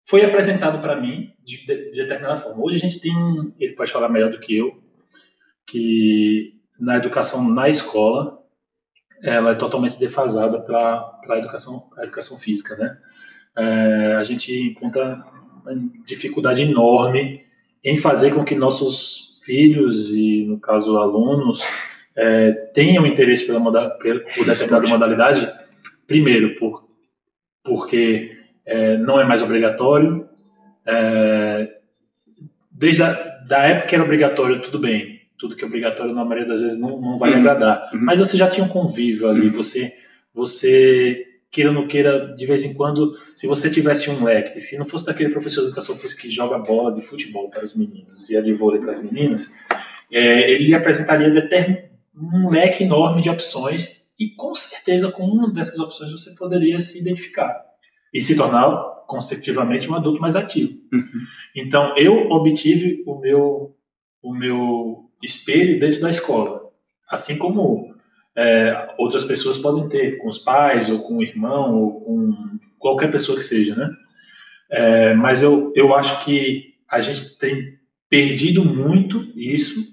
foi 0.08 0.24
apresentado 0.24 0.80
para 0.80 1.00
mim 1.00 1.34
de, 1.44 1.66
de, 1.66 1.92
de, 1.92 1.98
determinada 1.98 2.38
forma. 2.38 2.64
Hoje 2.64 2.78
a 2.78 2.80
gente 2.80 3.00
tem, 3.00 3.14
ele 3.60 3.74
pode 3.74 3.92
falar 3.92 4.08
melhor 4.08 4.32
do 4.32 4.40
que 4.40 4.56
eu, 4.56 4.72
que 5.66 6.54
na 6.80 6.98
educação 6.98 7.50
na 7.50 7.68
escola 7.68 8.40
ela 9.24 9.52
é 9.52 9.56
totalmente 9.56 9.98
defasada 9.98 10.62
para 10.62 11.20
a 11.30 11.38
educação, 11.38 11.90
educação 12.00 12.38
física, 12.38 12.76
né? 12.76 12.98
É, 13.58 14.16
a 14.18 14.24
gente 14.24 14.54
encontra 14.54 15.24
uma 15.64 15.74
dificuldade 16.06 16.62
enorme 16.62 17.42
em 17.84 17.98
fazer 17.98 18.34
com 18.34 18.44
que 18.44 18.54
nossos 18.54 19.42
filhos 19.44 20.10
e, 20.10 20.46
no 20.46 20.60
caso, 20.60 20.98
alunos, 20.98 21.64
é, 22.16 22.52
tenham 22.74 23.06
interesse 23.06 23.46
pela 23.46 23.60
moda, 23.60 23.90
por 24.36 24.46
determinada 24.46 24.88
modalidade, 24.88 25.52
primeiro, 26.08 26.56
por, 26.56 26.84
porque 27.64 28.36
é, 28.66 28.98
não 28.98 29.20
é 29.20 29.24
mais 29.24 29.42
obrigatório, 29.42 30.26
é, 30.86 31.70
desde 32.72 33.04
a 33.04 33.36
da 33.48 33.60
época 33.60 33.88
que 33.88 33.96
era 33.96 34.04
obrigatório, 34.04 34.62
tudo 34.62 34.80
bem, 34.80 35.22
tudo 35.38 35.56
que 35.56 35.64
é 35.64 35.68
obrigatório 35.68 36.14
na 36.14 36.26
maioria 36.26 36.48
das 36.48 36.62
vezes 36.62 36.80
não, 36.80 37.00
não 37.00 37.18
vai 37.18 37.32
uhum. 37.32 37.40
agradar. 37.40 37.90
Uhum. 37.94 38.00
Mas 38.02 38.20
você 38.20 38.36
já 38.36 38.50
tinha 38.50 38.66
um 38.66 38.70
convívio 38.70 39.30
ali, 39.30 39.48
uhum. 39.48 39.52
você, 39.52 39.94
você 40.34 41.26
queira 41.52 41.70
ou 41.70 41.76
não 41.76 41.88
queira, 41.88 42.34
de 42.36 42.46
vez 42.46 42.64
em 42.64 42.74
quando, 42.74 43.16
se 43.36 43.48
você 43.48 43.70
tivesse 43.70 44.10
um 44.10 44.24
leque, 44.24 44.60
se 44.60 44.78
não 44.78 44.86
fosse 44.86 45.06
daquele 45.06 45.30
professor 45.30 45.62
de 45.62 45.68
educação 45.68 45.96
física 45.96 46.24
que 46.24 46.30
joga 46.30 46.58
bola 46.58 46.92
de 46.92 47.02
futebol 47.02 47.50
para 47.50 47.64
os 47.64 47.76
meninos 47.76 48.30
e 48.30 48.36
a 48.36 48.42
de 48.42 48.52
vôlei 48.52 48.82
para 48.82 48.92
as 48.92 49.02
meninas, 49.02 49.54
é, 50.12 50.52
ele 50.52 50.74
apresentaria 50.74 51.32
um 52.18 52.50
leque 52.50 52.84
enorme 52.84 53.22
de 53.22 53.30
opções 53.30 54.14
e 54.20 54.30
com 54.30 54.54
certeza 54.56 55.12
com 55.12 55.24
uma 55.24 55.52
dessas 55.52 55.78
opções 55.78 56.12
você 56.12 56.34
poderia 56.36 56.80
se 56.80 57.00
identificar 57.00 57.64
e 58.16 58.22
se 58.22 58.38
tornar 58.38 58.72
consecutivamente 59.08 59.90
um 59.90 59.94
adulto 59.94 60.22
mais 60.22 60.38
ativo. 60.38 60.80
Uhum. 60.92 61.04
Então 61.54 61.96
eu 61.98 62.32
obtive 62.32 63.04
o 63.06 63.20
meu 63.20 63.76
o 64.24 64.34
meu 64.34 65.10
espelho 65.22 65.80
dentro 65.80 66.02
da 66.02 66.10
escola, 66.10 66.62
assim 67.10 67.38
como 67.38 67.94
é, 68.36 68.96
outras 68.98 69.24
pessoas 69.24 69.58
podem 69.58 69.88
ter, 69.88 70.18
com 70.18 70.28
os 70.28 70.40
pais, 70.40 70.90
ou 70.90 71.04
com 71.04 71.18
o 71.18 71.24
irmão, 71.24 71.76
ou 71.76 72.00
com 72.00 72.34
qualquer 72.80 73.12
pessoa 73.12 73.38
que 73.38 73.44
seja, 73.44 73.76
né? 73.76 73.88
É, 74.72 75.14
mas 75.14 75.44
eu, 75.44 75.72
eu 75.76 75.94
acho 75.94 76.26
que 76.26 76.74
a 76.90 77.00
gente 77.00 77.38
tem 77.38 77.78
perdido 78.10 78.66
muito 78.66 79.22
isso 79.36 79.86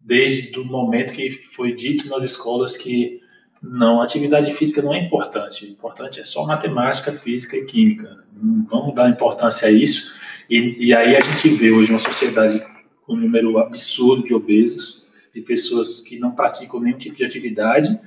desde 0.00 0.58
o 0.58 0.64
momento 0.64 1.14
que 1.14 1.30
foi 1.30 1.74
dito 1.74 2.08
nas 2.08 2.24
escolas 2.24 2.76
que 2.76 3.20
não, 3.62 4.00
atividade 4.00 4.52
física 4.52 4.82
não 4.82 4.94
é 4.94 4.98
importante. 4.98 5.64
O 5.64 5.68
importante 5.68 6.20
é 6.20 6.24
só 6.24 6.44
matemática, 6.46 7.12
física 7.12 7.56
e 7.56 7.64
química. 7.64 8.24
vamos 8.70 8.94
dar 8.94 9.08
importância 9.08 9.68
a 9.68 9.70
isso. 9.70 10.14
E, 10.48 10.86
e 10.86 10.94
aí 10.94 11.16
a 11.16 11.20
gente 11.20 11.48
vê 11.48 11.70
hoje 11.70 11.90
uma 11.90 11.98
sociedade 11.98 12.62
um 13.08 13.16
número 13.16 13.58
absurdo 13.58 14.24
de 14.24 14.34
obesos, 14.34 15.06
de 15.32 15.40
pessoas 15.40 16.00
que 16.00 16.18
não 16.18 16.34
praticam 16.34 16.80
nenhum 16.80 16.98
tipo 16.98 17.16
de 17.16 17.24
atividade, 17.24 17.98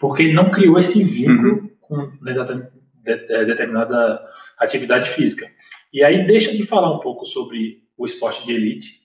porque 0.00 0.32
não 0.32 0.50
criou 0.50 0.78
esse 0.78 1.02
vínculo 1.02 1.52
uhum. 1.52 1.70
com 1.80 2.12
é, 2.26 3.44
determinada 3.44 4.20
atividade 4.58 5.08
física. 5.10 5.46
E 5.92 6.02
aí 6.02 6.26
deixa 6.26 6.52
de 6.52 6.64
falar 6.64 6.94
um 6.94 7.00
pouco 7.00 7.26
sobre 7.26 7.82
o 7.96 8.04
esporte 8.04 8.44
de 8.44 8.52
elite, 8.52 9.01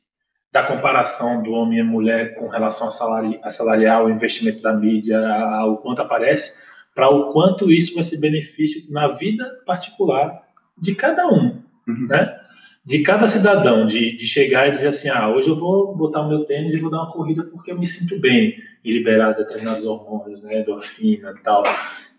da 0.58 0.64
comparação 0.64 1.44
do 1.44 1.52
homem 1.52 1.78
e 1.78 1.84
mulher 1.84 2.34
com 2.34 2.48
relação 2.48 2.88
a, 2.88 2.92
salari, 2.92 3.40
a 3.44 3.50
salarial, 3.50 4.06
o 4.06 4.10
investimento 4.10 4.60
da 4.60 4.74
mídia, 4.74 5.20
ao 5.20 5.78
quanto 5.78 6.02
aparece, 6.02 6.64
para 6.96 7.10
o 7.10 7.32
quanto 7.32 7.72
isso 7.72 7.94
vai 7.94 8.02
ser 8.02 8.20
benefício 8.20 8.92
na 8.92 9.08
vida 9.08 9.48
particular 9.68 10.42
de 10.76 10.96
cada 10.96 11.28
um, 11.28 11.62
uhum. 11.88 12.08
né? 12.10 12.36
De 12.84 13.04
cada 13.04 13.28
cidadão, 13.28 13.86
de, 13.86 14.16
de 14.16 14.26
chegar 14.26 14.68
e 14.68 14.72
dizer 14.72 14.88
assim, 14.88 15.10
ah, 15.10 15.30
hoje 15.30 15.50
eu 15.50 15.56
vou 15.56 15.96
botar 15.96 16.22
o 16.22 16.30
meu 16.30 16.44
tênis 16.46 16.74
e 16.74 16.80
vou 16.80 16.90
dar 16.90 17.04
uma 17.04 17.12
corrida 17.12 17.44
porque 17.44 17.72
eu 17.72 17.78
me 17.78 17.86
sinto 17.86 18.20
bem 18.20 18.56
e 18.84 18.92
liberar 18.92 19.34
determinados 19.34 19.86
hormônios, 19.86 20.42
né, 20.42 20.62
endorfina 20.62 21.34
e 21.38 21.44
tal. 21.44 21.64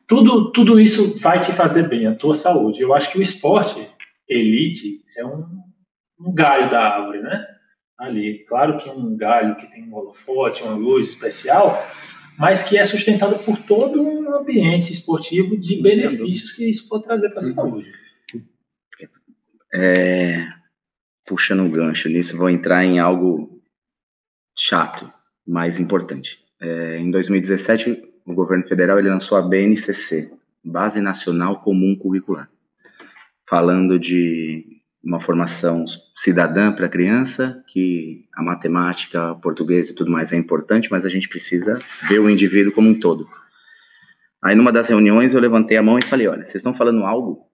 Tudo, 0.06 0.52
tudo 0.52 0.78
isso 0.78 1.18
vai 1.18 1.40
te 1.40 1.52
fazer 1.52 1.88
bem, 1.88 2.06
a 2.06 2.14
tua 2.14 2.34
saúde. 2.34 2.82
Eu 2.82 2.94
acho 2.94 3.10
que 3.10 3.18
o 3.18 3.22
esporte 3.22 3.88
elite 4.28 5.02
é 5.16 5.24
um, 5.24 5.44
um 6.20 6.32
galho 6.32 6.70
da 6.70 6.80
árvore, 6.80 7.20
né? 7.20 7.57
Ali, 7.98 8.44
claro 8.44 8.78
que 8.78 8.88
um 8.88 9.16
galho 9.16 9.56
que 9.56 9.66
tem 9.66 9.82
um 9.82 9.94
holofote, 9.94 10.62
uma 10.62 10.76
luz 10.76 11.08
especial, 11.08 11.84
mas 12.38 12.62
que 12.62 12.78
é 12.78 12.84
sustentado 12.84 13.40
por 13.40 13.58
todo 13.58 14.00
um 14.00 14.32
ambiente 14.36 14.92
esportivo 14.92 15.56
de 15.56 15.82
benefícios 15.82 16.52
que 16.52 16.70
isso 16.70 16.88
pode 16.88 17.02
trazer 17.02 17.28
para 17.30 17.38
a 17.38 17.42
saúde. 17.42 17.90
É, 19.74 20.46
puxando 21.26 21.60
um 21.60 21.70
gancho 21.70 22.08
nisso, 22.08 22.36
vou 22.36 22.48
entrar 22.48 22.84
em 22.84 23.00
algo 23.00 23.60
chato, 24.56 25.12
mas 25.44 25.80
importante. 25.80 26.38
É, 26.60 26.98
em 26.98 27.10
2017, 27.10 28.02
o 28.24 28.32
governo 28.32 28.66
federal 28.66 29.00
ele 29.00 29.10
lançou 29.10 29.36
a 29.36 29.42
BNCC, 29.42 30.30
Base 30.64 31.00
Nacional 31.00 31.60
Comum 31.60 31.96
Curricular, 31.96 32.48
falando 33.48 33.98
de 33.98 34.64
uma 35.02 35.18
formação 35.18 35.84
cidadã 36.22 36.72
para 36.72 36.86
a 36.86 36.88
criança, 36.88 37.62
que 37.68 38.24
a 38.34 38.42
matemática, 38.42 39.36
português 39.36 39.88
e 39.88 39.94
tudo 39.94 40.10
mais 40.10 40.32
é 40.32 40.36
importante, 40.36 40.90
mas 40.90 41.06
a 41.06 41.08
gente 41.08 41.28
precisa 41.28 41.78
ver 42.08 42.18
o 42.18 42.28
indivíduo 42.28 42.72
como 42.72 42.88
um 42.88 42.98
todo. 42.98 43.28
Aí 44.42 44.56
numa 44.56 44.72
das 44.72 44.88
reuniões 44.88 45.34
eu 45.34 45.40
levantei 45.40 45.76
a 45.76 45.82
mão 45.82 45.96
e 45.96 46.04
falei, 46.04 46.26
olha, 46.26 46.44
vocês 46.44 46.56
estão 46.56 46.74
falando 46.74 47.04
algo 47.04 47.46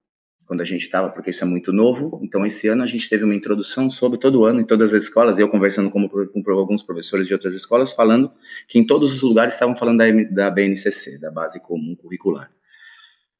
quando 0.46 0.62
a 0.62 0.64
gente 0.64 0.82
estava, 0.82 1.10
porque 1.10 1.30
isso 1.30 1.44
é 1.44 1.46
muito 1.46 1.72
novo, 1.72 2.20
então 2.22 2.44
esse 2.44 2.66
ano 2.68 2.82
a 2.82 2.86
gente 2.86 3.08
teve 3.08 3.24
uma 3.24 3.34
introdução 3.34 3.88
sobre 3.88 4.18
todo 4.18 4.44
ano 4.44 4.60
em 4.60 4.64
todas 4.64 4.94
as 4.94 5.04
escolas, 5.04 5.38
eu 5.38 5.48
conversando 5.48 5.90
com, 5.90 6.08
com 6.08 6.50
alguns 6.52 6.82
professores 6.82 7.26
de 7.26 7.34
outras 7.34 7.54
escolas, 7.54 7.92
falando 7.92 8.30
que 8.68 8.78
em 8.78 8.86
todos 8.86 9.12
os 9.12 9.22
lugares 9.22 9.54
estavam 9.54 9.76
falando 9.76 9.98
da, 9.98 10.06
da 10.30 10.50
BNCC, 10.50 11.18
da 11.18 11.30
Base 11.30 11.60
Comum 11.60 11.94
Curricular. 11.96 12.48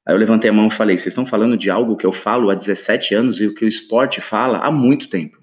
Aí 0.07 0.15
eu 0.15 0.19
levantei 0.19 0.51
a 0.51 0.53
mão 0.53 0.69
e 0.69 0.71
falei: 0.71 0.97
vocês 0.97 1.09
estão 1.09 1.25
falando 1.25 1.57
de 1.57 1.71
algo 1.71 1.97
que 1.97 2.07
eu 2.07 2.13
falo 2.13 2.51
há 2.51 2.55
17 2.55 3.15
anos 3.15 3.41
e 3.41 3.47
o 3.47 3.55
que 3.55 3.65
o 3.65 3.69
esporte 3.69 4.21
fala 4.21 4.59
há 4.59 4.71
muito 4.71 5.09
tempo. 5.09 5.39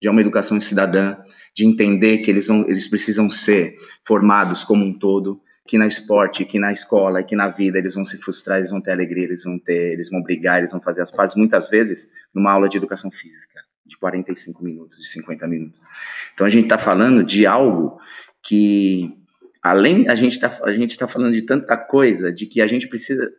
De 0.00 0.08
uma 0.08 0.20
educação 0.20 0.60
cidadã, 0.60 1.16
de 1.54 1.64
entender 1.64 2.18
que 2.18 2.30
eles, 2.30 2.48
vão, 2.48 2.68
eles 2.68 2.86
precisam 2.86 3.30
ser 3.30 3.76
formados 4.06 4.62
como 4.62 4.84
um 4.84 4.92
todo, 4.92 5.40
que 5.66 5.78
na 5.78 5.86
esporte, 5.86 6.44
que 6.44 6.58
na 6.58 6.70
escola, 6.70 7.22
que 7.22 7.34
na 7.34 7.48
vida 7.48 7.78
eles 7.78 7.94
vão 7.94 8.04
se 8.04 8.18
frustrar, 8.18 8.58
eles 8.58 8.70
vão 8.70 8.80
ter 8.80 8.92
alegria, 8.92 9.24
eles 9.24 9.42
vão 9.42 9.58
ter, 9.58 9.92
eles 9.92 10.10
vão 10.10 10.22
brigar, 10.22 10.58
eles 10.58 10.70
vão 10.70 10.80
fazer 10.80 11.00
as 11.00 11.10
pazes, 11.10 11.34
muitas 11.34 11.68
vezes 11.70 12.08
numa 12.34 12.52
aula 12.52 12.68
de 12.68 12.76
educação 12.76 13.10
física, 13.10 13.60
de 13.84 13.96
45 13.96 14.62
minutos, 14.62 14.98
de 14.98 15.08
50 15.08 15.46
minutos. 15.48 15.80
Então 16.34 16.46
a 16.46 16.50
gente 16.50 16.64
está 16.64 16.78
falando 16.78 17.24
de 17.24 17.46
algo 17.46 17.98
que, 18.42 19.10
além, 19.62 20.08
a 20.08 20.14
gente 20.14 20.34
está 20.34 20.60
a 20.62 20.72
gente 20.72 20.96
tá 20.96 21.08
falando 21.08 21.32
de 21.32 21.42
tanta 21.42 21.76
coisa, 21.76 22.30
de 22.30 22.46
que 22.46 22.60
a 22.60 22.66
gente 22.66 22.86
precisa 22.86 23.32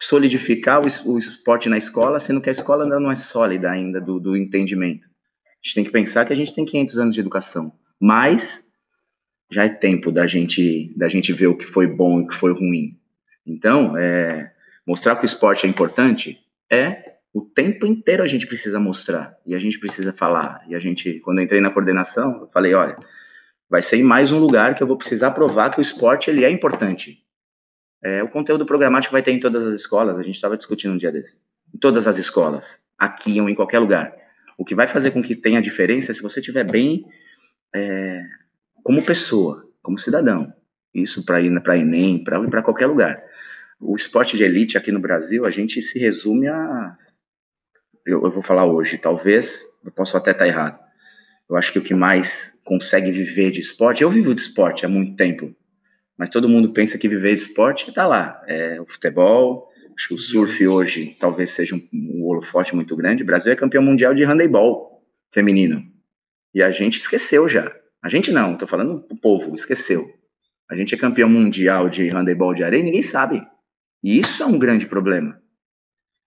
solidificar 0.00 0.82
o, 0.82 1.18
esporte 1.18 1.68
na 1.68 1.78
escola, 1.78 2.20
sendo 2.20 2.40
que 2.40 2.48
a 2.48 2.52
escola 2.52 2.84
ainda 2.84 3.00
não 3.00 3.10
é 3.10 3.16
sólida 3.16 3.70
ainda 3.70 4.00
do, 4.00 4.20
do 4.20 4.36
entendimento. 4.36 5.08
A 5.08 5.50
gente 5.62 5.74
tem 5.74 5.84
que 5.84 5.90
pensar 5.90 6.24
que 6.24 6.32
a 6.32 6.36
gente 6.36 6.54
tem 6.54 6.64
500 6.64 6.98
anos 6.98 7.14
de 7.14 7.20
educação, 7.20 7.72
mas 7.98 8.64
já 9.50 9.64
é 9.64 9.68
tempo 9.68 10.10
da 10.10 10.26
gente 10.26 10.92
da 10.96 11.08
gente 11.08 11.32
ver 11.32 11.46
o 11.46 11.56
que 11.56 11.64
foi 11.64 11.86
bom 11.86 12.20
e 12.20 12.22
o 12.24 12.26
que 12.26 12.34
foi 12.34 12.52
ruim. 12.52 12.98
Então, 13.46 13.96
é, 13.96 14.52
mostrar 14.86 15.16
que 15.16 15.24
o 15.24 15.26
esporte 15.26 15.66
é 15.66 15.68
importante 15.68 16.38
é 16.70 17.14
o 17.32 17.40
tempo 17.40 17.84
inteiro 17.84 18.22
a 18.22 18.28
gente 18.28 18.46
precisa 18.46 18.78
mostrar 18.78 19.36
e 19.44 19.54
a 19.54 19.58
gente 19.58 19.78
precisa 19.78 20.12
falar. 20.12 20.62
E 20.68 20.74
a 20.74 20.78
gente, 20.78 21.18
quando 21.20 21.40
entrei 21.40 21.60
na 21.60 21.70
coordenação, 21.70 22.42
eu 22.42 22.48
falei, 22.48 22.74
olha, 22.74 22.96
vai 23.68 23.82
ser 23.82 24.00
mais 24.04 24.30
um 24.30 24.38
lugar 24.38 24.74
que 24.74 24.82
eu 24.82 24.86
vou 24.86 24.96
precisar 24.96 25.32
provar 25.32 25.70
que 25.70 25.80
o 25.80 25.82
esporte 25.82 26.30
ele 26.30 26.44
é 26.44 26.50
importante. 26.50 27.18
É, 28.04 28.22
o 28.22 28.28
conteúdo 28.28 28.66
programático 28.66 29.12
vai 29.12 29.22
ter 29.22 29.32
em 29.32 29.40
todas 29.40 29.64
as 29.64 29.80
escolas, 29.80 30.18
a 30.18 30.22
gente 30.22 30.34
estava 30.34 30.58
discutindo 30.58 30.92
um 30.92 30.96
dia 30.98 31.10
desse. 31.10 31.38
Em 31.74 31.78
todas 31.78 32.06
as 32.06 32.18
escolas, 32.18 32.78
aqui 32.98 33.40
ou 33.40 33.48
em 33.48 33.54
qualquer 33.54 33.78
lugar. 33.78 34.14
O 34.58 34.64
que 34.64 34.74
vai 34.74 34.86
fazer 34.86 35.10
com 35.10 35.22
que 35.22 35.34
tenha 35.34 35.62
diferença 35.62 36.12
é 36.12 36.14
se 36.14 36.22
você 36.22 36.40
estiver 36.40 36.64
bem 36.64 37.06
é, 37.74 38.22
como 38.82 39.04
pessoa, 39.04 39.66
como 39.82 39.98
cidadão. 39.98 40.52
Isso 40.94 41.24
para 41.24 41.40
ir 41.40 41.62
para 41.62 41.78
Enem, 41.78 42.22
para 42.22 42.62
qualquer 42.62 42.86
lugar. 42.86 43.24
O 43.80 43.96
esporte 43.96 44.36
de 44.36 44.44
elite 44.44 44.76
aqui 44.76 44.92
no 44.92 45.00
Brasil, 45.00 45.46
a 45.46 45.50
gente 45.50 45.80
se 45.80 45.98
resume 45.98 46.46
a. 46.46 46.96
Eu, 48.06 48.22
eu 48.22 48.30
vou 48.30 48.42
falar 48.42 48.66
hoje, 48.66 48.98
talvez, 48.98 49.64
eu 49.82 49.90
posso 49.90 50.16
até 50.16 50.30
estar 50.30 50.46
errado. 50.46 50.78
Eu 51.48 51.56
acho 51.56 51.72
que 51.72 51.78
o 51.78 51.82
que 51.82 51.94
mais 51.94 52.58
consegue 52.64 53.10
viver 53.10 53.50
de 53.50 53.60
esporte, 53.60 54.02
eu 54.02 54.10
vivo 54.10 54.34
de 54.34 54.42
esporte 54.42 54.84
há 54.84 54.88
muito 54.88 55.16
tempo, 55.16 55.54
mas 56.16 56.30
todo 56.30 56.48
mundo 56.48 56.72
pensa 56.72 56.98
que 56.98 57.08
viver 57.08 57.34
de 57.34 57.42
esporte 57.42 57.88
está 57.88 58.06
lá. 58.06 58.42
É 58.46 58.80
o 58.80 58.86
futebol, 58.86 59.68
acho 59.96 60.08
que 60.08 60.14
o 60.14 60.18
surf 60.18 60.66
hoje 60.66 61.16
talvez 61.18 61.50
seja 61.50 61.74
um, 61.74 61.88
um 61.92 62.24
holofote 62.24 62.74
muito 62.74 62.96
grande. 62.96 63.22
O 63.22 63.26
Brasil 63.26 63.52
é 63.52 63.56
campeão 63.56 63.82
mundial 63.82 64.14
de 64.14 64.24
handebol 64.24 65.02
feminino. 65.32 65.84
E 66.54 66.62
a 66.62 66.70
gente 66.70 67.00
esqueceu 67.00 67.48
já. 67.48 67.74
A 68.02 68.08
gente 68.08 68.30
não, 68.30 68.52
estou 68.52 68.68
falando 68.68 69.04
o 69.10 69.18
povo, 69.18 69.54
esqueceu. 69.54 70.08
A 70.70 70.76
gente 70.76 70.94
é 70.94 70.98
campeão 70.98 71.28
mundial 71.28 71.88
de 71.88 72.08
handebol 72.08 72.54
de 72.54 72.62
areia 72.62 72.80
e 72.80 72.84
ninguém 72.84 73.02
sabe. 73.02 73.44
E 74.02 74.18
isso 74.18 74.42
é 74.42 74.46
um 74.46 74.58
grande 74.58 74.86
problema. 74.86 75.40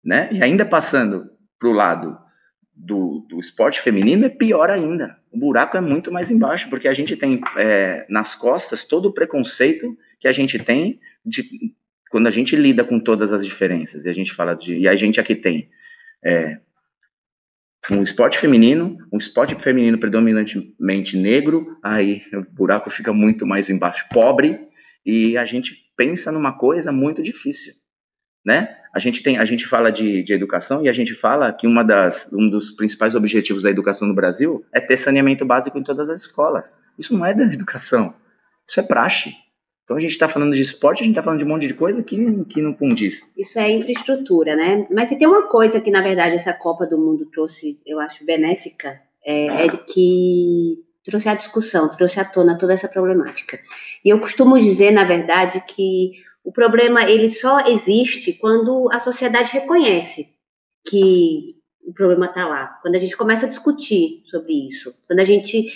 Né? 0.03 0.29
E 0.31 0.43
ainda 0.43 0.65
passando 0.65 1.29
para 1.59 1.69
o 1.69 1.73
lado 1.73 2.17
do, 2.77 3.25
do 3.27 3.39
esporte 3.39 3.81
feminino 3.81 4.25
é 4.25 4.29
pior 4.29 4.69
ainda. 4.69 5.17
O 5.31 5.37
buraco 5.37 5.75
é 5.75 5.81
muito 5.81 6.11
mais 6.11 6.29
embaixo, 6.29 6.69
porque 6.69 6.87
a 6.87 6.93
gente 6.93 7.15
tem 7.17 7.41
é, 7.57 8.05
nas 8.07 8.35
costas 8.35 8.85
todo 8.85 9.07
o 9.07 9.13
preconceito 9.13 9.97
que 10.19 10.27
a 10.27 10.31
gente 10.31 10.59
tem 10.59 10.99
de, 11.25 11.43
quando 12.11 12.27
a 12.27 12.31
gente 12.31 12.55
lida 12.55 12.83
com 12.83 12.99
todas 12.99 13.33
as 13.33 13.43
diferenças. 13.43 14.05
E 14.05 14.09
a 14.09 14.13
gente 14.13 14.33
fala 14.33 14.53
de. 14.53 14.77
E 14.77 14.87
a 14.87 14.95
gente 14.95 15.19
aqui 15.19 15.35
tem 15.35 15.69
é, 16.23 16.59
um 17.89 18.03
esporte 18.03 18.37
feminino, 18.37 18.97
um 19.11 19.17
esporte 19.17 19.55
feminino 19.55 19.97
predominantemente 19.97 21.17
negro, 21.17 21.77
aí 21.83 22.21
o 22.33 22.43
buraco 22.53 22.89
fica 22.89 23.11
muito 23.11 23.45
mais 23.45 23.69
embaixo, 23.69 24.05
pobre, 24.11 24.59
e 25.05 25.37
a 25.37 25.45
gente 25.45 25.75
pensa 25.95 26.31
numa 26.31 26.57
coisa 26.57 26.91
muito 26.91 27.23
difícil 27.23 27.73
né? 28.47 28.76
A 28.93 28.99
gente 28.99 29.21
tem, 29.21 29.37
a 29.37 29.45
gente 29.45 29.65
fala 29.65 29.91
de, 29.91 30.23
de 30.23 30.33
educação 30.33 30.83
e 30.83 30.89
a 30.89 30.93
gente 30.93 31.13
fala 31.13 31.51
que 31.51 31.67
uma 31.67 31.83
das, 31.83 32.29
um 32.33 32.49
dos 32.49 32.71
principais 32.71 33.15
objetivos 33.15 33.63
da 33.63 33.69
educação 33.69 34.07
no 34.07 34.15
Brasil 34.15 34.63
é 34.73 34.79
ter 34.79 34.97
saneamento 34.97 35.45
básico 35.45 35.77
em 35.77 35.83
todas 35.83 36.09
as 36.09 36.21
escolas. 36.21 36.77
Isso 36.97 37.15
não 37.15 37.25
é 37.25 37.33
da 37.33 37.43
educação, 37.43 38.13
isso 38.67 38.79
é 38.79 38.83
praxe. 38.83 39.33
Então 39.83 39.95
a 39.95 39.99
gente 40.01 40.11
está 40.11 40.27
falando 40.27 40.53
de 40.53 40.61
esporte, 40.61 41.01
a 41.01 41.05
gente 41.05 41.13
está 41.13 41.23
falando 41.23 41.39
de 41.39 41.45
um 41.45 41.47
monte 41.47 41.65
de 41.65 41.73
coisa 41.73 42.03
que 42.03 42.17
que 42.45 42.61
não 42.61 42.73
condiz. 42.73 43.21
Isso 43.37 43.57
é 43.57 43.71
infraestrutura, 43.71 44.53
né? 44.53 44.85
Mas 44.91 45.07
se 45.07 45.17
tem 45.17 45.25
uma 45.25 45.47
coisa 45.47 45.79
que, 45.79 45.89
na 45.89 46.01
verdade, 46.01 46.35
essa 46.35 46.51
Copa 46.51 46.85
do 46.85 46.97
Mundo 46.97 47.25
trouxe, 47.27 47.79
eu 47.85 47.97
acho, 47.97 48.25
benéfica, 48.25 48.99
é, 49.25 49.65
é 49.65 49.69
que 49.69 50.75
trouxe 51.05 51.29
a 51.29 51.35
discussão, 51.35 51.95
trouxe 51.95 52.19
à 52.19 52.25
tona 52.25 52.57
toda 52.57 52.73
essa 52.73 52.89
problemática. 52.89 53.57
E 54.03 54.09
eu 54.09 54.19
costumo 54.19 54.59
dizer, 54.59 54.91
na 54.91 55.05
verdade, 55.05 55.63
que 55.65 56.11
o 56.47 56.51
problema 56.53 57.03
ele 57.03 57.27
só 57.27 57.67
existe 57.67 58.31
quando 58.31 58.89
a 58.89 58.99
sociedade 58.99 59.51
reconhece 59.51 60.29
que 60.89 61.57
o 61.85 61.93
problema 61.93 62.27
está 62.27 62.47
lá. 62.47 62.67
Quando 62.81 62.95
a 62.95 62.99
gente 62.99 63.17
começa 63.17 63.45
a 63.45 63.49
discutir 63.49 64.21
sobre 64.27 64.65
isso, 64.65 64.93
quando 65.05 65.19
a 65.19 65.25
gente 65.25 65.67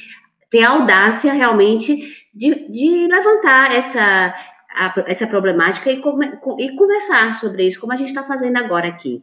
tem 0.50 0.64
a 0.64 0.70
audácia 0.70 1.34
realmente 1.34 2.26
de, 2.34 2.70
de 2.70 3.06
levantar 3.06 3.76
essa, 3.76 4.34
a, 4.74 4.94
essa 5.08 5.28
problemática 5.28 5.92
e, 5.92 5.98
come, 5.98 6.40
e 6.58 6.74
conversar 6.74 7.38
sobre 7.38 7.68
isso, 7.68 7.82
como 7.82 7.92
a 7.92 7.98
gente 7.98 8.08
está 8.08 8.24
fazendo 8.24 8.56
agora 8.56 8.88
aqui. 8.88 9.22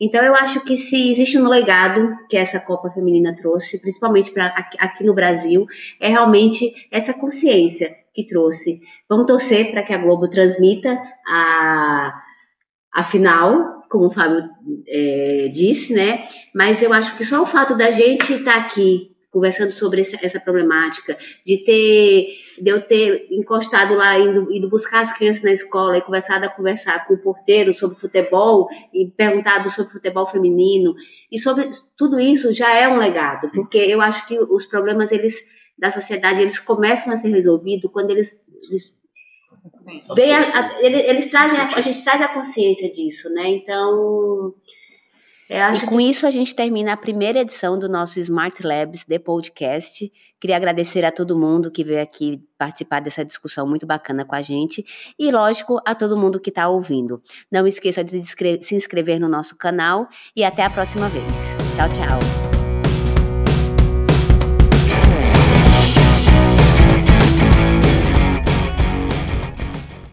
Então, 0.00 0.24
eu 0.24 0.34
acho 0.34 0.64
que 0.64 0.76
se 0.76 1.12
existe 1.12 1.38
um 1.38 1.48
legado 1.48 2.08
que 2.28 2.36
essa 2.36 2.58
Copa 2.58 2.90
Feminina 2.90 3.36
trouxe, 3.36 3.80
principalmente 3.80 4.32
para 4.32 4.46
aqui 4.80 5.04
no 5.04 5.14
Brasil, 5.14 5.64
é 6.00 6.08
realmente 6.08 6.72
essa 6.90 7.14
consciência 7.14 7.88
que 8.12 8.26
trouxe. 8.26 8.80
Vamos 9.08 9.26
torcer 9.26 9.70
para 9.70 9.82
que 9.82 9.92
a 9.92 9.98
Globo 9.98 10.28
transmita 10.28 11.00
a, 11.26 12.12
a 12.94 13.04
final, 13.04 13.82
como 13.88 14.06
o 14.06 14.10
Fábio 14.10 14.44
é, 14.86 15.48
disse, 15.52 15.94
né? 15.94 16.24
Mas 16.54 16.82
eu 16.82 16.92
acho 16.92 17.16
que 17.16 17.24
só 17.24 17.42
o 17.42 17.46
fato 17.46 17.76
da 17.76 17.90
gente 17.90 18.34
estar 18.34 18.52
tá 18.52 18.60
aqui 18.60 19.08
conversando 19.30 19.72
sobre 19.72 20.00
essa, 20.00 20.18
essa, 20.22 20.40
problemática, 20.40 21.16
de 21.44 21.58
ter, 21.58 22.28
de 22.60 22.70
eu 22.70 22.84
ter 22.86 23.28
encostado 23.30 23.94
lá, 23.94 24.18
indo, 24.18 24.52
indo 24.52 24.68
buscar 24.68 25.02
as 25.02 25.16
crianças 25.16 25.42
na 25.42 25.52
escola 25.52 25.98
e 25.98 26.02
começado 26.02 26.44
a 26.44 26.48
conversar 26.48 27.06
com 27.06 27.14
o 27.14 27.18
porteiro 27.18 27.74
sobre 27.74 27.98
futebol 27.98 28.68
e 28.92 29.06
perguntado 29.10 29.70
sobre 29.70 29.92
futebol 29.92 30.26
feminino 30.26 30.94
e 31.30 31.38
sobre 31.38 31.70
tudo 31.96 32.18
isso 32.18 32.52
já 32.52 32.74
é 32.74 32.88
um 32.88 32.98
legado, 32.98 33.48
porque 33.52 33.78
eu 33.78 34.00
acho 34.00 34.26
que 34.26 34.38
os 34.38 34.64
problemas 34.64 35.12
eles 35.12 35.36
da 35.78 35.90
sociedade 35.90 36.42
eles 36.42 36.58
começam 36.58 37.12
a 37.12 37.16
ser 37.16 37.28
resolvidos 37.28 37.90
quando 37.92 38.10
eles, 38.10 38.48
eles 38.68 38.97
Bem, 40.14 40.34
a, 40.34 40.40
a, 40.40 40.82
eles, 40.82 41.04
eles, 41.04 41.30
trazem 41.30 41.58
a, 41.58 41.64
a, 41.64 41.80
gente 41.80 42.02
traz 42.02 42.20
a 42.20 42.28
consciência 42.28 42.92
disso, 42.92 43.28
né? 43.30 43.48
Então, 43.48 44.54
e 45.50 45.86
com 45.86 45.96
que... 45.96 46.02
isso 46.02 46.26
a 46.26 46.30
gente 46.30 46.54
termina 46.54 46.92
a 46.92 46.96
primeira 46.96 47.40
edição 47.40 47.78
do 47.78 47.88
nosso 47.88 48.20
Smart 48.20 48.62
Labs 48.62 49.04
de 49.06 49.18
podcast. 49.18 50.12
Queria 50.38 50.56
agradecer 50.56 51.04
a 51.04 51.10
todo 51.10 51.38
mundo 51.38 51.70
que 51.70 51.82
veio 51.82 52.02
aqui 52.02 52.40
participar 52.56 53.00
dessa 53.00 53.24
discussão 53.24 53.66
muito 53.66 53.86
bacana 53.86 54.24
com 54.24 54.34
a 54.34 54.42
gente 54.42 54.84
e, 55.18 55.32
lógico, 55.32 55.80
a 55.86 55.94
todo 55.94 56.18
mundo 56.18 56.38
que 56.38 56.50
está 56.50 56.68
ouvindo. 56.68 57.22
Não 57.50 57.66
esqueça 57.66 58.04
de 58.04 58.22
se 58.22 58.74
inscrever 58.74 59.18
no 59.18 59.28
nosso 59.28 59.56
canal 59.56 60.06
e 60.36 60.44
até 60.44 60.62
a 60.62 60.70
próxima 60.70 61.08
vez. 61.08 61.56
Tchau, 61.74 61.88
tchau. 61.88 62.57